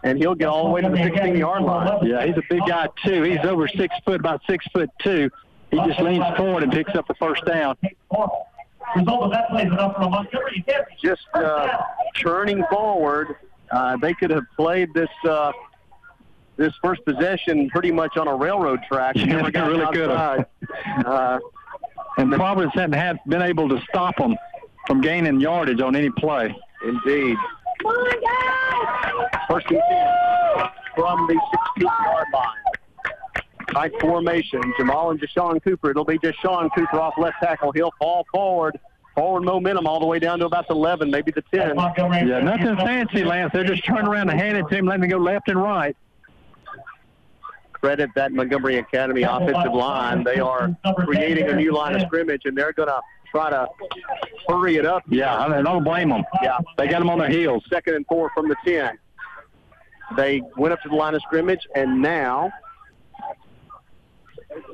[0.04, 2.06] and he'll get all the way to the 16-yard line.
[2.06, 3.22] Yeah, he's a big guy too.
[3.24, 5.30] He's over six foot, about six foot two.
[5.72, 7.76] He just leans forward and picks up the first down.
[8.96, 10.96] Result of that play is enough for Montgomery Academy.
[11.04, 11.84] Just uh,
[12.16, 13.36] churning forward.
[13.72, 15.52] Uh, they could have played this uh,
[16.60, 19.16] this first possession pretty much on a railroad track.
[19.16, 20.12] Yeah, Never got really good.
[20.12, 21.40] Uh,
[22.18, 24.36] and Providence hadn't had, been able to stop them
[24.86, 26.54] from gaining yardage on any play.
[26.84, 27.38] Indeed.
[29.50, 32.46] First and 10 from the 16-yard line.
[33.74, 34.62] Tight formation.
[34.78, 35.92] Jamal and Deshaun Cooper.
[35.92, 37.72] It'll be Deshaun Cooper off left tackle.
[37.72, 38.78] He'll fall forward.
[39.16, 41.78] forward momentum all the way down to about the 11, maybe the 10.
[42.28, 43.54] Yeah, nothing fancy, Lance.
[43.54, 45.96] They're just turning around and handing it to him, letting him go left and right.
[47.82, 50.24] Credit that Montgomery Academy offensive line.
[50.24, 50.76] They are
[51.06, 53.00] creating a new line of scrimmage, and they're going to
[53.32, 53.68] try to
[54.48, 55.04] hurry it up.
[55.08, 56.24] Yeah, I mean, don't blame them.
[56.44, 57.64] Yeah, They got them on their heels.
[57.70, 58.98] Second and four from the 10.
[60.18, 62.52] They went up to the line of scrimmage, and now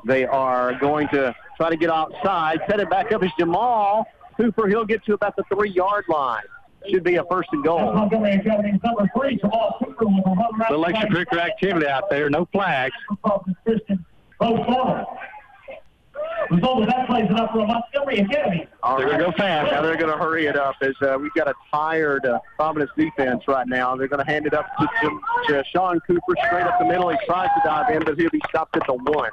[0.05, 2.59] they are going to try to get outside.
[2.69, 4.05] Set it back up is Jamal
[4.37, 4.67] Cooper.
[4.67, 6.43] He'll get to about the three-yard line.
[6.89, 7.93] Should be a first and goal.
[7.93, 12.29] Montgomery Academy's number three, Jamal Cooper, with a run right Little extracurricular activity out there,
[12.29, 12.93] no flags.
[13.65, 14.05] Christian
[16.51, 18.67] Result of that plays it up for Montgomery Academy.
[18.83, 19.19] All They're right.
[19.19, 19.71] gonna go fast.
[19.71, 22.91] Now they're going to hurry it up as uh, we've got a tired uh, Providence
[22.95, 23.95] defense right now.
[23.95, 27.09] They're going to hand it up to, to, to Sean Cooper straight up the middle.
[27.09, 29.31] He tries to dive in, but he'll be stopped at the one.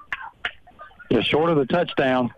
[1.10, 2.32] Yeah, short of the touchdown.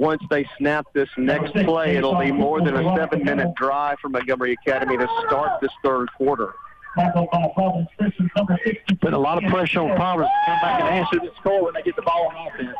[0.00, 4.54] Once they snap this next play, it'll be more than a seven-minute drive for Montgomery
[4.54, 6.54] Academy to start this third quarter.
[6.96, 8.94] Tackled by Providence Christian, number 60.
[8.94, 11.74] Putting a lot of pressure on Providence to come back and answer the score when
[11.74, 12.74] they get the ball on offense.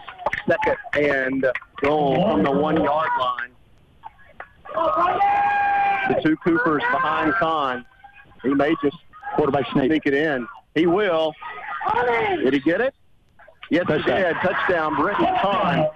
[0.48, 1.47] Second and
[1.82, 3.51] goal from the one-yard line.
[6.09, 7.84] The two Coopers behind Kahn.
[8.42, 8.97] He may just
[9.36, 10.06] quarterback sneak.
[10.06, 10.48] it in.
[10.74, 11.34] He will.
[12.42, 12.94] Did he get it?
[13.70, 14.16] Yes, Touchdown.
[14.16, 14.36] he did.
[14.36, 15.86] Touchdown, Britton Kahn.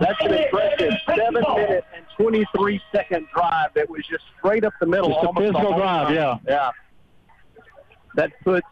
[0.00, 5.10] That's an impressive seven-minute and 23-second drive that was just straight up the middle.
[5.10, 6.38] Just a physical drive, yeah.
[6.46, 6.70] Yeah.
[8.16, 8.66] That puts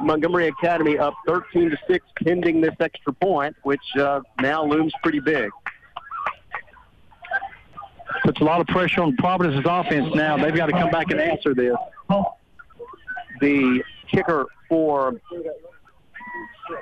[0.00, 5.20] Montgomery Academy up 13 to 6 pending this extra point, which uh, now looms pretty
[5.20, 5.50] big.
[8.24, 10.36] Puts a lot of pressure on Providence's offense now.
[10.36, 11.76] They've got to come back and answer this.
[13.40, 15.20] the kicker for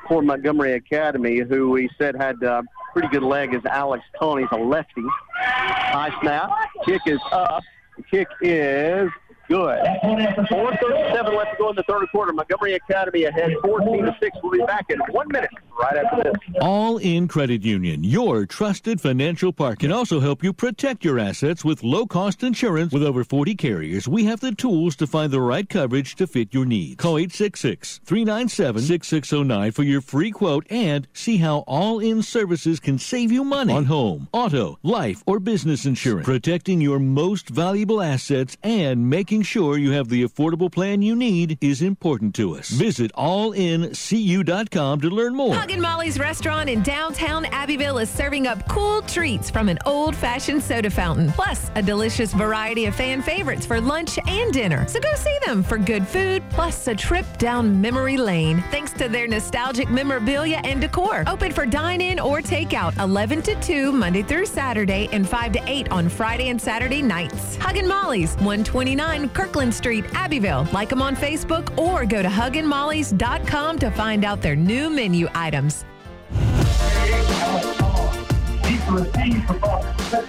[0.09, 2.63] for Montgomery Academy, who we said had a
[2.95, 4.05] pretty good leg, is Alex.
[4.21, 5.03] He's a lefty.
[5.35, 6.49] High snap.
[6.87, 7.63] Kick is up.
[7.97, 9.11] The kick is
[9.49, 9.79] good.
[10.05, 12.33] 4.37 left to go in the third quarter.
[12.33, 14.39] Montgomery Academy ahead 14 to 6.
[14.43, 16.35] We'll be back in one minute right after this.
[16.61, 21.65] All in Credit Union, your trusted financial partner, can also help you protect your assets
[21.65, 22.93] with low cost insurance.
[22.93, 26.55] With over 40 carriers, we have the tools to find the right coverage to fit
[26.55, 26.97] your needs.
[26.97, 32.99] Call 866 397 6609 for your free quote and see how all in services can
[32.99, 36.25] save you money on home, auto, life, or business insurance.
[36.25, 41.59] Protecting your most valuable assets and making sure you have the affordable plan you need
[41.61, 42.69] is important to us.
[42.71, 45.55] Visit allincu.com to learn more.
[45.55, 50.15] Hug and Molly's restaurant in downtown Abbeville is serving up cool treats from an old
[50.17, 54.87] fashioned soda fountain, plus a delicious variety of fan favorites for lunch and dinner.
[54.89, 59.09] So go see them for good food, plus a trip down memory lane, thanks to
[59.09, 61.25] their nostalgic memorabilia and decor.
[61.27, 65.63] Open for dine in or takeout 11 to 2 Monday through Saturday and 5 to
[65.67, 67.57] 8 on Friday and Saturday nights.
[67.57, 70.67] Huggin' Molly's, 129 Kirkland Street, Abbeville.
[70.73, 75.85] Like them on Facebook or go to hugginmollys.com to find out their new menu items.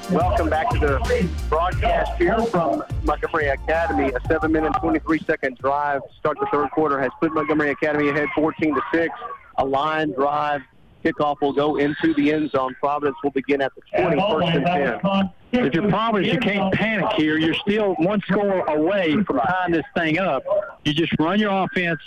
[0.10, 4.12] Welcome back to the broadcast here from Montgomery Academy.
[4.12, 8.10] A seven minute, 23 second drive to start the third quarter has put Montgomery Academy
[8.10, 9.14] ahead 14 to 6.
[9.58, 10.62] A line drive
[11.04, 12.76] kickoff will go into the end zone.
[12.80, 15.30] Providence will begin at the 20, first and 10.
[15.64, 17.38] If you're Providence, you can't panic here.
[17.38, 20.44] You're still one score away from tying this thing up.
[20.84, 22.00] You just run your offense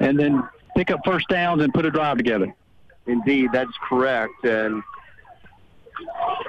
[0.00, 0.42] and then
[0.76, 2.54] pick up first downs and put a drive together.
[3.06, 4.44] Indeed, that's correct.
[4.44, 4.82] And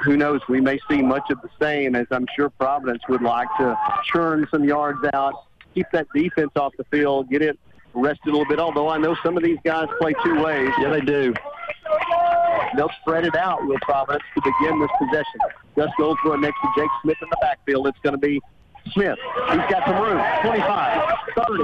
[0.03, 3.47] who knows, we may see much of the same as I'm sure Providence would like
[3.59, 7.59] to churn some yards out, keep that defense off the field, get it
[7.93, 8.59] rested a little bit.
[8.59, 10.71] Although I know some of these guys play two ways.
[10.79, 11.33] Yeah, they do.
[12.75, 15.39] They'll spread it out with Providence to begin this possession.
[15.75, 17.87] Gus Goldsboro next to Jake Smith in the backfield.
[17.87, 18.41] It's going to be
[18.93, 19.17] Smith.
[19.49, 20.23] He's got some room.
[20.41, 21.63] 25, 30,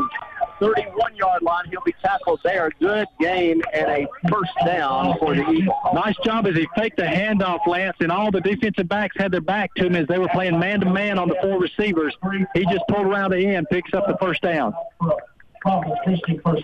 [0.60, 1.66] 31-yard line.
[1.70, 2.70] He'll be tackled there.
[2.80, 5.76] Good gain and a first down for the Eagles.
[5.94, 9.42] Nice job as he faked the handoff, Lance, and all the defensive backs had their
[9.42, 12.16] back to him as they were playing man-to-man on the four receivers.
[12.54, 14.74] He just pulled around the end, picks up the first down.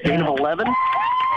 [0.03, 0.68] Gain of 11.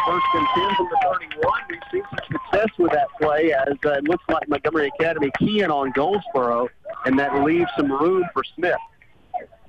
[0.07, 1.53] First and 10 from the 31.
[1.69, 5.70] We've seen some success with that play as uh, it looks like Montgomery Academy keying
[5.70, 6.69] on Goldsboro,
[7.05, 8.77] and that leaves some room for Smith.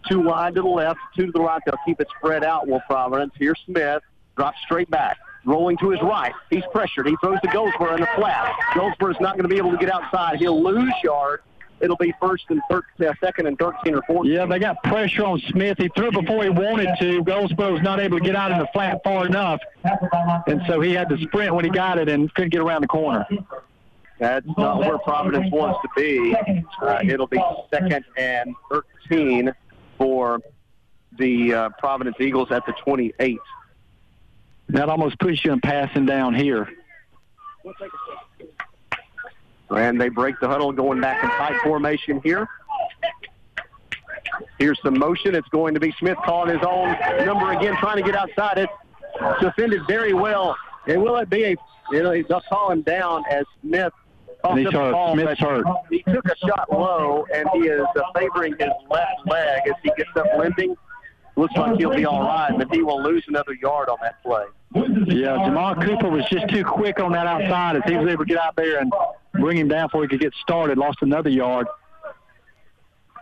[0.08, 1.62] Two wide to the left, two to the right.
[1.66, 3.34] They'll keep it spread out, Will Providence.
[3.38, 4.04] Here's Smith.
[4.36, 5.18] Drops straight back.
[5.46, 6.34] Rolling to his right.
[6.50, 7.08] He's pressured.
[7.08, 8.54] He throws to Goldsboro in the flat.
[8.76, 10.38] Goldsboro's not going to be able to get outside.
[10.38, 11.42] He'll lose yards.
[11.80, 14.32] It'll be first and thir- uh, second and 13 or 14.
[14.32, 15.78] Yeah, they got pressure on Smith.
[15.78, 17.24] He threw before he wanted to.
[17.24, 19.60] Goldsboro was not able to get out in the flat far enough,
[20.48, 22.88] and so he had to sprint when he got it and couldn't get around the
[22.88, 23.26] corner.
[24.20, 26.36] That's not where Providence wants to be.
[26.82, 27.40] Uh, it'll be
[27.72, 28.56] second and
[29.10, 29.54] 13
[30.00, 30.40] for
[31.20, 33.38] the uh, Providence Eagles at the 28.
[34.70, 36.68] That almost puts you in passing down here.
[39.70, 42.48] And they break the huddle going back in tight formation here.
[44.60, 45.36] Here's some motion.
[45.36, 46.96] It's going to be Smith calling his own
[47.26, 48.70] number again, trying to get outside it.
[49.42, 50.56] Defended very well.
[50.88, 51.56] And will it be a,
[51.92, 53.94] you know, they'll call him down as Smith
[54.44, 55.66] And the ball, Smith's hurt.
[55.90, 59.92] He took a shot low, and he is uh, favoring his left leg as he
[59.98, 60.76] gets up limping.
[61.36, 64.46] Looks like he'll be all right, but he will lose another yard on that play.
[64.74, 68.28] Yeah, Jamal Cooper was just too quick on that outside as he was able to
[68.28, 68.92] get out there and
[69.40, 70.78] bring him down before he could get started.
[70.78, 71.68] Lost another yard.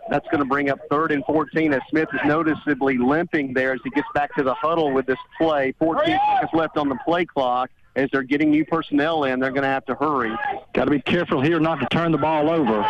[0.08, 3.80] That's going to bring up third and 14 as Smith is noticeably limping there as
[3.82, 5.74] he gets back to the huddle with this play.
[5.80, 7.70] 14 seconds left on the play clock.
[7.96, 10.30] As they're getting new personnel in, they're going to have to hurry.
[10.74, 12.88] Got to be careful here not to turn the ball over.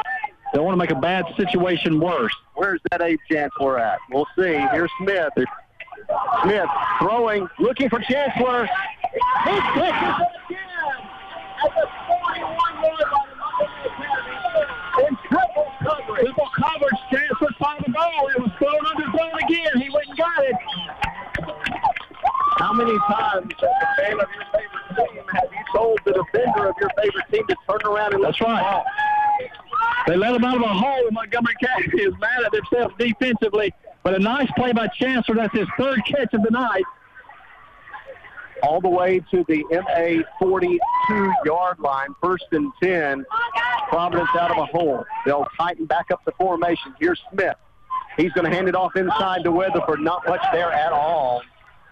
[0.52, 2.34] Don't want to make a bad situation worse.
[2.54, 3.98] Where's that Abe Chancellor at?
[4.10, 4.58] We'll see.
[4.72, 5.32] Here's Smith.
[6.42, 8.68] Smith throwing, looking for Chancellor.
[9.44, 10.58] He catches it again
[11.64, 13.26] at the 41-yard line.
[15.08, 15.16] In
[16.18, 17.00] triple coverage.
[17.10, 18.28] Chancellor found the ball.
[18.28, 19.80] It was thrown underthrown again.
[19.80, 20.54] He went and got it.
[22.58, 26.68] How many times as a fan of your favorite team have you told the defender
[26.68, 28.84] of your favorite team to turn around and That's right.
[30.06, 31.06] They let him out of a hole.
[31.06, 33.74] and Montgomery County is mad at themselves defensively.
[34.02, 35.34] But a nice play by Chancellor.
[35.34, 36.84] That's his third catch of the night.
[38.62, 43.24] All the way to the MA 42 yard line, first and 10.
[43.88, 45.04] Providence out of a hole.
[45.24, 46.94] They'll tighten back up the formation.
[46.98, 47.56] Here's Smith.
[48.16, 50.00] He's going to hand it off inside to Weatherford.
[50.00, 51.42] Not much there at all.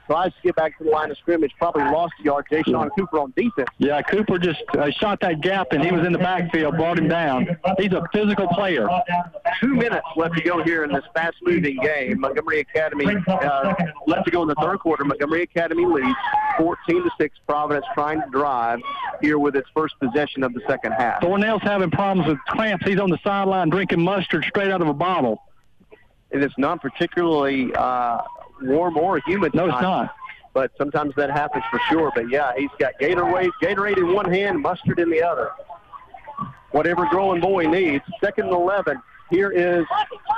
[0.06, 1.52] Tries to get back to the line of scrimmage.
[1.59, 2.47] Probably lost a yard.
[2.51, 3.68] Deshaun Cooper on defense.
[3.78, 7.09] Yeah, Cooper just uh, shot that gap, and he was in the backfield, brought him
[7.09, 7.56] down.
[7.78, 8.86] He's a physical player.
[9.60, 12.20] Two minutes left to go here in this fast-moving game.
[12.20, 13.74] Montgomery Academy uh,
[14.06, 15.05] left to go in the third quarter.
[15.05, 16.16] Montgomery Academy leads
[16.59, 17.39] 14 to six.
[17.47, 18.81] Providence trying to drive
[19.22, 21.22] here with its first possession of the second half.
[21.22, 22.85] Thornell's having problems with cramps.
[22.86, 25.43] He's on the sideline drinking mustard straight out of a bottle.
[26.31, 28.20] and it's not particularly uh,
[28.65, 29.55] warm or humid.
[29.55, 30.15] No, it's not.
[30.53, 32.12] But sometimes that happens for sure.
[32.15, 35.51] But yeah, he's got Gatorade, Gatorade in one hand, mustard in the other.
[36.70, 38.05] Whatever growing boy needs.
[38.20, 39.01] Second and eleven.
[39.31, 39.86] Here is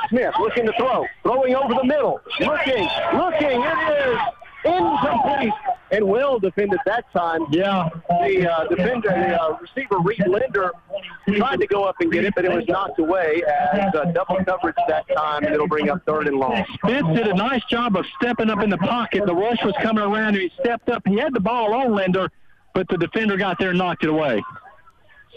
[0.09, 3.61] Smith looking to throw, throwing over the middle, looking, looking.
[3.62, 4.19] It is
[4.66, 5.52] incomplete
[5.93, 7.47] and well defended that time.
[7.51, 7.88] Yeah.
[8.09, 10.72] The uh, defender, the uh, receiver Reed Linder
[11.28, 14.44] tried to go up and get it, but it was knocked away as uh, double
[14.44, 16.64] coverage that time, and it'll bring up third and long.
[16.84, 19.24] Smith did a nice job of stepping up in the pocket.
[19.26, 21.02] The rush was coming around, and he stepped up.
[21.06, 22.30] He had the ball on Linder,
[22.74, 24.43] but the defender got there and knocked it away.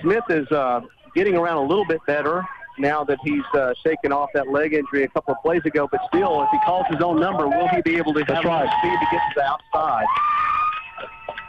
[0.01, 0.81] Smith is uh,
[1.15, 2.47] getting around a little bit better
[2.79, 5.87] now that he's uh, shaken off that leg injury a couple of plays ago.
[5.91, 8.45] But still, if he calls his own number, will he be able to That's have
[8.45, 8.63] right.
[8.63, 10.05] enough speed to get to the outside?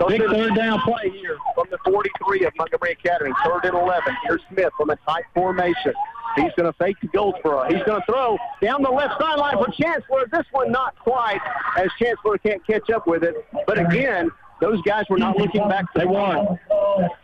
[0.09, 1.36] Big Those are third down play here.
[1.55, 3.32] from the 43 of Montgomery Academy.
[3.44, 4.16] Third and 11.
[4.27, 5.93] Here's Smith from a tight formation.
[6.36, 7.65] He's going to fake to Goldsboro.
[7.69, 10.27] He's going to throw down the left sideline for Chancellor.
[10.32, 11.40] This one not quite,
[11.77, 13.35] as Chancellor can't catch up with it.
[13.66, 14.31] But again,
[14.61, 15.87] those guys were not looking back.
[15.95, 16.59] They weren't.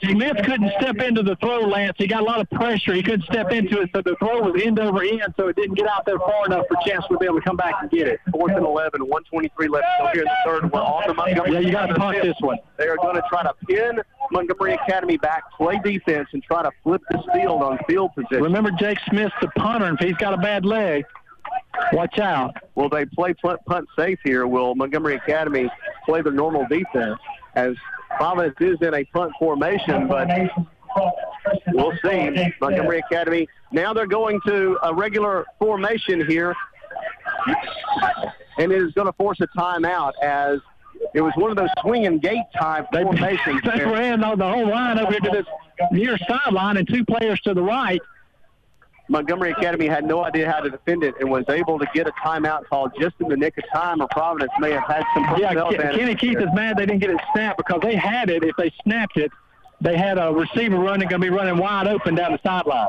[0.03, 1.97] Smith couldn't step into the throw, Lance.
[1.99, 2.95] He got a lot of pressure.
[2.95, 5.75] He couldn't step into it, so the throw was end over end, so it didn't
[5.75, 8.09] get out there far enough for Chancellor to be able to come back and get
[8.09, 8.21] it.
[8.31, 10.73] Fourth and 11, 123 left still here in the third.
[10.73, 11.53] We're on the Montgomery.
[11.53, 12.59] Yeah, you got to punt this one.
[12.77, 14.01] They are going to try to pin
[14.31, 18.43] Montgomery Academy back, play defense, and try to flip this field on field position.
[18.43, 21.05] Remember, Jake Smith's the punter, and if he's got a bad leg,
[21.93, 22.55] watch out.
[22.74, 24.47] Will they play punt, punt safe here?
[24.47, 25.70] Will Montgomery Academy
[26.05, 27.19] play the normal defense?
[27.55, 27.74] As
[28.16, 30.28] Providence is in a punt formation, but
[31.69, 32.53] we'll see.
[32.61, 36.55] Montgomery Academy, now they're going to a regular formation here,
[38.59, 40.61] and it is going to force a timeout as
[41.15, 43.61] it was one of those swinging gate type formations.
[43.77, 45.47] They ran on the whole line over here to this
[45.93, 48.01] near sideline, and two players to the right.
[49.09, 52.12] Montgomery Academy had no idea how to defend it and was able to get a
[52.12, 55.49] timeout call just in the nick of time, or Providence may have had some Yeah,
[55.49, 58.43] personnel advantage Kenny Keith is mad they didn't get it snapped because they had it.
[58.43, 59.31] If they snapped it,
[59.81, 62.89] they had a receiver running, going to be running wide open down the sideline.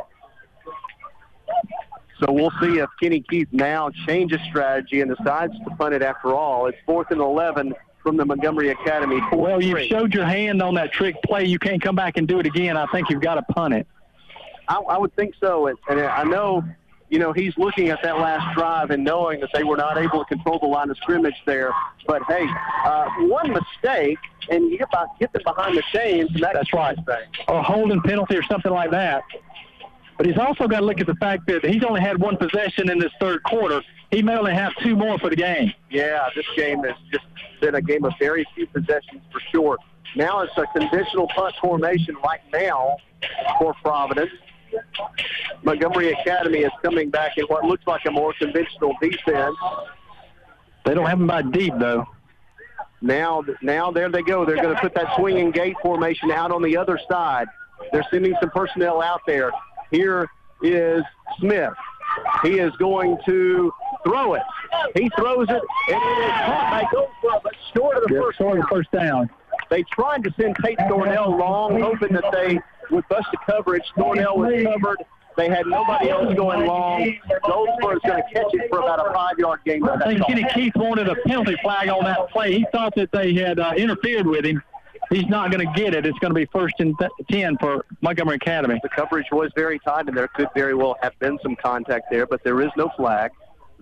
[2.19, 6.33] So we'll see if Kenny Keith now changes strategy and decides to punt it after
[6.33, 6.65] all.
[6.65, 9.21] It's fourth and 11 from the Montgomery Academy.
[9.31, 11.45] Well, you showed your hand on that trick play.
[11.45, 12.75] You can't come back and do it again.
[12.75, 13.85] I think you've got to punt it.
[14.67, 15.67] I, I would think so.
[15.67, 16.63] And, and I know
[17.09, 20.19] you know, he's looking at that last drive and knowing that they were not able
[20.19, 21.71] to control the line of scrimmage there.
[22.05, 22.45] But hey,
[22.85, 24.17] uh, one mistake
[24.49, 26.95] and you get, by, get them behind the chains, and that That's right.
[26.95, 27.45] thing.
[27.47, 29.23] or a holding penalty or something like that.
[30.17, 32.89] But he's also got to look at the fact that he's only had one possession
[32.89, 33.81] in this third quarter.
[34.11, 35.73] He may only have two more for the game.
[35.89, 37.25] Yeah, this game has just
[37.61, 39.77] been a game of very few possessions for sure.
[40.15, 42.97] Now it's a conventional punt formation right now
[43.59, 44.31] for Providence.
[45.63, 49.55] Montgomery Academy is coming back in what looks like a more conventional defense.
[50.85, 52.05] They don't have them by deep though.
[53.01, 54.45] Now, now there they go.
[54.45, 57.47] They're going to put that swinging gate formation out on the other side.
[57.91, 59.51] They're sending some personnel out there.
[59.91, 60.27] Here
[60.61, 61.03] is
[61.39, 61.73] Smith.
[62.43, 63.71] He is going to
[64.03, 64.41] throw it.
[64.95, 68.37] He throws it, and it is caught by Goldsboro, but short of the Yeah, first
[68.39, 69.29] short of the first down.
[69.69, 72.59] They tried to send Tate Thornell long, hoping that they
[72.91, 73.83] would bust the coverage.
[73.97, 75.03] Thornell was covered.
[75.37, 77.15] They had nobody else going long.
[77.45, 79.87] Goldsboro is going to catch it for about a five-yard gain.
[79.87, 82.53] I think Kenny Keith wanted a penalty flag on that play.
[82.53, 84.61] He thought that they had uh, interfered with him.
[85.11, 86.05] He's not going to get it.
[86.07, 88.79] It's going to be first and th- 10 for Montgomery Academy.
[88.81, 92.25] The coverage was very tight, and there could very well have been some contact there,
[92.25, 93.31] but there is no flag.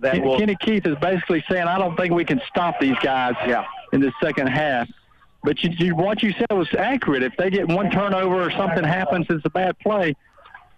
[0.00, 2.96] That Ken- will Kenny Keith is basically saying, I don't think we can stop these
[3.02, 3.64] guys Yeah.
[3.94, 4.88] in the second half.
[5.46, 7.22] But you, you, what you said was accurate.
[7.22, 10.16] If they get one turnover or something happens, it's a bad play,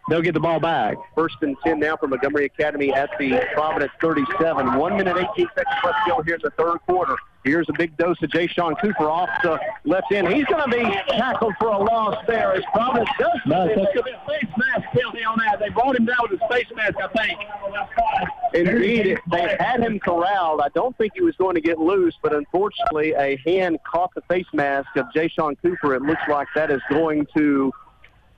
[0.08, 0.96] they'll get the ball back.
[1.14, 4.74] First and 10 now for Montgomery Academy at the Providence 37.
[4.76, 7.16] One minute, 18 seconds left to go here in the third quarter.
[7.44, 10.28] Here's a big dose of Deshaun Cooper off the left end.
[10.28, 10.82] He's going to be
[11.16, 13.30] tackled for a loss there as Providence does.
[13.46, 15.58] No, it's It's gonna be a face mask penalty on that.
[15.58, 17.38] They brought him down with his face mask, I think.
[18.54, 20.60] Indeed, they had him corralled.
[20.60, 24.22] I don't think he was going to get loose, but unfortunately, a hand caught the
[24.22, 25.94] face mask of Deshaun Cooper.
[25.94, 27.72] It looks like that is going to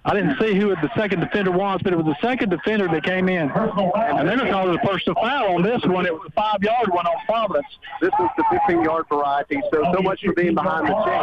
[0.02, 3.05] I didn't see who the second defender was, but it was the second defender that
[3.05, 3.51] came in.
[3.51, 6.06] And they're going to call it a personal foul on this one.
[6.06, 7.66] It was a five-yard one on Providence.
[8.01, 11.20] This was the 15-yard variety, so so much for being behind the chain.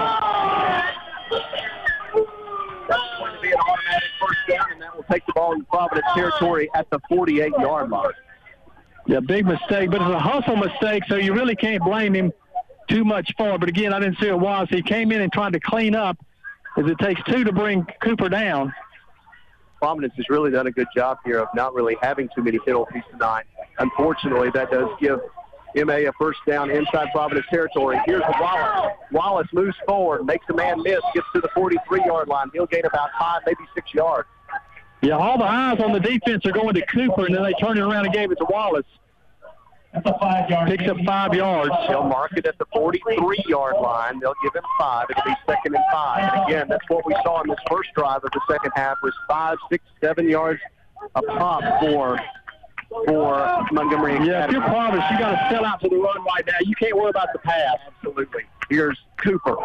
[2.88, 5.66] That's going to be an automatic first down, and that will take the ball in
[5.66, 8.12] Providence territory at the 48-yard line.
[9.08, 12.32] Yeah, big mistake, but it's a hustle mistake, so you really can't blame him
[12.90, 13.60] too much for it.
[13.60, 14.68] But again, I didn't see it was.
[14.70, 16.18] He came in and tried to clean up,
[16.78, 18.74] as it takes two to bring Cooper down.
[19.80, 23.04] Providence has really done a good job here of not really having too many penalties
[23.12, 23.45] tonight.
[23.80, 25.20] Unfortunately, that does give
[25.76, 27.99] MA a first down inside Providence territory.
[28.06, 28.94] Here's Wallace.
[29.12, 32.49] Wallace moves forward, makes a man miss, gets to the 43-yard line.
[32.54, 34.28] He'll gain about five, maybe six yards.
[35.02, 37.78] Yeah, all the eyes on the defense are going to Cooper, and then they turned
[37.78, 38.86] it around and gave it to Wallace.
[40.03, 40.69] That's a five-yard.
[40.69, 41.72] Picks up five yards.
[41.88, 44.19] They'll mark it at the 43-yard line.
[44.19, 45.07] They'll give him five.
[45.10, 46.32] It'll be second and five.
[46.34, 49.14] And again, that's what we saw in this first drive of the second half was
[49.28, 50.60] five, six, seven yards
[51.15, 52.19] a pop for
[53.06, 54.32] for Montgomery Academy.
[54.32, 56.56] Yeah, if you're Providence, you got to sell out to the run right now.
[56.61, 57.78] You can't worry about the pass.
[57.98, 58.44] Absolutely.
[58.69, 59.56] Here's Cooper.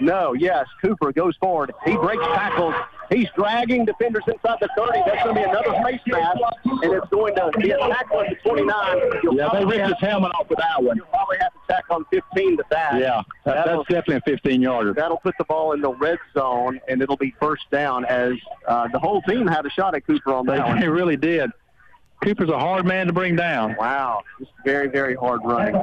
[0.00, 1.72] No, yes, Cooper goes forward.
[1.84, 2.74] He breaks tackles.
[3.10, 5.00] He's dragging defenders inside the 30.
[5.06, 8.30] That's going to be another face mask, and it's going to be a tackle at
[8.30, 9.00] the 29.
[9.22, 10.96] You'll Yeah, they ripped his helmet off with that one.
[10.96, 12.98] You'll probably have to tack on 15 to that.
[12.98, 14.94] Yeah, that, that's definitely a 15-yarder.
[14.94, 18.34] That'll put the ball in the red zone, and it'll be first down as
[18.66, 20.80] uh, the whole team had a shot at Cooper on They, that one.
[20.80, 21.50] they really did.
[22.22, 23.76] Cooper's a hard man to bring down.
[23.78, 25.74] Wow, just very, very hard running.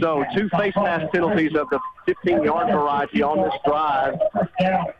[0.00, 4.14] So two face mask penalties of the 15-yard variety on this drive.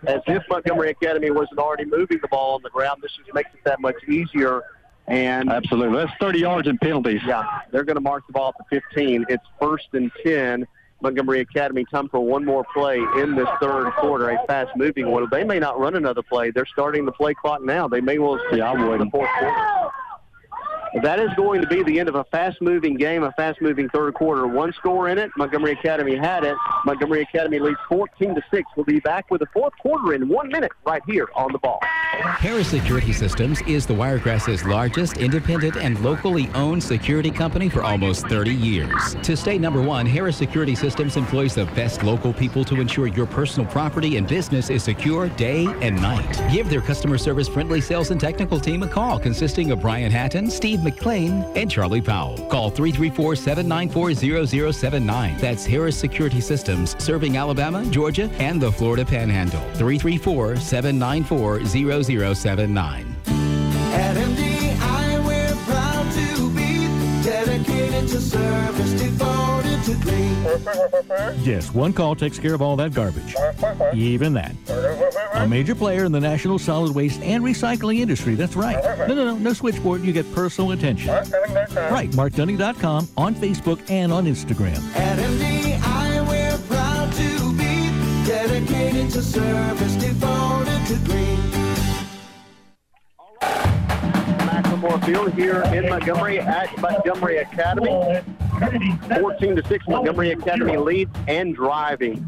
[0.06, 3.48] As if Montgomery Academy wasn't already moving the ball on the ground, this just makes
[3.54, 4.60] it that much easier.
[5.06, 5.96] And Absolutely.
[5.98, 7.20] That's 30 yards in penalties.
[7.26, 9.24] yeah, they're going to mark the ball at the 15.
[9.28, 10.66] It's first and 10.
[11.02, 15.26] Montgomery Academy time for one more play in this third quarter, a fast-moving one.
[15.30, 16.50] They may not run another play.
[16.50, 17.86] They're starting the play clock now.
[17.88, 19.10] They may well Yeah, I wouldn't.
[19.12, 19.90] the fourth quarter.
[21.02, 24.46] That is going to be the end of a fast-moving game, a fast-moving third quarter.
[24.46, 25.28] One score in it.
[25.36, 26.56] Montgomery Academy had it.
[26.84, 28.70] Montgomery Academy leads 14 to six.
[28.76, 31.80] We'll be back with the fourth quarter in one minute right here on the ball.
[31.82, 38.28] Harris Security Systems is the Wiregrass's largest independent and locally owned security company for almost
[38.28, 39.16] 30 years.
[39.22, 43.26] To stay number one, Harris Security Systems employs the best local people to ensure your
[43.26, 46.40] personal property and business is secure day and night.
[46.52, 50.48] Give their customer service friendly sales and technical team a call consisting of Brian Hatton,
[50.48, 52.36] Steve McLean, and Charlie Powell.
[52.48, 55.38] Call 334 794 0079.
[55.38, 59.60] That's Harris Security Systems, serving Alabama, Georgia, and the Florida Panhandle.
[59.74, 63.16] 334 794 0079.
[63.26, 66.86] At MDI, we're proud to be
[67.24, 70.34] dedicated to service, devoted to green.
[71.42, 73.34] Yes, one call takes care of all that garbage.
[73.94, 74.54] Even that.
[75.34, 78.82] A major player in the national solid waste and recycling industry, that's right.
[79.08, 81.08] No, no, no, no switchboard, you get personal attention.
[81.10, 84.78] Right, markdunning.com, on Facebook, and on Instagram.
[84.94, 87.90] At MDI, we're proud to be
[88.26, 91.40] dedicated to service, devoted to green.
[94.46, 98.22] Macklemore Field here in Montgomery at Montgomery Academy.
[99.18, 102.24] 14 to 6 Montgomery Academy leads and driving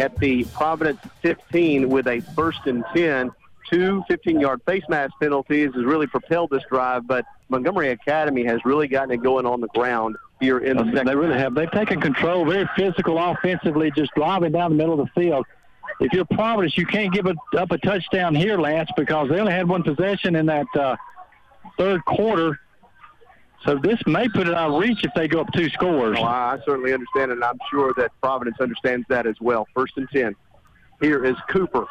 [0.00, 3.30] at the Providence 15 with a first and 10.
[3.70, 8.88] Two 15-yard face mask penalties has really propelled this drive, but Montgomery Academy has really
[8.88, 11.06] gotten it going on the ground here in the second.
[11.06, 11.54] They really have.
[11.54, 15.46] They've taken control, very physical offensively, just driving down the middle of the field.
[16.00, 19.52] If you're Providence, you can't give it up a touchdown here, Lance, because they only
[19.52, 20.96] had one possession in that uh,
[21.78, 22.58] third quarter.
[23.64, 26.16] So this may put it out of reach if they go up two scores.
[26.16, 29.68] Well, I certainly understand, and I'm sure that Providence understands that as well.
[29.74, 30.34] First and ten.
[31.00, 31.86] Here is Cooper.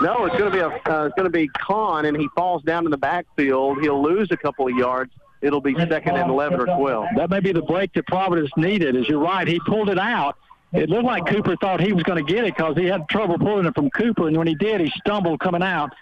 [0.00, 2.62] No, it's going to be a uh, it's going to be Kahn, and he falls
[2.62, 3.80] down in the backfield.
[3.82, 5.12] He'll lose a couple of yards.
[5.42, 7.06] It'll be second and eleven or twelve.
[7.16, 8.96] That may be the break that Providence needed.
[8.96, 10.38] As you're right, he pulled it out.
[10.72, 13.38] It looked like Cooper thought he was going to get it because he had trouble
[13.38, 15.92] pulling it from Cooper, and when he did, he stumbled coming out.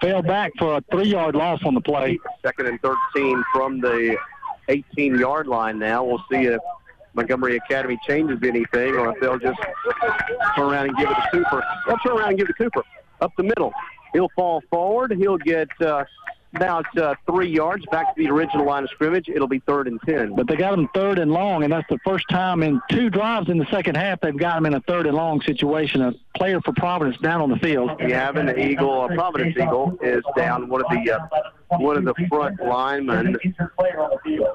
[0.00, 2.18] Fell back for a three-yard loss on the play.
[2.44, 4.16] Second and thirteen from the
[4.68, 5.78] 18-yard line.
[5.78, 6.60] Now we'll see if
[7.14, 9.60] Montgomery Academy changes anything, or if they'll just
[10.56, 11.64] turn around and give it to Cooper.
[11.86, 12.82] They'll turn around and give it to Cooper
[13.20, 13.72] up the middle.
[14.12, 15.12] He'll fall forward.
[15.12, 16.04] He'll get uh,
[16.54, 19.28] about uh, three yards back to the original line of scrimmage.
[19.28, 20.34] It'll be third and ten.
[20.34, 23.48] But they got him third and long, and that's the first time in two drives
[23.48, 26.02] in the second half they've got him in a third and long situation.
[26.02, 27.98] A player for Providence down on the field.
[27.98, 30.68] Gavin Eagle, a Providence Eagle, is down.
[30.68, 33.36] One of the uh, one of the front linemen.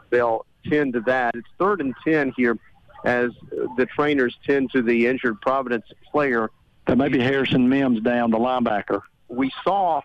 [0.09, 1.35] They'll tend to that.
[1.35, 2.57] It's third and ten here,
[3.05, 3.31] as
[3.77, 6.51] the trainers tend to the injured Providence player.
[6.85, 9.01] That may be Harrison Mims down, the linebacker.
[9.27, 10.01] We saw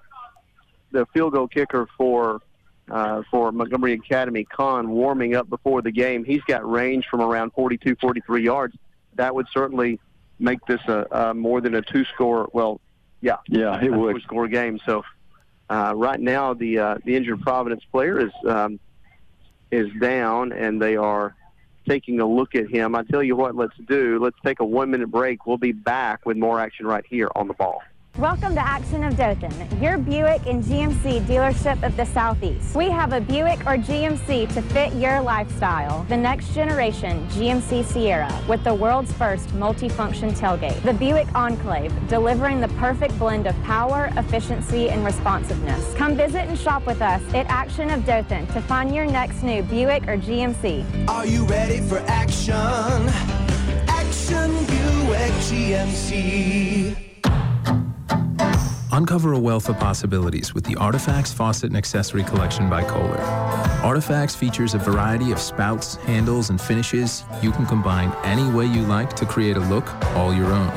[0.93, 2.40] the field goal kicker for
[2.90, 6.24] uh, for Montgomery Academy, Kahn, warming up before the game.
[6.24, 8.77] He's got range from around 42, 43 yards.
[9.14, 10.01] That would certainly
[10.39, 12.51] make this a, a more than a two-score.
[12.52, 12.81] Well,
[13.20, 14.16] yeah, yeah, it a would.
[14.16, 14.81] Two-score game.
[14.85, 15.05] So
[15.70, 18.81] uh, right now, the uh, the injured Providence player is um,
[19.70, 21.35] is down, and they are
[21.89, 22.94] taking a look at him.
[22.94, 24.19] I tell you what, let's do.
[24.20, 25.47] Let's take a one-minute break.
[25.47, 27.82] We'll be back with more action right here on the ball.
[28.18, 32.76] Welcome to Action of Dothan, your Buick and GMC dealership of the Southeast.
[32.76, 36.05] We have a Buick or GMC to fit your lifestyle.
[36.10, 40.80] The next generation GMC Sierra with the world's first multifunction tailgate.
[40.82, 45.94] The Buick Enclave, delivering the perfect blend of power, efficiency, and responsiveness.
[45.94, 49.62] Come visit and shop with us at Action of Dothan to find your next new
[49.62, 51.09] Buick or GMC.
[51.09, 52.52] Are you ready for action?
[53.89, 57.11] Action Buick GMC.
[58.93, 63.16] Uncover a wealth of possibilities with the Artifacts Faucet and Accessory Collection by Kohler.
[63.82, 68.82] Artifacts features a variety of spouts, handles, and finishes you can combine any way you
[68.82, 70.70] like to create a look all your own.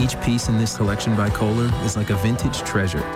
[0.00, 3.06] Each piece in this collection by Kohler is like a vintage treasure.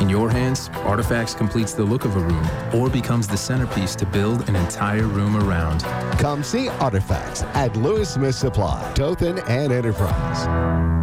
[0.00, 4.06] In your hands, Artifacts completes the look of a room or becomes the centerpiece to
[4.06, 5.82] build an entire room around.
[6.18, 10.97] Come see Artifacts at Lewis Smith Supply, Dothan and Enterprise.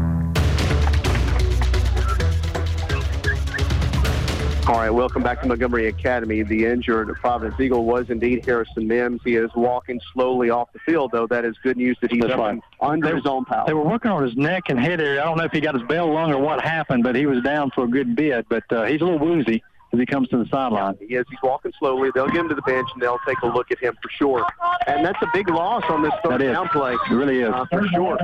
[4.68, 6.42] All right, welcome back to Montgomery Academy.
[6.42, 9.22] The injured Providence Eagle was indeed Harrison Mims.
[9.24, 11.28] He is walking slowly off the field, though.
[11.28, 12.60] That is good news that he's That's right.
[12.82, 13.66] under They- his own power.
[13.68, 15.22] They were working on his neck and head area.
[15.22, 17.44] I don't know if he got his bell lung or what happened, but he was
[17.44, 18.48] down for a good bit.
[18.50, 19.64] But uh, he's a little woozy
[19.94, 20.96] as he comes to the sideline.
[21.00, 21.26] He is.
[21.30, 22.10] He's walking slowly.
[22.16, 24.48] They'll get him to the bench and they'll take a look at him for sure.
[24.88, 26.94] And that's a big loss on this third down play.
[26.94, 27.50] It really is.
[27.54, 28.18] Uh, for sure.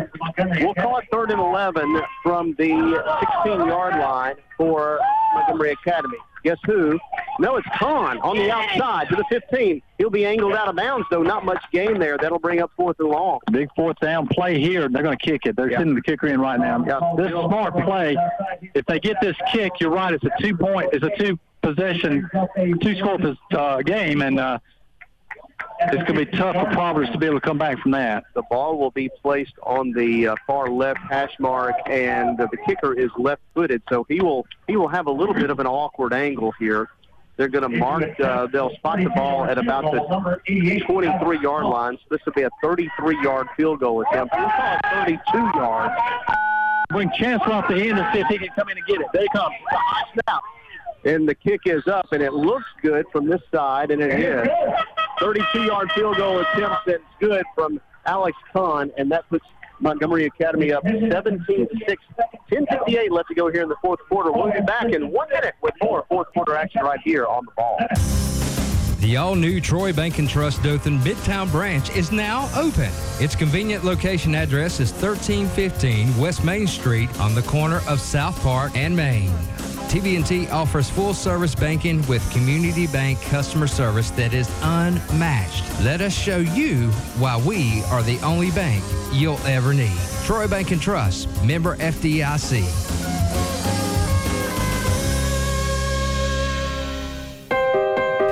[0.60, 2.72] We'll call it third and 11 from the
[3.46, 5.00] 16-yard line for
[5.36, 6.18] Montgomery Academy.
[6.44, 7.00] Guess who?
[7.40, 9.82] No, it's Kahn on the outside to the 15.
[9.98, 11.22] He'll be angled out of bounds, though.
[11.24, 12.18] Not much gain there.
[12.18, 13.40] That'll bring up fourth and long.
[13.52, 14.90] Big fourth down play here.
[14.90, 15.56] They're going to kick it.
[15.56, 15.78] They're Yeah.
[15.80, 16.80] sending the kicker in right now.
[17.16, 18.18] This smart play.
[18.74, 20.14] If they get this kick, you're right.
[20.14, 20.90] It's a two point.
[20.94, 22.28] It's a two possession,
[22.82, 23.20] two score
[23.54, 24.58] uh, game, and uh,
[25.88, 28.26] it's going to be tough for Providence to be able to come back from that.
[28.34, 32.58] The ball will be placed on the uh, far left hash mark, and uh, the
[32.58, 36.14] kicker is left-footed, so he will he will have a little bit of an awkward
[36.14, 36.90] angle here.
[37.38, 38.20] They're going to mark.
[38.20, 41.98] Uh, they'll spot the ball at about the 23-yard line.
[41.98, 44.34] So this will be a 33-yard field goal attempt.
[44.34, 45.96] Call it 32 yards.
[46.90, 49.08] Bring Chancellor off the end and see if he can come in and get it.
[49.14, 49.56] There he comes.
[50.14, 50.42] Snap.
[51.04, 54.48] And the kick is up, and it looks good from this side, and it is.
[55.22, 59.46] 32-yard field goal attempt that's good from Alex Kahn, and that puts
[59.80, 61.10] Montgomery Academy up 17
[61.48, 62.04] to 6.
[62.52, 64.32] 10:58 left to go here in the fourth quarter.
[64.32, 67.52] We'll be back in one minute with more fourth quarter action right here on the
[67.52, 67.80] ball.
[69.00, 72.92] The all new Troy Bank and Trust Dothan Midtown branch is now open.
[73.20, 78.76] Its convenient location address is 1315 West Main Street on the corner of South Park
[78.76, 79.32] and Main.
[79.90, 85.64] TB&T offers full service banking with community bank customer service that is unmatched.
[85.82, 89.98] Let us show you why we are the only bank you'll ever need.
[90.24, 93.51] Troy Bank and Trust, member FDIC.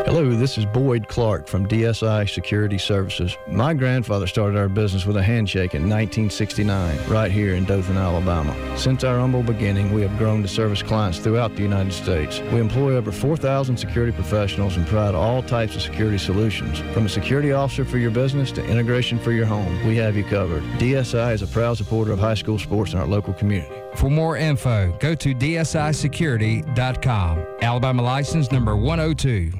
[0.05, 3.37] Hello, this is Boyd Clark from DSI Security Services.
[3.47, 8.55] My grandfather started our business with a handshake in 1969, right here in Dothan, Alabama.
[8.77, 12.39] Since our humble beginning, we have grown to service clients throughout the United States.
[12.51, 16.79] We employ over 4,000 security professionals and provide all types of security solutions.
[16.93, 20.23] From a security officer for your business to integration for your home, we have you
[20.23, 20.63] covered.
[20.79, 23.78] DSI is a proud supporter of high school sports in our local community.
[23.95, 27.45] For more info, go to dsisecurity.com.
[27.61, 29.51] Alabama license number 102.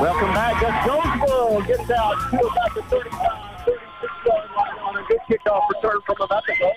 [0.00, 0.62] Welcome back.
[0.62, 5.68] That's Goldsboro gets out to about the 35, 36 yard line on a good kickoff
[5.68, 6.76] return from about the goal line.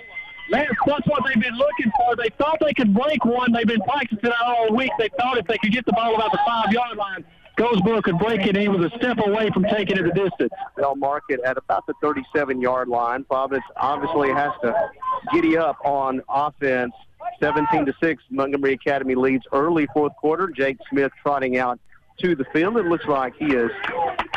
[0.50, 2.16] Man, that's what they've been looking for.
[2.16, 3.54] They thought they could break one.
[3.54, 4.92] They've been practicing that all week.
[5.00, 7.24] They thought if they could get the ball about the five-yard line,
[7.56, 10.52] Goldsboro could break it, he was a step away from taking it the distance.
[10.76, 13.24] They'll mark it at about the 37-yard line.
[13.26, 14.90] Providence obviously has to
[15.32, 16.94] giddy up on offense.
[17.40, 20.48] 17 to 6, Montgomery Academy leads early fourth quarter.
[20.48, 21.80] Jake Smith trotting out
[22.20, 22.78] to the field.
[22.78, 23.72] It looks like he is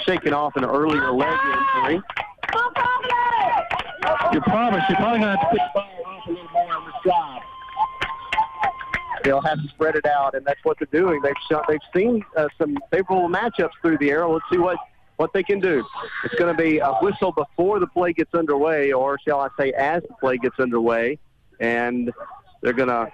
[0.04, 1.38] shaking off an earlier leg
[1.84, 2.02] injury.
[4.32, 6.74] You promise you're probably going to have to put the ball off a little more
[6.74, 7.42] on this drive.
[9.26, 11.20] They'll have to spread it out, and that's what they're doing.
[11.20, 14.26] They've shown, they've seen uh, some favorable matchups through the air.
[14.28, 14.78] Let's see what
[15.16, 15.84] what they can do.
[16.24, 19.72] It's going to be a whistle before the play gets underway, or shall I say,
[19.72, 21.18] as the play gets underway,
[21.58, 22.12] and
[22.62, 23.08] they're gonna.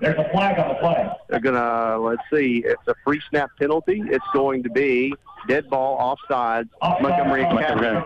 [0.00, 1.08] There's a flag on the play.
[1.28, 1.98] They're gonna.
[1.98, 2.62] Let's see.
[2.66, 4.02] It's a free snap penalty.
[4.06, 5.14] It's going to be
[5.48, 6.68] dead ball offsides.
[6.82, 8.04] Montgomery Academy.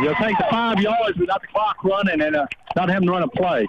[0.00, 2.46] You'll take the five yards without the clock running and uh,
[2.76, 3.66] not having to run a play.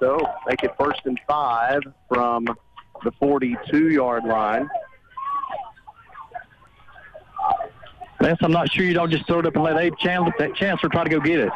[0.00, 2.46] So make it first and five from
[3.04, 4.68] the 42-yard line.
[8.20, 10.54] Lance, I'm not sure you don't just throw it up and let Abe Chandler, that
[10.56, 11.52] Chancellor try to go get it.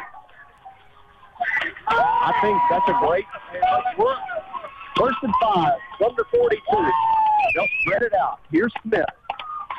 [1.88, 3.24] I think that's a great
[3.98, 4.18] work.
[4.96, 6.60] First and five, number 42.
[7.54, 8.40] They'll spread it out.
[8.50, 9.04] Here's Smith.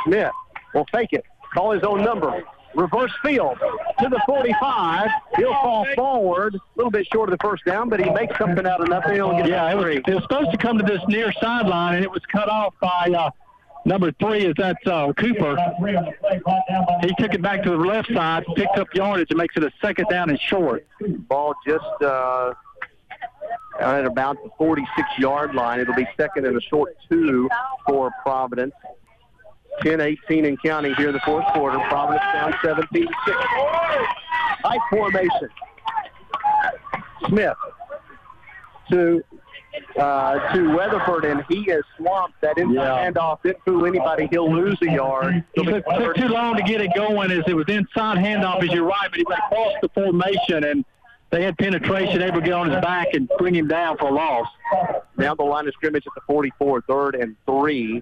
[0.06, 0.32] Smith
[0.74, 1.24] will fake it,
[1.54, 2.44] call his own number.
[2.76, 3.58] Reverse field
[4.00, 5.10] to the 45.
[5.38, 8.66] He'll fall forward, a little bit short of the first down, but he makes something
[8.66, 9.16] out of nothing.
[9.16, 12.22] Yeah, it was, it was supposed to come to this near sideline, and it was
[12.32, 13.30] cut off by uh,
[13.86, 14.46] number three.
[14.46, 15.56] Is that uh, Cooper?
[17.02, 19.72] He took it back to the left side, picked up yardage, and makes it a
[19.82, 20.88] second down and short.
[21.28, 22.54] Ball just uh,
[23.80, 25.80] at about the 46-yard line.
[25.80, 27.50] It'll be second and a short two
[27.88, 28.74] for Providence.
[29.82, 31.78] 10-18 in counting here in the fourth quarter.
[31.90, 33.38] Providence down 17 6.
[34.66, 35.50] High formation.
[37.28, 37.58] Smith
[38.90, 39.24] to
[40.00, 42.40] uh, to Weatherford, and he is swamped.
[42.42, 44.28] That inside handoff didn't fool anybody.
[44.32, 45.44] He'll lose a yard.
[45.54, 48.70] It took, took too long to get it going as it was inside handoff, as
[48.70, 50.86] you're right, but he went across the formation, and
[51.32, 54.14] they had penetration, able to get on his back and bring him down for a
[54.14, 54.48] loss.
[55.20, 58.02] Down the line of scrimmage at the 44, third and three.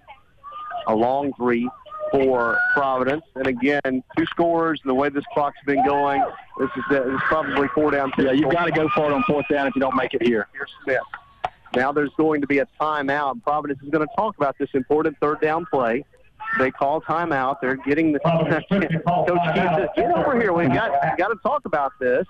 [0.87, 1.69] A long three
[2.11, 3.23] for Providence.
[3.35, 6.23] And again, two scores, and the way this clock's been going,
[6.59, 8.11] this is, uh, this is probably four down.
[8.17, 10.21] Yeah, you've got to go for it on fourth down if you don't make it
[10.21, 10.47] here.
[10.53, 11.01] Here's Smith.
[11.75, 13.41] Now there's going to be a timeout.
[13.43, 16.03] Providence is going to talk about this important third down play.
[16.59, 17.61] They call timeout.
[17.61, 20.51] They're getting the coach Keith says, "Get over here.
[20.51, 22.27] We've got we got to talk about this."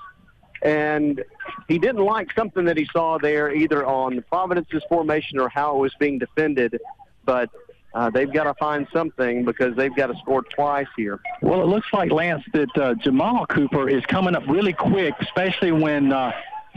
[0.62, 1.24] And
[1.68, 5.80] he didn't like something that he saw there, either on Providence's formation or how it
[5.80, 6.80] was being defended.
[7.26, 7.50] But
[7.94, 11.20] uh, they've got to find something because they've got to score twice here.
[11.42, 15.72] Well, it looks like, Lance, that uh, Jamal Cooper is coming up really quick, especially
[15.74, 16.32] when uh,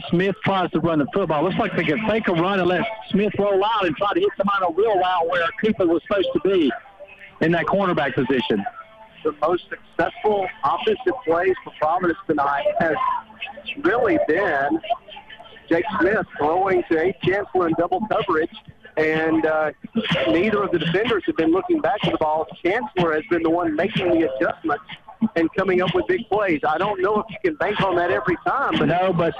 [0.09, 1.43] Smith tries to run the football.
[1.43, 4.19] Looks like they can fake a run and let Smith roll out and try to
[4.19, 6.71] hit somebody on a real route where Cooper was supposed to be
[7.41, 8.63] in that cornerback position.
[9.23, 12.95] the most successful offensive plays for Providence tonight has
[13.83, 14.79] really been
[15.69, 18.51] Jake Smith throwing to Abe Chancellor in double coverage,
[18.97, 19.71] and uh,
[20.27, 22.47] neither of the defenders have been looking back at the ball.
[22.63, 24.83] Chancellor has been the one making the adjustments
[25.35, 26.61] and coming up with big plays.
[26.67, 29.33] I don't know if you can bank on that every time, but no, but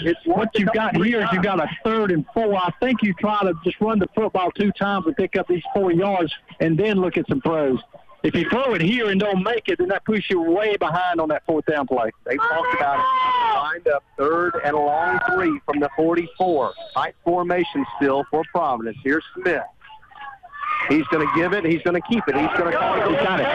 [0.00, 2.54] it's what you've got here is you've got a third and four.
[2.56, 5.62] I think you try to just run the football two times and pick up these
[5.74, 7.78] four yards and then look at some throws.
[8.22, 11.20] If you throw it here and don't make it, then that puts you way behind
[11.20, 12.10] on that fourth down play.
[12.24, 13.56] They talked about it.
[13.56, 16.72] Lined up third and a long three from the 44.
[16.94, 18.96] Tight formation still for Providence.
[19.02, 19.62] Here's Smith.
[20.88, 21.64] He's going to give it.
[21.64, 22.36] He's going to keep it.
[22.36, 23.08] He's going to call it.
[23.08, 23.46] He's got it.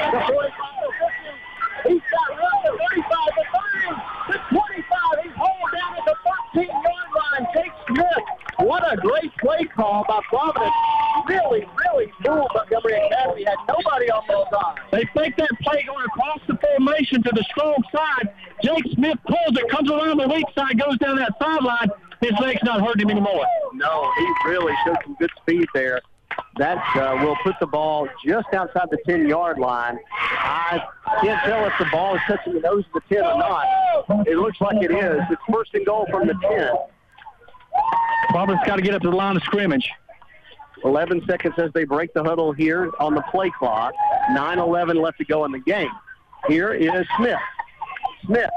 [1.88, 2.80] He's got room.
[2.90, 3.44] 35 to
[4.34, 4.44] 30.
[4.50, 5.24] 25.
[5.24, 6.16] He's hauled down at the
[6.60, 7.48] 13-yard line.
[7.54, 8.37] Jake Smith.
[8.68, 10.74] What a great play call by Providence.
[11.26, 13.46] Really, really fooled Montgomery Academy.
[13.46, 14.76] Had nobody on their side.
[14.92, 18.28] They fake that play going across the formation to the strong side.
[18.62, 21.88] Jake Smith pulls it, comes around the weak side, goes down that sideline.
[22.20, 23.46] His leg's not hurting him anymore.
[23.72, 26.02] No, he really showed some good speed there.
[26.58, 29.98] That uh, will put the ball just outside the 10-yard line.
[30.12, 30.82] I
[31.22, 34.28] can't tell if the ball is touching the nose of the 10 or not.
[34.28, 35.22] It looks like it is.
[35.32, 36.72] It's first and goal from the 10.
[38.30, 39.90] Providence got to get up to the line of scrimmage.
[40.84, 43.94] 11 seconds as they break the huddle here on the play clock.
[44.32, 45.90] 9-11 left to go in the game.
[46.48, 47.40] Here is Smith.
[48.26, 48.50] Smith.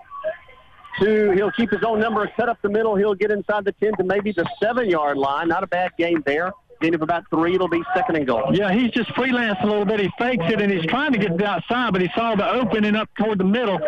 [0.99, 2.95] Two, he'll keep his own number cut up the middle.
[2.97, 5.49] He'll get inside the 10 to maybe the 7-yard line.
[5.49, 6.53] Not a bad game there.
[6.81, 7.55] Gain of about three.
[7.55, 8.51] It'll be second and goal.
[8.53, 10.01] Yeah, he's just freelanced a little bit.
[10.01, 12.51] He fakes it, and he's trying to get to the outside, but he saw the
[12.51, 13.79] opening up toward the middle,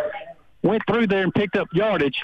[0.63, 2.23] went through there and picked up yardage.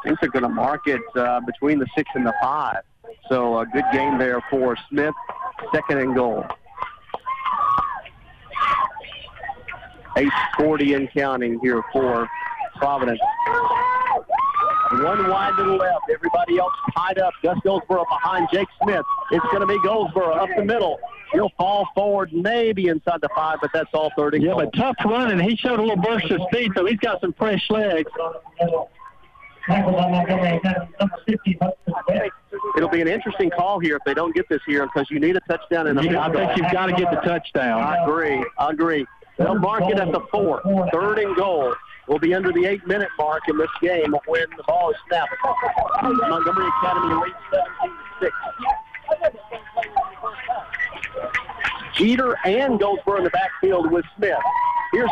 [0.00, 2.82] I think they're going to mark it uh, between the six and the five.
[3.28, 5.14] So a good game there for Smith.
[5.74, 6.44] Second and goal.
[10.16, 12.28] 840 and counting here for
[12.76, 13.20] Providence.
[14.92, 16.10] One wide to the left.
[16.12, 17.32] Everybody else tied up.
[17.42, 19.04] Gus Goldsboro behind Jake Smith.
[19.30, 20.98] It's going to be Goldsboro up the middle.
[21.32, 24.40] He'll fall forward maybe inside the five, but that's all 30.
[24.40, 25.38] Yeah, but tough running.
[25.38, 28.10] He showed a little burst of speed, so he's got some fresh legs.
[32.76, 35.36] It'll be an interesting call here if they don't get this here because you need
[35.36, 37.82] a touchdown in a Yeah, I think you've got to get the touchdown.
[37.82, 38.44] I agree.
[38.58, 39.06] I agree.
[39.38, 40.62] They'll mark it at the four.
[40.92, 41.74] Third and goal.
[42.08, 45.32] We'll be under the eight-minute mark in this game when the ball is snapped.
[46.02, 48.32] Montgomery Academy leads 17 6.
[51.94, 54.38] Jeter and Goldsboro in the backfield with Smith.
[54.92, 55.10] Here's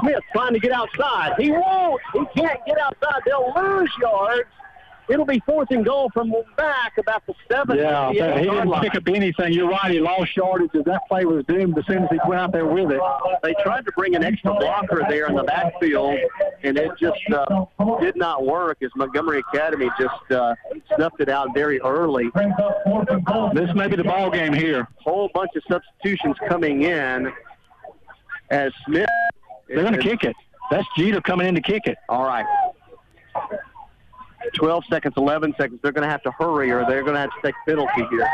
[0.00, 1.34] Smith trying to get outside.
[1.38, 2.00] He won't.
[2.12, 3.22] He can't get outside.
[3.26, 4.48] They'll lose yards.
[5.08, 7.78] It'll be fourth and goal from back about the seven.
[7.78, 8.82] Yeah, he didn't line.
[8.82, 9.54] pick up anything.
[9.54, 9.90] You're right.
[9.90, 10.70] He lost yardage.
[10.74, 13.00] That play was doomed as soon as he went out there with it.
[13.42, 16.18] They tried to bring an extra blocker there in the backfield,
[16.62, 17.64] and it just uh,
[18.00, 20.54] did not work as Montgomery Academy just uh,
[20.94, 22.30] snuffed it out very early.
[23.54, 24.86] This may be the ball game here.
[24.96, 27.32] Whole bunch of substitutions coming in
[28.50, 29.08] as Smith.
[29.68, 30.36] They're going to kick it.
[30.70, 31.98] That's Jeter coming in to kick it.
[32.08, 32.44] All right.
[34.54, 35.80] 12 seconds, 11 seconds.
[35.82, 38.28] They're going to have to hurry or they're going to have to take penalty here.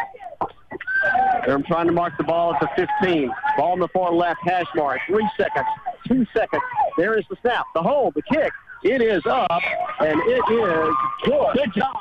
[1.47, 2.69] They're trying to mark the ball at the
[3.02, 3.31] 15.
[3.56, 5.01] Ball in the far left, hash mark.
[5.06, 5.66] Three seconds,
[6.06, 6.62] two seconds.
[6.97, 8.52] There is the snap, the hold, the kick.
[8.82, 9.62] It is up,
[10.01, 10.94] and it is
[11.24, 11.55] good.
[11.55, 11.97] Good job.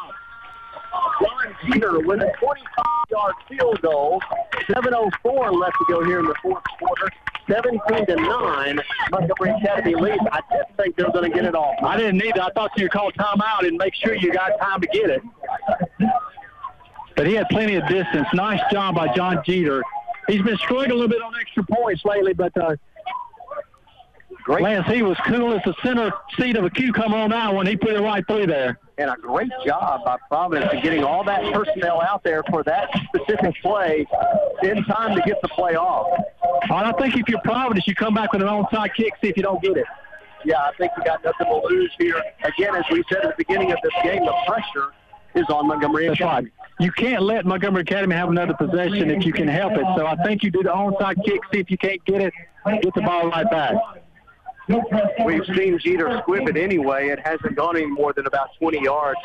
[1.22, 4.22] John Jeter with a 25-yard field goal.
[4.68, 7.10] 7.04 left to go here in the fourth quarter.
[7.49, 8.80] 17 to 9.
[9.11, 10.24] Montgomery Academy leads.
[10.32, 11.76] I didn't think they were going to get it off.
[11.84, 12.40] I didn't need it.
[12.40, 15.22] I thought you would call timeout and make sure you got time to get it.
[17.15, 18.28] But he had plenty of distance.
[18.34, 19.84] Nice job by John Jeter.
[20.28, 22.76] He's been struggling a little bit on extra points lately, but uh,
[24.48, 27.65] Lance, he was cool as the center seat of a cucumber on that one.
[27.65, 28.78] He put it right through there.
[28.98, 32.90] and a great job by Providence of getting all that personnel out there for that
[33.07, 34.06] specific play
[34.64, 36.20] in time to get the play off.
[36.64, 39.38] And I think if you're Providence, you come back with an onside kick, see if
[39.38, 39.86] you don't get it.
[40.45, 42.22] Yeah, I think you got nothing to lose here.
[42.44, 44.94] Again, as we said at the beginning of this game, the pressure
[45.36, 46.52] is on Montgomery That's Academy.
[46.60, 46.70] right.
[46.80, 49.86] You can't let Montgomery Academy have another possession if you can help it.
[49.95, 52.34] So I think you do the onside kick, see if you can't get it,
[52.82, 53.76] get the ball right back.
[54.68, 57.10] We've seen Jeter squib it anyway.
[57.10, 59.19] It hasn't gone any more than about 20 yards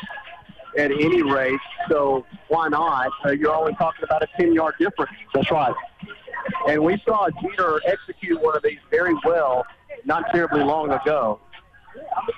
[0.77, 1.59] at any rate.
[1.89, 3.11] So why not?
[3.25, 5.11] Uh, you're only talking about a 10-yard difference.
[5.33, 5.73] That's right.
[6.67, 9.65] And we saw Jeter execute one of these very well
[10.05, 11.39] not terribly long ago.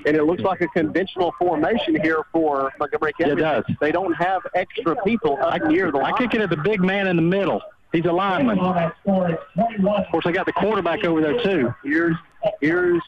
[0.06, 3.64] And it looks like a conventional formation here for Montgomery Yeah, it does.
[3.80, 6.14] They don't have extra people up near the line.
[6.14, 7.62] I kick it at the big man in the middle.
[7.92, 8.58] He's a lineman.
[8.60, 8.94] Of
[10.12, 11.74] course, they got the quarterback over there, too.
[11.84, 12.16] Here's
[12.62, 13.02] here's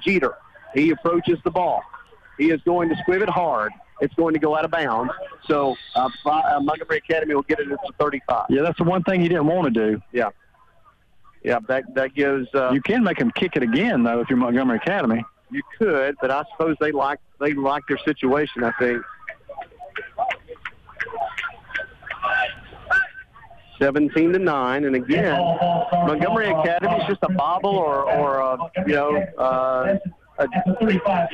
[0.00, 0.36] Jeter.
[0.74, 1.82] He approaches the ball.
[2.38, 3.72] He is going to squib it hard.
[4.02, 5.10] It's going to go out of bounds.
[5.46, 8.46] So uh, uh, Montgomery Academy will get it at the 35.
[8.50, 10.02] Yeah, that's the one thing he didn't want to do.
[10.12, 10.28] Yeah.
[11.42, 12.46] Yeah, that that gives.
[12.54, 15.24] Uh, You can make him kick it again, though, if you're Montgomery Academy.
[15.50, 18.64] you could, but I suppose they like they like their situation.
[18.64, 19.02] I think.
[23.78, 24.84] 17 to 9.
[24.84, 25.38] And again,
[25.92, 29.98] Montgomery Academy is just a bobble or, or a, you know, uh,
[30.38, 30.48] a,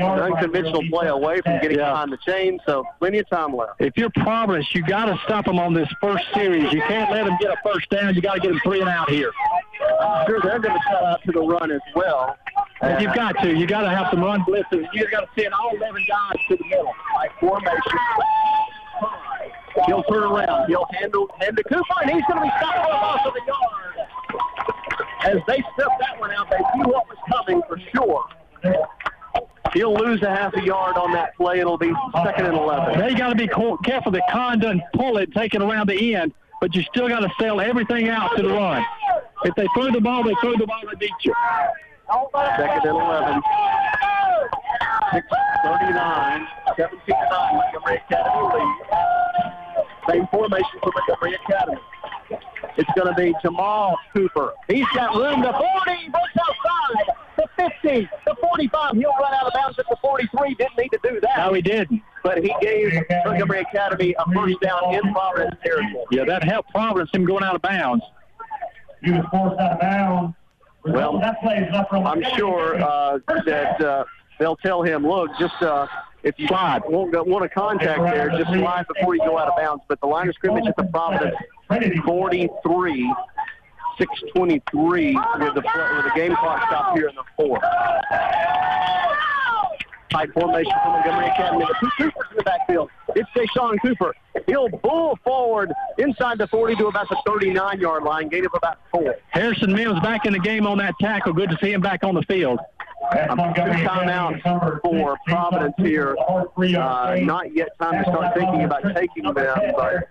[0.01, 2.61] unconventional play away from getting behind the chain.
[2.67, 3.81] So plenty of time left.
[3.81, 6.73] If you're Providence, you got to stop them on this first series.
[6.73, 8.15] You can't let them get a first down.
[8.15, 9.33] You got to get them three and out here.
[10.01, 12.37] I'm sure they're going to cut out to the run as well.
[12.81, 13.55] And you've got to.
[13.55, 14.87] You got to have some run blitzes.
[14.93, 16.93] You got to send all 11 guys to the middle.
[17.15, 17.81] Like formation.
[19.87, 20.69] He'll turn around.
[20.69, 24.09] He'll handle hand to Cooper, and he's going to be stopped off of the yard.
[25.25, 28.27] As they stepped that one out, they knew what was coming for sure.
[29.73, 31.61] He'll lose a half a yard on that play.
[31.61, 31.93] It'll be
[32.23, 32.99] second and 11.
[33.01, 33.49] They got to be
[33.85, 37.21] careful that Kahn doesn't pull it, take it around the end, but you still got
[37.21, 38.85] to sell everything out to the run.
[39.45, 41.35] If they throw the ball, they throw the ball, they beat you.
[42.57, 43.43] Second and 11.
[45.13, 49.52] 639, 17 to 9, Montgomery Academy lead.
[50.09, 51.79] Same formation for Montgomery Academy.
[52.77, 54.53] It's going to be Jamal Cooper.
[54.69, 57.49] He's got room to 40, breaks outside, the
[57.83, 58.97] 50, the 45.
[58.97, 60.55] He'll run out of bounds at the 43.
[60.55, 61.37] Didn't need to do that.
[61.39, 62.03] No, he didn't.
[62.23, 62.93] But he gave
[63.25, 66.05] Montgomery Academy a first down in Providence territory.
[66.11, 68.05] Yeah, that helped Providence, him going out of bounds.
[69.03, 70.37] He was forced out of bounds.
[70.85, 74.05] Well, that play is not from I'm sure uh, that uh,
[74.39, 75.87] they'll tell him, look, just uh,
[76.39, 76.83] you slide.
[76.89, 79.83] Want, want a contact there, just slide before you go out of bounds.
[79.89, 81.35] But the line of scrimmage at the Providence
[81.69, 83.15] 43,
[83.99, 87.63] 623 with the, with the game clock stopped here in the fourth.
[90.11, 91.65] Tight formation from Montgomery Academy.
[91.65, 92.91] The Coopers in the backfield.
[93.17, 94.15] It's Deshaun Cooper.
[94.47, 98.29] He'll bull forward inside the 40 to about the 39-yard line.
[98.29, 99.17] Gain of about four.
[99.31, 101.33] Harrison Mims back in the game on that tackle.
[101.33, 102.61] Good to see him back on the field.
[103.13, 104.43] Um, two timeouts
[104.83, 106.17] for Providence here.
[106.19, 110.09] Uh, not yet time to start thinking about taking them, but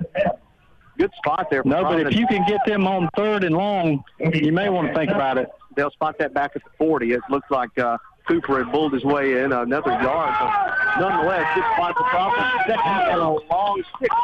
[0.98, 1.64] good spot there.
[1.64, 4.90] For No, but if you can get them on third and long, you may want
[4.90, 5.50] to think about it.
[5.76, 7.14] They'll spot that back at the 40.
[7.14, 7.98] It looks like uh,
[8.28, 12.64] Cooper had bulled his way in another yard, but nonetheless, good spot for Providence.
[12.68, 14.16] Second and a long six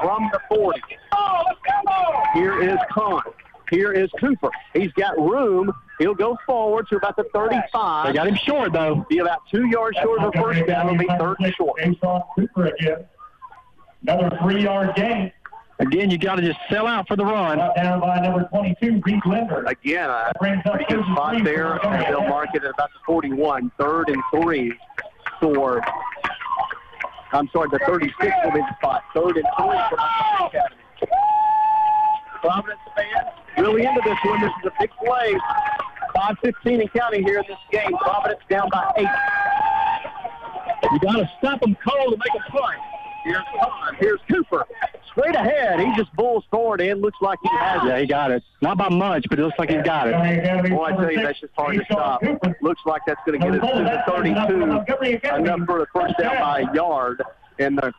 [0.00, 0.80] from the 40.
[2.34, 3.22] Here is Kahn.
[3.70, 4.50] Here is Cooper.
[4.74, 5.72] He's got room.
[6.02, 8.06] He'll go forward to about the 35.
[8.08, 9.06] They got him short, though.
[9.08, 10.86] Be about two yards short of the first down.
[10.86, 11.80] It'll be third and short.
[11.80, 13.04] Deshaun Cooper again.
[14.02, 15.30] Another three-yard gain.
[15.78, 17.58] Again, you got to just sell out for the run.
[17.76, 19.64] Down by number 22, Reed Linder.
[19.64, 21.74] Again, a pretty good spot there.
[21.86, 23.70] And they'll mark it at about the 41.
[23.78, 24.76] Third and three
[25.40, 25.84] for,
[27.32, 29.04] I'm sorry, the 36 will be the spot.
[29.14, 30.82] Third and three for Montgomery Academy.
[32.40, 34.40] Providence fans really into this one.
[34.40, 35.38] This is a big play.
[36.14, 37.96] 5.15 and counting here in this game.
[37.98, 39.08] Providence down by eight.
[40.92, 42.78] You got to stop them cold to make a punt.
[43.24, 43.96] Here's Kahn.
[44.00, 44.66] Here's Cooper.
[45.12, 45.78] Straight ahead.
[45.78, 47.86] He just bulls forward and looks like he has it.
[47.86, 48.42] Yeah, he got it.
[48.62, 50.70] Not by much, but it looks like he's got it.
[50.70, 52.22] Boy, I tell you, that's just hard to stop.
[52.60, 54.62] Looks like that's going to get us to the 32.
[55.34, 57.22] Enough for the first down by a yard.
[57.58, 57.92] And the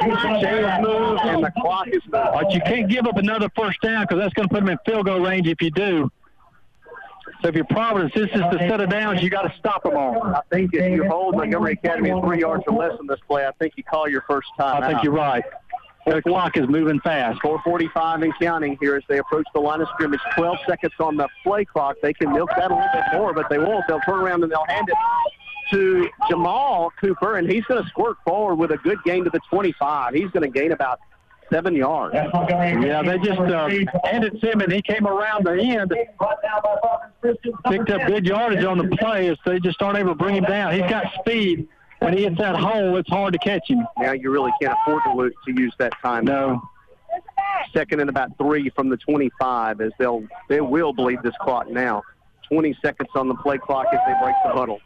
[0.00, 2.32] chains move and the clock is moving.
[2.32, 4.78] But you can't give up another first down because that's going to put them in
[4.86, 6.10] field goal range if you do.
[7.42, 9.96] So if you're Providence, this is the set of downs you got to stop them
[9.96, 10.22] all.
[10.22, 13.46] I think if you hold Montgomery Academy at three yards or less on this play,
[13.46, 15.04] I think you call your first time I think out.
[15.04, 15.44] you're right.
[16.06, 17.40] The clock is moving fast.
[17.42, 20.20] 445 and counting here as they approach the line of scrimmage.
[20.34, 21.96] 12 seconds on the play clock.
[22.02, 23.86] They can milk that a little bit more, but they won't.
[23.86, 24.96] They'll turn around and they'll hand it
[25.70, 29.40] to Jamal Cooper, and he's going to squirt forward with a good gain to the
[29.50, 30.14] 25.
[30.14, 30.98] He's going to gain about
[31.50, 32.14] seven yards.
[32.14, 33.68] Yeah, they just uh,
[34.04, 35.92] handed to him, he came around the end,
[37.68, 39.36] picked up good yardage on the play.
[39.44, 40.72] So they just aren't able to bring him down.
[40.72, 41.68] He's got speed.
[42.00, 43.86] When he hits that hole, it's hard to catch him.
[43.98, 46.24] Now you really can't afford to, lose, to use that time.
[46.24, 46.62] No.
[47.74, 52.02] Second and about three from the 25 as they'll they will bleed this clock now.
[52.50, 54.78] 20 seconds on the play clock as they break the huddle.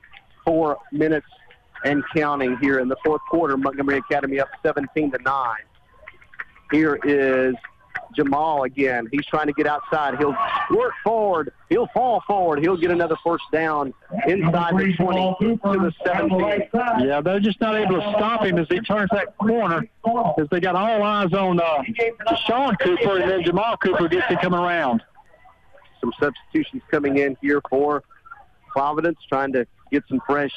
[0.45, 1.27] Four minutes
[1.85, 3.57] and counting here in the fourth quarter.
[3.57, 5.59] Montgomery Academy up 17 to nine.
[6.73, 7.55] Here is
[8.15, 9.09] Jamal again.
[9.11, 10.19] He's trying to get outside.
[10.19, 10.37] He'll
[10.71, 11.53] work forward.
[11.69, 12.61] He'll fall forward.
[12.61, 13.93] He'll get another first down
[14.27, 16.69] inside the 20 to the 17.
[17.01, 20.61] Yeah, they're just not able to stop him as he turns that corner because they
[20.61, 21.83] got all eyes on uh,
[22.47, 25.03] Sean Cooper, and then Jamal Cooper gets to come around.
[26.01, 28.03] Some substitutions coming in here for
[28.71, 30.53] Providence, trying to get some fresh,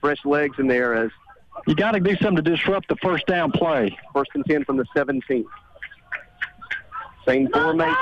[0.00, 1.10] fresh legs in there as
[1.66, 3.96] You got to do something to disrupt the first down play.
[4.12, 5.44] First and 10 from the 17.
[7.26, 7.94] Same formation.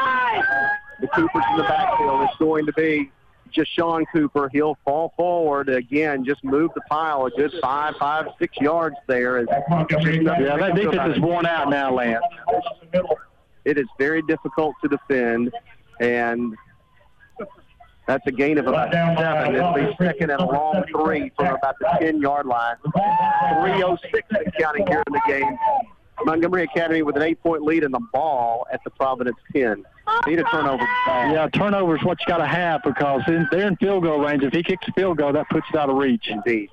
[1.01, 3.11] The Coopers in the backfield is going to be
[3.55, 4.49] Deshaun Cooper.
[4.49, 9.39] He'll fall forward again, just move the pile a good five, five, six yards there.
[9.39, 12.25] As Yeah, that defense is worn out now, Lance.
[13.65, 15.53] it is very difficult to defend,
[16.01, 16.55] and
[18.07, 19.55] that's a gain of about seven.
[19.55, 22.77] It'll be second and a long three from about the 10-yard line.
[22.83, 25.59] 306 and counting here in the game.
[26.25, 29.85] Montgomery Academy with an eight-point lead in the ball at the Providence 10.
[30.27, 30.87] Need a turnover.
[31.07, 34.43] Yeah, turnover is what you got to have because in, they're in field goal range.
[34.43, 36.29] If he kicks a field goal, that puts it out of reach.
[36.29, 36.71] Indeed.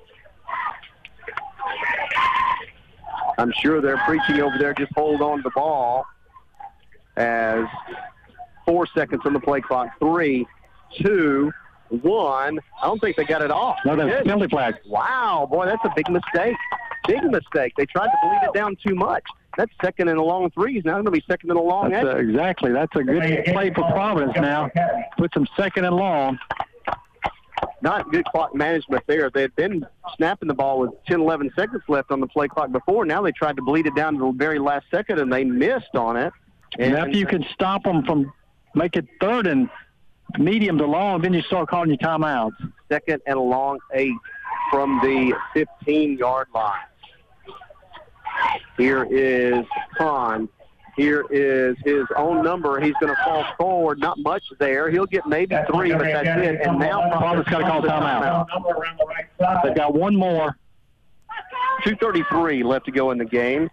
[3.38, 4.74] I'm sure they're preaching over there.
[4.74, 6.04] Just hold on to the ball
[7.16, 7.64] as
[8.66, 9.88] four seconds on the play clock.
[9.98, 10.46] Three,
[10.98, 11.52] two,
[11.88, 12.60] one.
[12.82, 13.78] I don't think they got it off.
[13.84, 14.76] No, that's penalty flag.
[14.86, 16.56] Wow, boy, that's a big mistake.
[17.06, 17.72] Big mistake.
[17.76, 19.24] They tried to bleed it down too much.
[19.56, 20.84] That's second and a long threes.
[20.84, 21.90] Now it's going to be second and a long.
[21.90, 22.72] That's uh, exactly.
[22.72, 24.70] That's a good play for Providence now.
[25.18, 26.38] Puts them second and long.
[27.82, 29.30] Not good clock management there.
[29.30, 29.86] They had been
[30.16, 33.06] snapping the ball with 10, 11 seconds left on the play clock before.
[33.06, 35.94] Now they tried to bleed it down to the very last second, and they missed
[35.94, 36.32] on it.
[36.78, 38.32] And after you can stop them from
[38.74, 39.68] make it third and
[40.38, 42.52] medium to long, then you start calling your timeouts.
[42.88, 44.14] Second and a long eight
[44.70, 46.78] from the 15-yard line.
[48.76, 49.64] Here is
[49.96, 50.48] Kahn.
[50.96, 52.80] Here is his own number.
[52.80, 53.98] He's going to fall forward.
[54.00, 54.90] Not much there.
[54.90, 56.60] He'll get maybe three, but that's it.
[56.66, 59.62] And now Providence got to call timeout.
[59.62, 60.56] They've got one more.
[61.84, 63.70] 2.33 left to go in the game.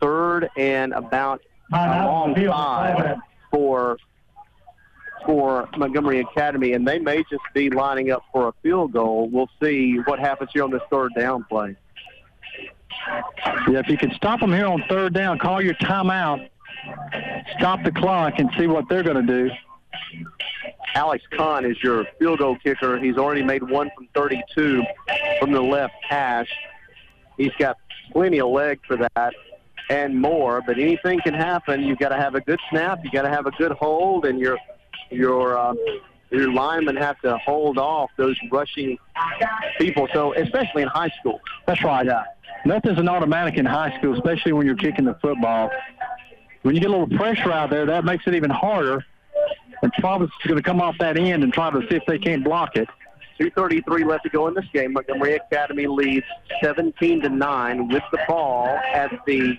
[0.00, 1.42] Third and about
[1.72, 3.18] a long five
[3.50, 3.98] for
[5.30, 9.28] for Montgomery Academy, and they may just be lining up for a field goal.
[9.30, 11.76] We'll see what happens here on this third down play.
[13.68, 16.50] Yeah, if you can stop them here on third down, call your timeout,
[17.56, 19.50] stop the clock, and see what they're going to do.
[20.96, 22.98] Alex Kahn is your field goal kicker.
[22.98, 24.82] He's already made one from 32
[25.38, 26.50] from the left hash.
[27.36, 27.76] He's got
[28.10, 29.32] plenty of leg for that
[29.90, 31.82] and more, but anything can happen.
[31.82, 32.98] You've got to have a good snap.
[33.04, 34.58] you've got to have a good hold, and your
[35.10, 35.74] your uh,
[36.30, 38.98] your linemen have to hold off those rushing
[39.78, 40.08] people.
[40.12, 41.40] So especially in high school.
[41.66, 42.06] That's right.
[42.64, 45.70] Nothing's an automatic in high school, especially when you're kicking the football.
[46.62, 49.04] When you get a little pressure out there, that makes it even harder.
[49.82, 52.18] And Providence is going to come off that end and try to see if they
[52.18, 52.88] can't block it.
[53.40, 54.92] 2.33 left to go in this game.
[54.92, 56.26] Montgomery Academy leads
[56.62, 59.58] 17 to 9 with the ball at the,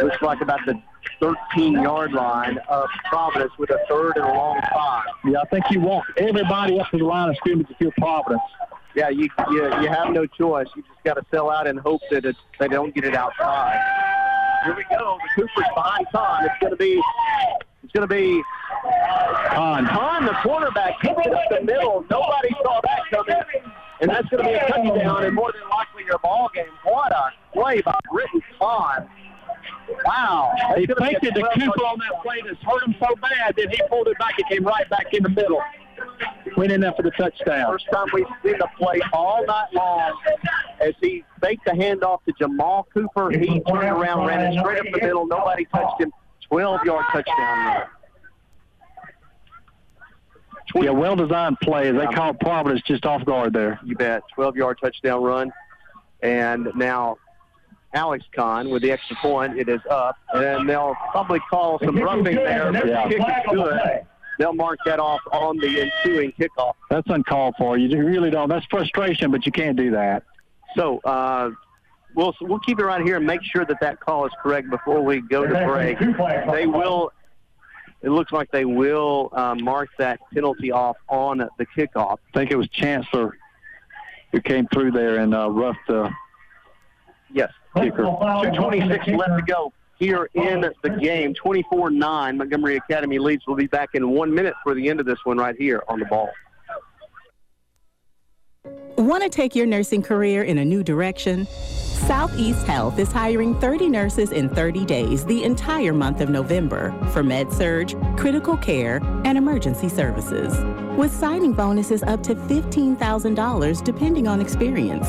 [0.00, 0.80] looks like about the
[1.20, 5.04] 13 yard line of Providence with a third and a long five.
[5.24, 8.42] Yeah, I think you want everybody up to the line of scrimmage if you're Providence.
[8.94, 10.66] Yeah, you, you, you have no choice.
[10.74, 13.78] You just got to sell out and hope that it, they don't get it outside.
[14.64, 15.18] Here we go.
[15.36, 16.44] The Cooper's behind Kahn.
[16.46, 17.00] It's going to be,
[17.84, 18.42] it's going to be
[19.50, 19.86] Kahn.
[19.86, 22.04] Kahn, the quarterback, kicks it up the middle.
[22.10, 23.36] Nobody saw that coming.
[24.00, 26.66] And that's going to be a touchdown and more than likely your ball game.
[26.84, 29.08] What a play by Britton Kahn.
[30.04, 30.52] Wow.
[30.76, 33.80] He faked it to Cooper on that play that's hurt him so bad that he
[33.88, 34.38] pulled it back.
[34.38, 35.62] It came right back in the middle.
[36.56, 37.72] Went in there for the touchdown.
[37.72, 40.16] First time we've seen the play all night long
[40.80, 43.30] as he faked the handoff to Jamal Cooper.
[43.30, 45.26] He turned around, ran it straight up the middle.
[45.26, 46.12] Nobody touched him.
[46.50, 47.86] 12-yard touchdown run.
[50.76, 51.90] Yeah, well designed play.
[51.90, 53.80] They caught Providence just off guard there.
[53.84, 54.22] You bet.
[54.36, 55.52] 12-yard touchdown run.
[56.22, 57.16] And now
[57.94, 59.58] Alex Kahn with the extra point.
[59.58, 60.16] It is up.
[60.34, 62.72] And they'll probably call some roughing there.
[62.86, 63.08] Yeah.
[63.08, 63.80] kick is good.
[64.38, 66.74] They'll mark that off on the ensuing kickoff.
[66.90, 67.76] That's uncalled for.
[67.76, 68.48] You really don't.
[68.48, 70.22] That's frustration, but you can't do that.
[70.76, 71.50] So uh,
[72.14, 75.00] we'll we'll keep it right here and make sure that that call is correct before
[75.00, 75.98] we go to break.
[76.52, 77.10] They will.
[78.00, 82.18] It looks like they will uh, mark that penalty off on the kickoff.
[82.32, 83.36] I think it was Chancellor
[84.30, 86.08] who came through there and uh, roughed the
[87.32, 87.50] Yes.
[87.80, 88.02] Kicker.
[88.02, 91.34] 226 left to go here in the game.
[91.34, 92.36] 24-9.
[92.36, 93.46] Montgomery Academy leads.
[93.46, 95.98] We'll be back in one minute for the end of this one right here on
[95.98, 96.30] the ball.
[98.96, 101.46] Want to take your nursing career in a new direction?
[101.46, 107.22] Southeast Health is hiring 30 nurses in 30 days the entire month of November for
[107.22, 110.58] med surg, critical care, and emergency services.
[110.96, 115.06] With signing bonuses up to $15,000 depending on experience.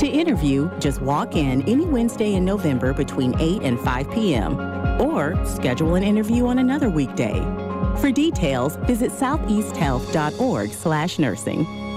[0.00, 4.58] To interview, just walk in any Wednesday in November between 8 and 5 p.m.
[5.00, 7.38] or schedule an interview on another weekday.
[8.00, 11.89] For details, visit southeasthealth.org/nursing.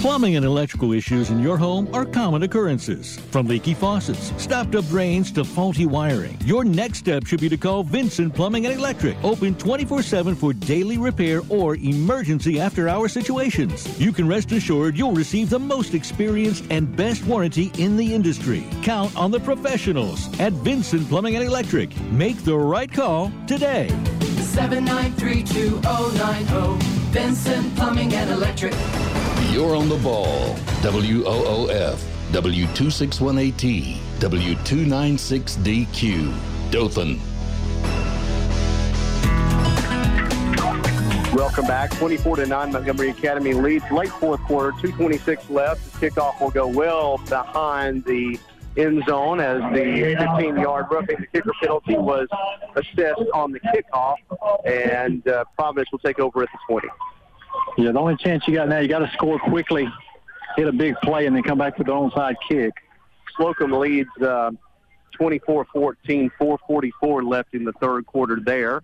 [0.00, 3.18] Plumbing and electrical issues in your home are common occurrences.
[3.30, 6.38] From leaky faucets, stopped up drains to faulty wiring.
[6.42, 9.22] Your next step should be to call Vincent Plumbing and Electric.
[9.22, 14.00] Open 24 7 for daily repair or emergency after hour situations.
[14.00, 18.64] You can rest assured you'll receive the most experienced and best warranty in the industry.
[18.82, 21.94] Count on the professionals at Vincent Plumbing and Electric.
[22.10, 23.88] Make the right call today.
[24.54, 28.72] 793290 Vincent Plumbing and Electric.
[29.52, 30.54] You're on the ball.
[30.82, 31.98] WOOF,
[32.30, 37.18] W261AT, W296DQ, Dothan.
[41.34, 41.90] Welcome back.
[41.96, 46.00] 24 to 9, Montgomery Academy leads late fourth quarter, 226 left.
[46.00, 48.38] The kickoff will go well behind the
[48.76, 52.28] end zone as the 15 yard roughing the kicker penalty was
[52.76, 54.18] assessed on the kickoff,
[54.64, 56.86] and uh, Providence will take over at the 20.
[57.80, 59.88] Yeah, the only chance you got now, you got to score quickly,
[60.54, 62.74] hit a big play, and then come back to the onside kick.
[63.38, 64.50] Slocomb leads uh,
[65.18, 68.82] 24-14, 444 left in the third quarter there.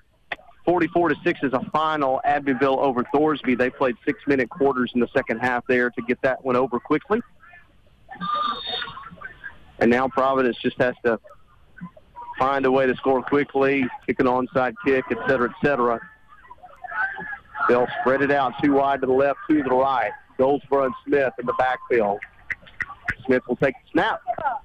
[0.65, 3.55] 44 to 6 is a final Abbeville over Thorsby.
[3.59, 6.81] They played six minute quarters in the second half there to get that one over
[6.81, 7.21] quickly.
[9.79, 11.21] And now Providence just has to
[12.39, 16.01] find a way to score quickly, kick an onside kick, et cetera, et cetera.
[17.69, 20.11] They'll spread it out too wide to the left, two to the right.
[20.39, 22.21] Goldsboro and Smith in the backfield.
[23.25, 24.21] Smith will take the snap.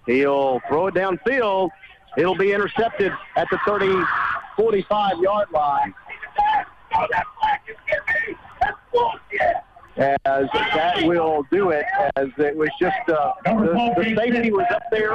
[0.06, 1.70] He'll throw it downfield.
[2.18, 4.04] It'll be intercepted at the 30,
[4.56, 5.94] 45 yard line.
[10.02, 14.82] As that will do it, as it was just uh, the, the safety was up
[14.92, 15.14] there,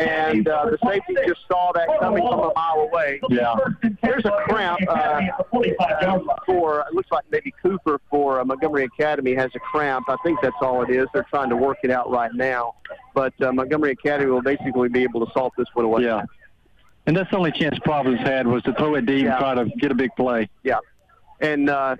[0.00, 3.20] and uh, the safety just saw that coming from a mile away.
[3.30, 3.54] Yeah.
[4.02, 5.20] There's a cramp uh,
[6.44, 10.08] for it looks like maybe Cooper for uh, Montgomery Academy has a cramp.
[10.08, 11.06] I think that's all it is.
[11.12, 12.74] They're trying to work it out right now,
[13.14, 16.02] but uh, Montgomery Academy will basically be able to solve this one away.
[16.02, 16.24] Yeah.
[17.06, 19.66] And that's the only chance Providence had was to throw it deep and try to
[19.78, 20.50] get a big play.
[20.62, 20.78] Yeah.
[21.40, 21.96] And uh,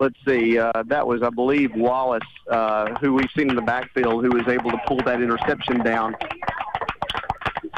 [0.00, 4.24] let's see, uh, that was, I believe, Wallace, uh, who we've seen in the backfield,
[4.24, 6.16] who was able to pull that interception down.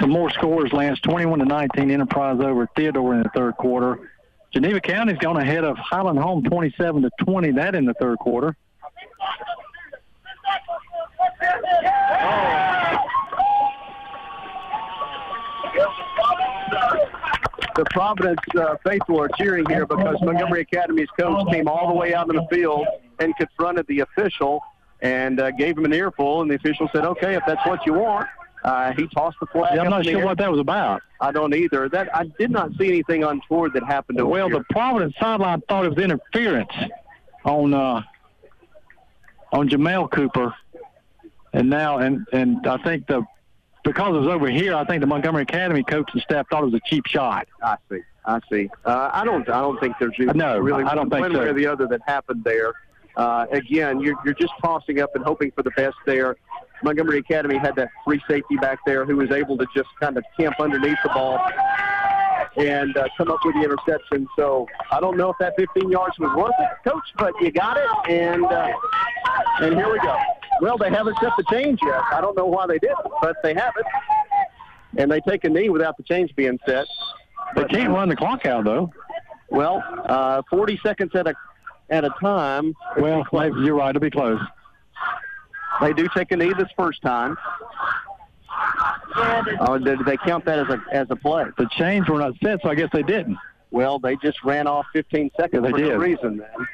[0.01, 1.01] Some more scores, Lance.
[1.01, 4.13] 21 to 19, Enterprise over Theodore in the third quarter.
[4.53, 7.53] Geneva County's gone ahead of Highland Home 27 to 20.
[7.53, 8.57] That in the third quarter.
[17.75, 22.15] The Providence uh, faithful are cheering here because Montgomery Academy's coach came all the way
[22.15, 22.87] out in the field
[23.19, 24.61] and confronted the official
[25.01, 27.95] and uh, gave him an earful, and the official said, "Okay, if that's what you
[27.95, 28.29] want."
[28.63, 29.75] Uh, he tossed the flag.
[29.75, 30.25] Yeah, I'm not sure air.
[30.25, 31.03] what that was about.
[31.21, 31.89] I don't either.
[31.89, 35.85] That I did not see anything untoward that happened to Well, the Providence sideline thought
[35.85, 36.71] it was interference
[37.45, 38.03] on uh,
[39.53, 40.55] on Jamel Cooper,
[41.53, 43.25] and now and and I think the
[43.85, 46.67] because it was over here, I think the Montgomery Academy coach and staff thought it
[46.67, 47.49] was a cheap shot.
[47.63, 48.01] I see.
[48.25, 48.71] I see.
[48.85, 49.49] Uh, I don't.
[49.49, 51.41] I don't think there's anything No, really I don't think one so.
[51.41, 52.73] way or the other that happened there.
[53.17, 56.37] Uh, again, you're you're just tossing up and hoping for the best there.
[56.85, 60.25] Montgomery Academy had that free safety back there who was able to just kind of
[60.39, 61.39] camp underneath the ball
[62.57, 64.27] and uh, come up with the interception.
[64.37, 67.77] So I don't know if that 15 yards was worth it, coach, but you got
[67.77, 68.73] it, and uh,
[69.61, 70.19] and here we go.
[70.61, 72.01] Well, they haven't set the change yet.
[72.13, 73.87] I don't know why they didn't, but they haven't.
[74.99, 76.87] And they take a knee without the change being set.
[77.57, 78.93] They can't run the clock out though.
[79.51, 81.35] Well, uh, 40 seconds at a
[81.91, 82.75] at a time.
[82.99, 83.91] Well, you're right.
[83.91, 84.41] It'll be close.
[85.81, 87.37] They do take a knee this first time.
[89.61, 91.45] Oh, did they count that as a as a play?
[91.59, 93.37] The chains were not set, so I guess they didn't.
[93.71, 95.99] Well, they just ran off 15 seconds Yeah, they for no did.
[95.99, 96.37] reason.
[96.39, 96.67] Then.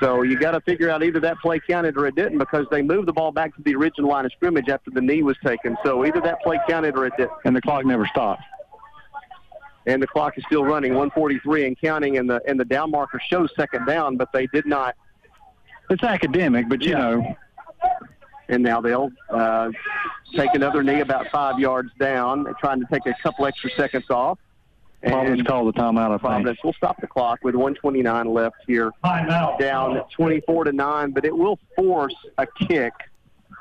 [0.00, 2.82] So you got to figure out either that play counted or it didn't because they
[2.82, 5.76] moved the ball back to the original line of scrimmage after the knee was taken.
[5.84, 7.30] So either that play counted or it didn't.
[7.44, 8.42] And the clock never stopped.
[9.86, 13.20] And the clock is still running, 143 and counting, and the and the down marker
[13.28, 14.94] shows second down, but they did not.
[15.90, 17.36] It's academic, but you know.
[18.52, 19.70] And now they'll uh,
[20.36, 24.38] take another knee about five yards down, trying to take a couple extra seconds off.
[25.02, 26.20] Providence called the timeout, I think.
[26.20, 28.92] Providence will stop the clock with 129 left here.
[29.02, 29.58] timeout.
[29.58, 32.92] Down 24 to 9, but it will force a kick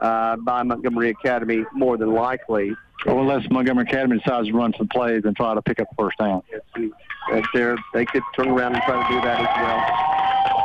[0.02, 2.76] uh, by Montgomery Academy more than likely.
[3.08, 5.96] Or unless Montgomery Academy decides to run some plays and try to pick up the
[6.04, 6.44] first down.
[6.76, 10.61] If they're, they could turn around and try to do that as well.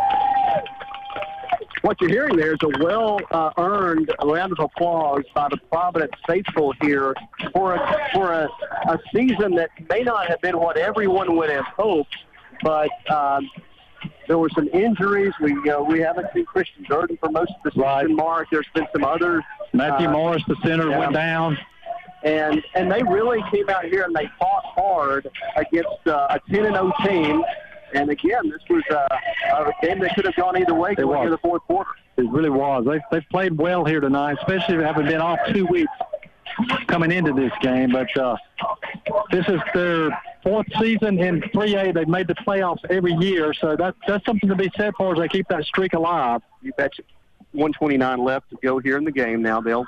[1.82, 6.12] What you're hearing there is a well uh, earned round of applause by the Providence
[6.27, 7.15] faithful here
[7.53, 8.48] for a, for a,
[8.89, 12.16] a season that may not have been what everyone would have hoped,
[12.62, 13.48] but um,
[14.27, 15.32] there were some injuries.
[15.40, 18.16] We uh, we haven't seen Christian Durden for most of the season.
[18.16, 19.44] Mark, there's been some others.
[19.73, 20.98] Matthew uh, Morris, the center, yeah.
[20.98, 21.59] went down.
[22.24, 26.66] and and they really came out here and they fought hard against uh, a 10
[26.66, 27.44] and 0 team.
[27.97, 31.31] And again, this was uh, a game that could have gone either way going into
[31.31, 31.90] the fourth quarter.
[32.18, 32.85] It really was.
[32.86, 35.93] They've, they've played well here tonight, especially having been off two weeks
[36.89, 37.93] coming into this game.
[37.93, 38.36] But uh,
[39.31, 40.10] this is their
[40.43, 41.94] fourth season in 3A.
[41.94, 45.18] They've made the playoffs every year, so that that's something to be said for as
[45.18, 46.43] they keep that streak alive.
[46.62, 47.02] You betcha.
[47.52, 49.40] 129 left to go here in the game.
[49.40, 49.86] Now they'll.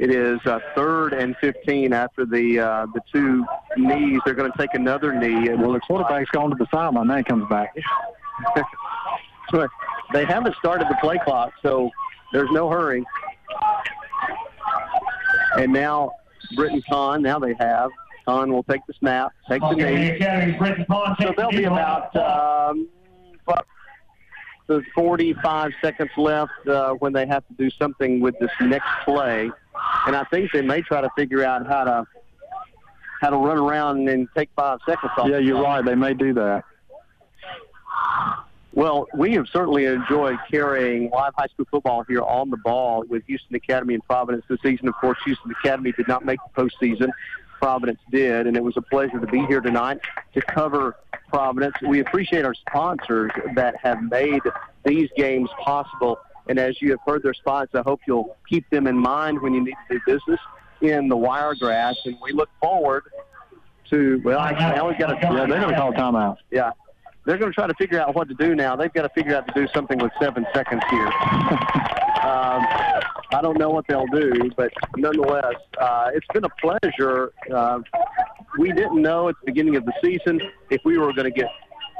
[0.00, 3.44] It is uh, third and 15 after the uh, the two
[3.76, 4.18] knees.
[4.24, 5.50] They're going to take another knee.
[5.50, 7.06] Well, the quarterback's gone to the sideline.
[7.08, 7.76] Now he comes back.
[9.52, 9.68] But
[10.12, 11.90] they haven't started the play clock, so
[12.32, 13.04] there's no hurry.
[15.58, 16.12] And now
[16.54, 17.90] Britton Kahn, now they have.
[18.26, 20.10] Kahn will take the snap, take the Okay, knee.
[20.10, 22.88] Academy, Britton Kahn So takes there'll be about um,
[23.44, 23.66] about
[24.68, 29.50] the 45 seconds left uh, when they have to do something with this next play.
[30.06, 32.06] And I think they may try to figure out how to
[33.20, 35.28] how to run around and take five seconds off.
[35.28, 35.84] Yeah, you're right.
[35.84, 36.64] They may do that.
[38.72, 43.24] Well, we have certainly enjoyed carrying live high school football here on the ball with
[43.26, 44.88] Houston Academy and Providence this season.
[44.88, 47.10] Of course, Houston Academy did not make the postseason.
[47.60, 50.00] Providence did, and it was a pleasure to be here tonight
[50.34, 50.96] to cover
[51.28, 51.74] Providence.
[51.86, 54.40] We appreciate our sponsors that have made
[54.84, 56.18] these games possible.
[56.50, 59.54] And as you have heard their spots, I hope you'll keep them in mind when
[59.54, 60.40] you need to do business
[60.80, 61.94] in the Wiregrass.
[62.06, 63.04] And we look forward
[63.90, 65.18] to, well, now we've got to.
[65.22, 66.38] Yeah, they're going to call timeout.
[66.50, 66.72] Yeah.
[67.24, 68.74] They're going to try to figure out what to do now.
[68.74, 71.06] They've got to figure out to do something with seven seconds here.
[72.26, 72.66] um,
[73.32, 77.32] I don't know what they'll do, but nonetheless, uh, it's been a pleasure.
[77.54, 77.78] Uh,
[78.58, 80.40] we didn't know at the beginning of the season
[80.70, 81.48] if we were going to get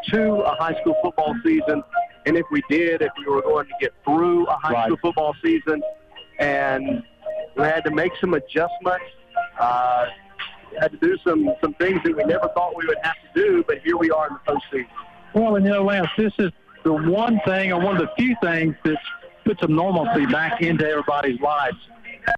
[0.09, 1.85] to a high school football season,
[2.26, 4.86] and if we did, if we were going to get through a high Right.
[4.86, 5.82] school football season.
[6.38, 7.02] And
[7.56, 9.05] we had to make some adjustments.
[9.59, 10.06] Uh,
[10.80, 13.64] had to do some some things that we never thought we would have to do,
[13.66, 14.86] but here we are in the postseason.
[15.34, 16.51] Well, and you know, Lance, this is
[16.84, 18.97] the one thing, or one of the few things that
[19.44, 21.76] put some normalcy back into everybody's lives.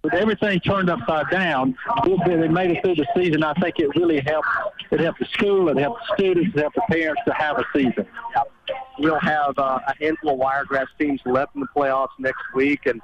[0.03, 1.75] With everything turned upside down,
[2.25, 3.43] they they made it through the season.
[3.43, 4.47] I think it really helped.
[4.91, 7.65] It helped the school, it helped the students, it helped the parents to have a
[7.73, 8.05] season.
[8.99, 13.01] We'll have uh, a handful of Wiregrass teams left in the playoffs next week, and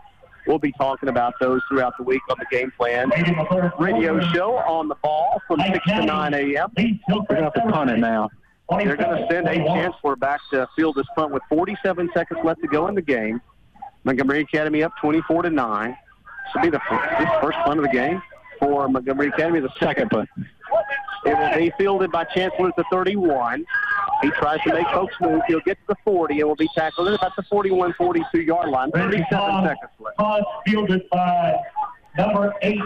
[0.47, 3.09] we'll be talking about those throughout the week on the Game Plan
[3.79, 6.69] radio show on the ball from 6 to 9 a.m.
[6.77, 8.29] We're going to have to punt it now.
[8.69, 12.61] They're going to send a Chancellor back to field this punt with 47 seconds left
[12.61, 13.41] to go in the game.
[14.03, 15.89] Montgomery Academy up 24 to 9.
[15.89, 15.97] This
[16.55, 18.21] will be the first, this first punt of the game
[18.59, 20.29] for Montgomery Academy, the second punt.
[21.25, 23.65] It will be fielded by Chancellor at the 31.
[24.21, 25.41] He tries to make folks move.
[25.47, 28.69] He'll get to the 40 and will be tackled at about the 41 42 yard
[28.69, 28.91] line.
[28.91, 30.17] 37 seconds left.
[30.17, 31.55] Kahn fielded by
[32.17, 32.81] number eight.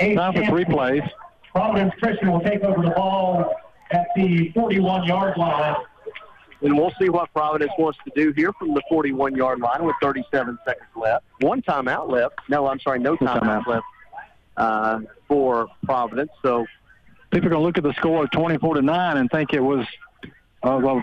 [0.00, 1.02] eight Time for three plays.
[1.52, 3.54] Providence Christian will take over the ball
[3.90, 5.76] at the 41-yard line.
[6.60, 9.94] And we'll see what Providence wants to do here from the 41 yard line with
[10.02, 11.24] 37 seconds left.
[11.40, 12.34] One timeout left.
[12.48, 13.84] No, I'm sorry, no timeout left
[14.56, 16.30] uh, for Providence.
[16.42, 16.66] So
[17.30, 19.60] People are going to look at the score of 24 to 9 and think it
[19.60, 19.86] was,
[20.62, 21.02] uh, well,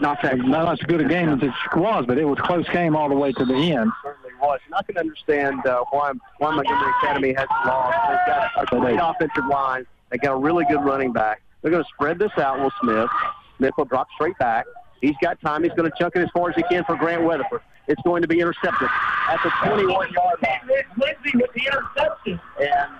[0.00, 2.68] not that not as good a game as it was, but it was a close
[2.70, 3.90] game all the way to the end.
[4.02, 4.60] certainly was.
[4.66, 7.96] And I can understand uh, why, why Montgomery Academy has lost.
[8.08, 9.86] They've got a great offensive line.
[10.10, 11.42] They got a really good running back.
[11.62, 13.08] They're going to spread this out, Will Smith.
[13.56, 14.66] Smith will drop straight back.
[15.00, 15.62] He's got time.
[15.62, 17.60] He's going to chunk it as far as he can for Grant Weatherford.
[17.88, 18.88] It's going to be intercepted
[19.28, 20.60] at the 21 yard line.
[20.96, 22.40] Lindsay with the interception.
[22.60, 22.92] And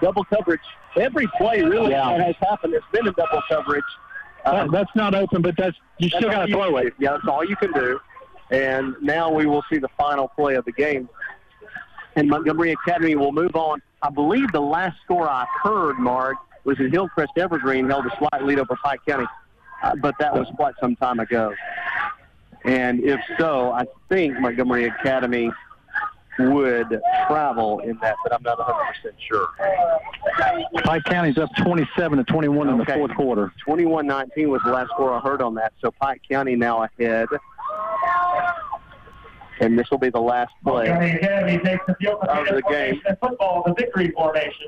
[0.00, 0.60] double coverage.
[0.96, 2.16] Every play really Yeah.
[2.16, 3.84] that has happened has been in double coverage.
[4.44, 6.94] That- that's not open, but that's you That's still got to throw it.
[6.98, 8.00] Yeah, that's all you can do.
[8.50, 11.08] And now we will see the final play of the game.
[12.16, 13.80] And Montgomery Academy will move on.
[14.02, 18.42] I believe the last score I heard, Mark, was that Hillcrest Evergreen held a slight
[18.44, 19.26] lead over Pike County,
[19.82, 21.54] uh, but that was quite some time ago.
[22.64, 25.52] And if so, I think Montgomery Academy
[26.48, 28.74] would travel in that, but I'm not 100%
[29.28, 29.48] sure.
[30.84, 33.52] Pike County's up 27 to 21 in the fourth quarter.
[33.66, 35.72] 21-19 was the last score I heard on that.
[35.80, 37.28] So Pike County now ahead.
[39.60, 40.88] And this will be the last play.
[40.88, 43.00] Montgomery Academy takes the field Of the game.
[43.20, 44.66] football, the victory formation.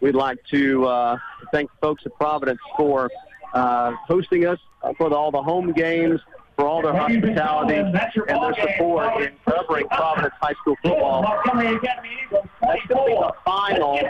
[0.00, 1.18] We'd like to uh,
[1.52, 3.10] thank folks at Providence for
[3.52, 6.20] uh, hosting us, uh, for the, all the home games,
[6.56, 11.22] for all their hospitality and their support in covering Providence High School football.
[11.22, 12.46] Montgomery Academy Eagles.
[12.60, 14.00] That's going to be the final.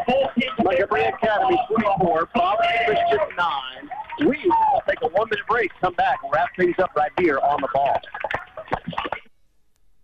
[0.63, 3.49] Montgomery Academy 24, Providence Christian 9.
[4.21, 7.39] We will take a one minute break, come back, and wrap things up right here
[7.39, 8.01] on the ball.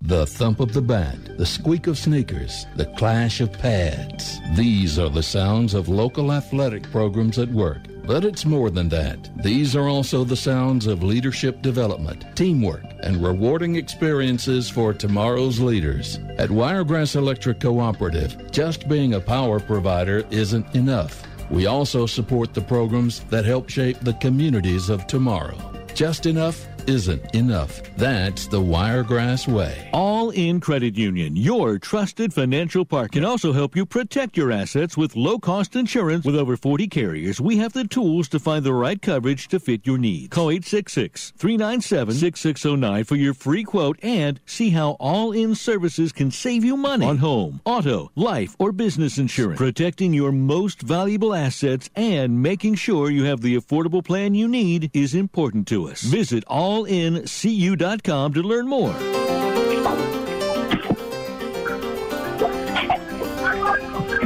[0.03, 4.41] The thump of the bat, the squeak of sneakers, the clash of pads.
[4.57, 7.83] These are the sounds of local athletic programs at work.
[8.11, 9.31] But it's more than that.
[9.37, 16.19] These are also the sounds of leadership development, teamwork, and rewarding experiences for tomorrow's leaders.
[16.37, 21.23] At Wiregrass Electric Cooperative, just being a power provider isn't enough.
[21.53, 25.57] We also support the programs that help shape the communities of tomorrow.
[25.95, 27.83] Just enough isn't enough.
[27.97, 29.91] That's the Wiregrass way.
[29.93, 34.97] All in Credit Union, your trusted financial partner, can also help you protect your assets
[34.97, 36.25] with low cost insurance.
[36.25, 39.87] With over 40 carriers, we have the tools to find the right coverage to fit
[39.87, 40.29] your needs.
[40.29, 46.31] Call 866 397 6609 for your free quote and see how All In services can
[46.31, 49.59] save you money on home, auto, life, or business insurance.
[49.59, 54.91] Protecting your most valuable assets and making sure you have the affordable plan you need
[54.95, 56.03] is important to us.
[56.03, 58.95] Visit allincu.com to learn more.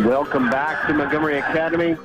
[0.06, 1.96] Welcome back to Montgomery Academy.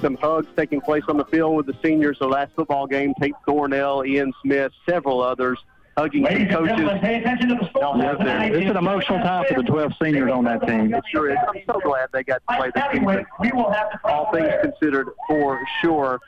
[0.00, 2.18] Some hugs taking place on the field with the seniors.
[2.18, 5.58] The last football game, Tate Thornell, Ian Smith, several others
[5.96, 6.76] hugging Ladies some coaches.
[6.76, 7.96] gentlemen, pay attention to the score.
[7.96, 8.54] Yes, sir.
[8.54, 10.94] It's an emotional time for the 12 seniors on that team.
[10.94, 11.38] It sure is.
[11.48, 13.26] I'm so glad they got to play this season.
[13.40, 16.20] We will have to All things considered, for sure.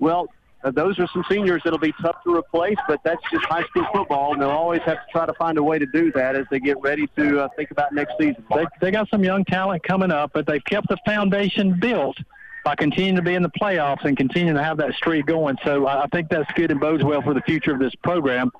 [0.00, 0.26] Well,
[0.72, 4.32] those are some seniors that'll be tough to replace, but that's just high school football,
[4.32, 6.58] and they'll always have to try to find a way to do that as they
[6.58, 8.44] get ready to uh, think about next season.
[8.54, 12.16] They, they got some young talent coming up, but they've kept the foundation built
[12.64, 15.56] by continuing to be in the playoffs and continuing to have that streak going.
[15.64, 18.50] So I think that's good and bodes well for the future of this program.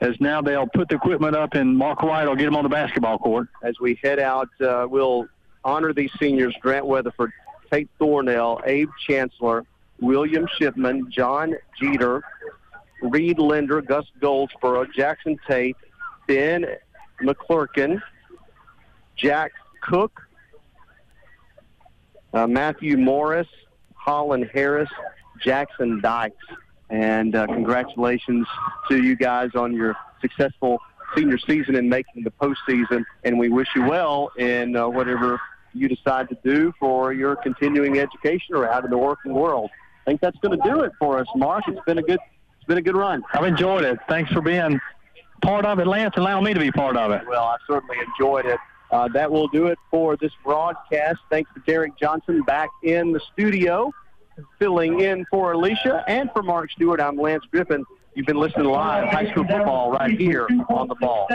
[0.00, 2.68] As now they'll put the equipment up and Mark White will get them on the
[2.68, 3.48] basketball court.
[3.62, 5.26] As we head out, uh, we'll
[5.64, 7.32] honor these seniors: Grant Weatherford,
[7.72, 9.64] Tate Thornell, Abe Chancellor,
[10.00, 12.22] William Shipman, John Jeter,
[13.02, 15.76] Reed Linder, Gus Goldsboro, Jackson Tate,
[16.26, 16.66] Ben
[17.22, 18.00] McClurkin,
[19.16, 19.52] Jack
[19.82, 20.20] Cook,
[22.32, 23.48] uh, Matthew Morris,
[23.94, 24.90] Holland Harris,
[25.42, 26.36] Jackson Dykes.
[26.90, 28.46] And uh, congratulations
[28.88, 30.80] to you guys on your successful
[31.16, 33.04] senior season and making the postseason.
[33.24, 35.40] And we wish you well in uh, whatever
[35.74, 39.70] you decide to do for your continuing education or out in the working world.
[40.08, 41.64] I think that's going to do it for us, Mark.
[41.68, 42.18] It's been a good,
[42.56, 43.22] it's been a good run.
[43.34, 43.98] I've enjoyed it.
[44.08, 44.80] Thanks for being
[45.42, 47.28] part of it, Lance, Allow me to be part of it.
[47.28, 48.58] Well, I certainly enjoyed it.
[48.90, 51.18] Uh, that will do it for this broadcast.
[51.28, 53.92] Thanks to Derek Johnson back in the studio,
[54.58, 57.02] filling in for Alicia and for Mark Stewart.
[57.02, 57.84] I'm Lance Griffin.
[58.14, 61.28] You've been listening live high school football right here on the ball.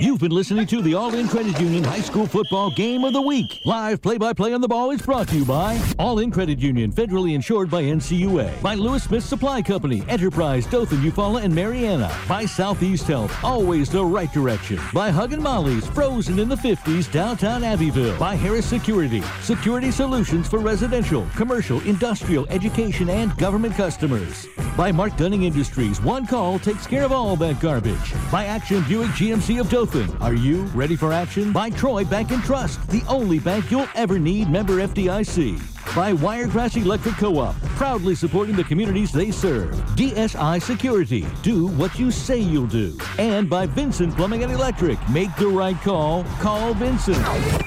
[0.00, 3.20] You've been listening to the All In Credit Union High School Football Game of the
[3.22, 3.60] Week.
[3.64, 6.58] Live play by play on the ball is brought to you by All In Credit
[6.58, 8.60] Union, federally insured by NCUA.
[8.60, 12.12] By Lewis Smith Supply Company, Enterprise, Dothan, Eufaula, and Marianna.
[12.28, 14.80] By Southeast Health, always the right direction.
[14.92, 18.18] By Huggin' Molly's, frozen in the 50s, downtown Abbeville.
[18.18, 24.48] By Harris Security, security solutions for residential, commercial, industrial, education, and government customers.
[24.76, 28.14] By Mark Dunning Industries, one call takes care of all that garbage.
[28.32, 31.52] By Action Buick GMC of Dothan, are you ready for action?
[31.52, 35.60] By Troy Bank and Trust, the only bank you'll ever need, member FDIC.
[35.94, 39.74] By Wiregrass Electric Co-op, proudly supporting the communities they serve.
[39.96, 42.96] DSI Security, do what you say you'll do.
[43.18, 47.18] And by Vincent Plumbing and Electric, make the right call, call Vincent.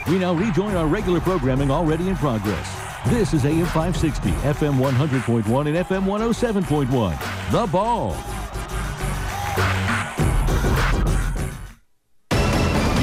[0.08, 2.83] We now rejoin our regular programming already in progress.
[3.08, 7.52] This is AM 560, FM 100.1, and FM 107.1.
[7.52, 8.16] The Ball.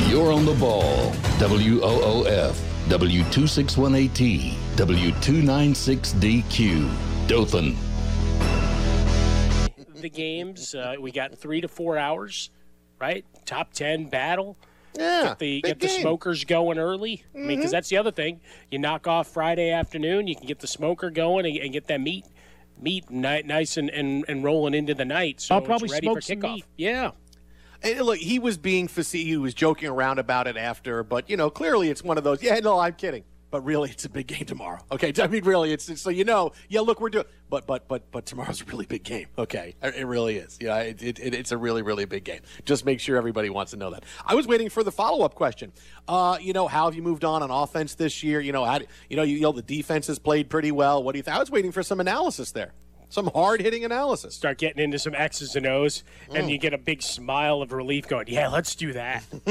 [0.09, 1.13] You're on the ball.
[1.39, 2.55] WOOF,
[2.89, 6.91] W261AT, W296DQ,
[7.29, 7.77] Dothan.
[10.01, 10.75] the games.
[10.75, 12.49] Uh, we got three to four hours,
[12.99, 13.27] right?
[13.45, 14.57] Top ten battle.
[14.99, 16.01] Yeah, get the big get the game.
[16.03, 17.25] smokers going early.
[17.35, 17.73] I mean, because Mhm.
[17.73, 18.41] that's the other thing.
[18.71, 22.01] You knock off Friday afternoon, you can get the smoker going and, and get that
[22.01, 22.25] meat
[22.83, 25.39] meat ni- nice and, and, and rolling into the night.
[25.41, 26.55] So I'll it's probably ready smoke for some kickoff.
[26.55, 26.65] meat.
[26.79, 27.11] Yeah.
[27.83, 29.27] And look, he was being facetious.
[29.29, 32.43] He was joking around about it after, but you know, clearly it's one of those.
[32.43, 33.25] Yeah, no, I'm kidding.
[33.51, 34.79] But really, it's a big game tomorrow.
[34.93, 36.53] Okay, I mean, really, it's, it's so you know.
[36.69, 39.27] Yeah, look, we're doing, but but but but tomorrow's a really big game.
[39.37, 40.59] Okay, it really is.
[40.61, 42.41] Yeah, it, it, it, it's a really really big game.
[42.65, 44.05] Just make sure everybody wants to know that.
[44.25, 45.73] I was waiting for the follow up question.
[46.07, 48.41] Uh, you know, how have you moved on on offense this year?
[48.41, 51.03] You know, how, do- you know, you, you know, the defense has played pretty well.
[51.03, 51.37] What do you think?
[51.37, 52.73] I was waiting for some analysis there.
[53.11, 54.35] Some hard hitting analysis.
[54.35, 56.51] Start getting into some X's and O's, and Mm.
[56.51, 59.25] you get a big smile of relief going, yeah, let's do that.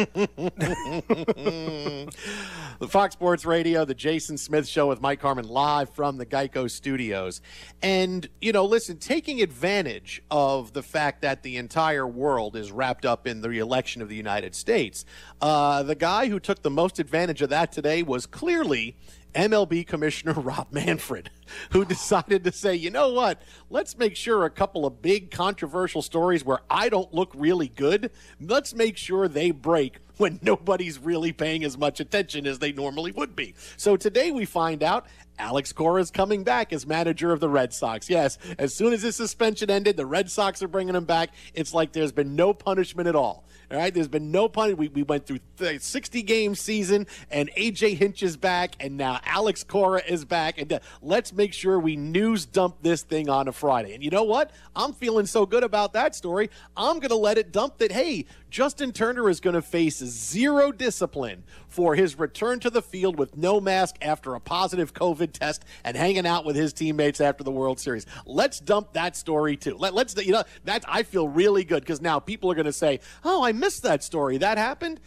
[2.79, 6.69] the Fox Sports Radio, the Jason Smith Show with Mike Harmon live from the Geico
[6.69, 7.41] Studios.
[7.81, 13.05] And, you know, listen, taking advantage of the fact that the entire world is wrapped
[13.05, 15.05] up in the election of the United States,
[15.41, 18.95] uh, the guy who took the most advantage of that today was clearly
[19.33, 21.29] MLB Commissioner Rob Manfred,
[21.71, 26.01] who decided to say, you know what, let's make sure a couple of big controversial
[26.01, 31.31] stories where I don't look really good, let's make sure they break when nobody's really
[31.31, 33.55] paying as much attention as they normally would be.
[33.77, 35.07] So today we find out
[35.39, 38.09] Alex Cora is coming back as manager of the Red Sox.
[38.09, 41.29] Yes, as soon as his suspension ended, the Red Sox are bringing him back.
[41.53, 43.45] It's like there's been no punishment at all.
[43.71, 44.79] All right, there's been no punishment.
[44.79, 49.19] We, we went through the 60 game season, and AJ Hinch is back, and now
[49.25, 50.59] Alex Cora is back.
[50.59, 53.93] And uh, let's make sure we news dump this thing on a Friday.
[53.93, 54.51] And you know what?
[54.75, 56.49] I'm feeling so good about that story.
[56.75, 60.71] I'm going to let it dump that, hey, Justin Turner is going to face zero
[60.71, 65.63] discipline for his return to the field with no mask after a positive COVID test
[65.83, 68.05] and hanging out with his teammates after the World Series.
[68.25, 69.77] Let's dump that story too.
[69.77, 72.73] Let, us you know that I feel really good because now people are going to
[72.73, 74.37] say, "Oh, I missed that story.
[74.37, 74.99] That happened."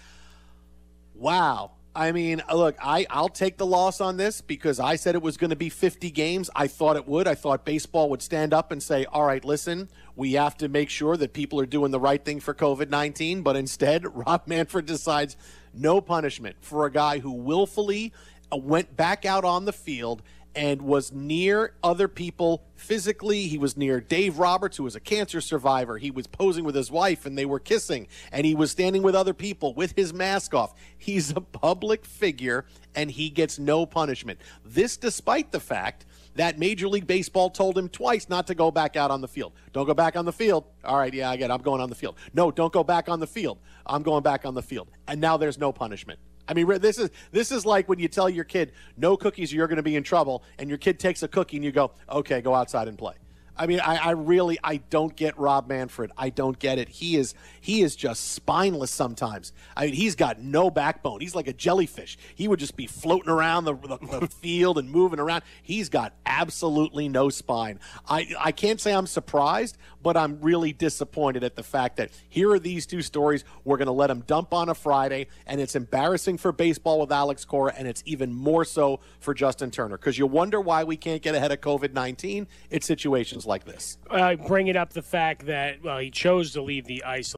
[1.14, 1.72] Wow.
[1.94, 5.36] I mean, look, I, I'll take the loss on this because I said it was
[5.36, 6.48] going to be 50 games.
[6.56, 7.28] I thought it would.
[7.28, 10.88] I thought baseball would stand up and say, all right, listen, we have to make
[10.88, 13.42] sure that people are doing the right thing for COVID 19.
[13.42, 15.36] But instead, Rob Manfred decides
[15.74, 18.12] no punishment for a guy who willfully
[18.50, 20.22] uh, went back out on the field
[20.54, 23.46] and was near other people physically.
[23.46, 25.98] He was near Dave Roberts, who was a cancer survivor.
[25.98, 29.14] He was posing with his wife and they were kissing, and he was standing with
[29.14, 30.74] other people with his mask off.
[30.98, 34.40] He's a public figure and he gets no punishment.
[34.64, 36.04] This, despite the fact
[36.34, 39.52] that Major League Baseball told him twice not to go back out on the field.
[39.72, 40.64] Don't go back on the field.
[40.84, 41.52] All right, yeah, I get it.
[41.52, 42.16] I'm going on the field.
[42.32, 43.58] No, don't go back on the field.
[43.86, 44.90] I'm going back on the field.
[45.06, 46.18] And now there's no punishment.
[46.48, 49.68] I mean, this is this is like when you tell your kid no cookies, you're
[49.68, 52.40] going to be in trouble, and your kid takes a cookie and you go, okay,
[52.40, 53.14] go outside and play.
[53.56, 56.10] I mean, I, I really I don't get Rob Manfred.
[56.16, 56.88] I don't get it.
[56.88, 59.52] He is he is just spineless sometimes.
[59.76, 61.20] I mean, he's got no backbone.
[61.20, 62.16] He's like a jellyfish.
[62.34, 65.42] He would just be floating around the, the, the field and moving around.
[65.62, 67.78] He's got absolutely no spine.
[68.08, 72.50] I I can't say I'm surprised, but I'm really disappointed at the fact that here
[72.50, 73.44] are these two stories.
[73.64, 77.12] We're going to let them dump on a Friday, and it's embarrassing for baseball with
[77.12, 80.96] Alex Cora, and it's even more so for Justin Turner because you wonder why we
[80.96, 82.48] can't get ahead of COVID 19.
[82.70, 83.98] It's situations like this.
[84.10, 87.28] uh, bringing up the fact that well he chose to leave the ice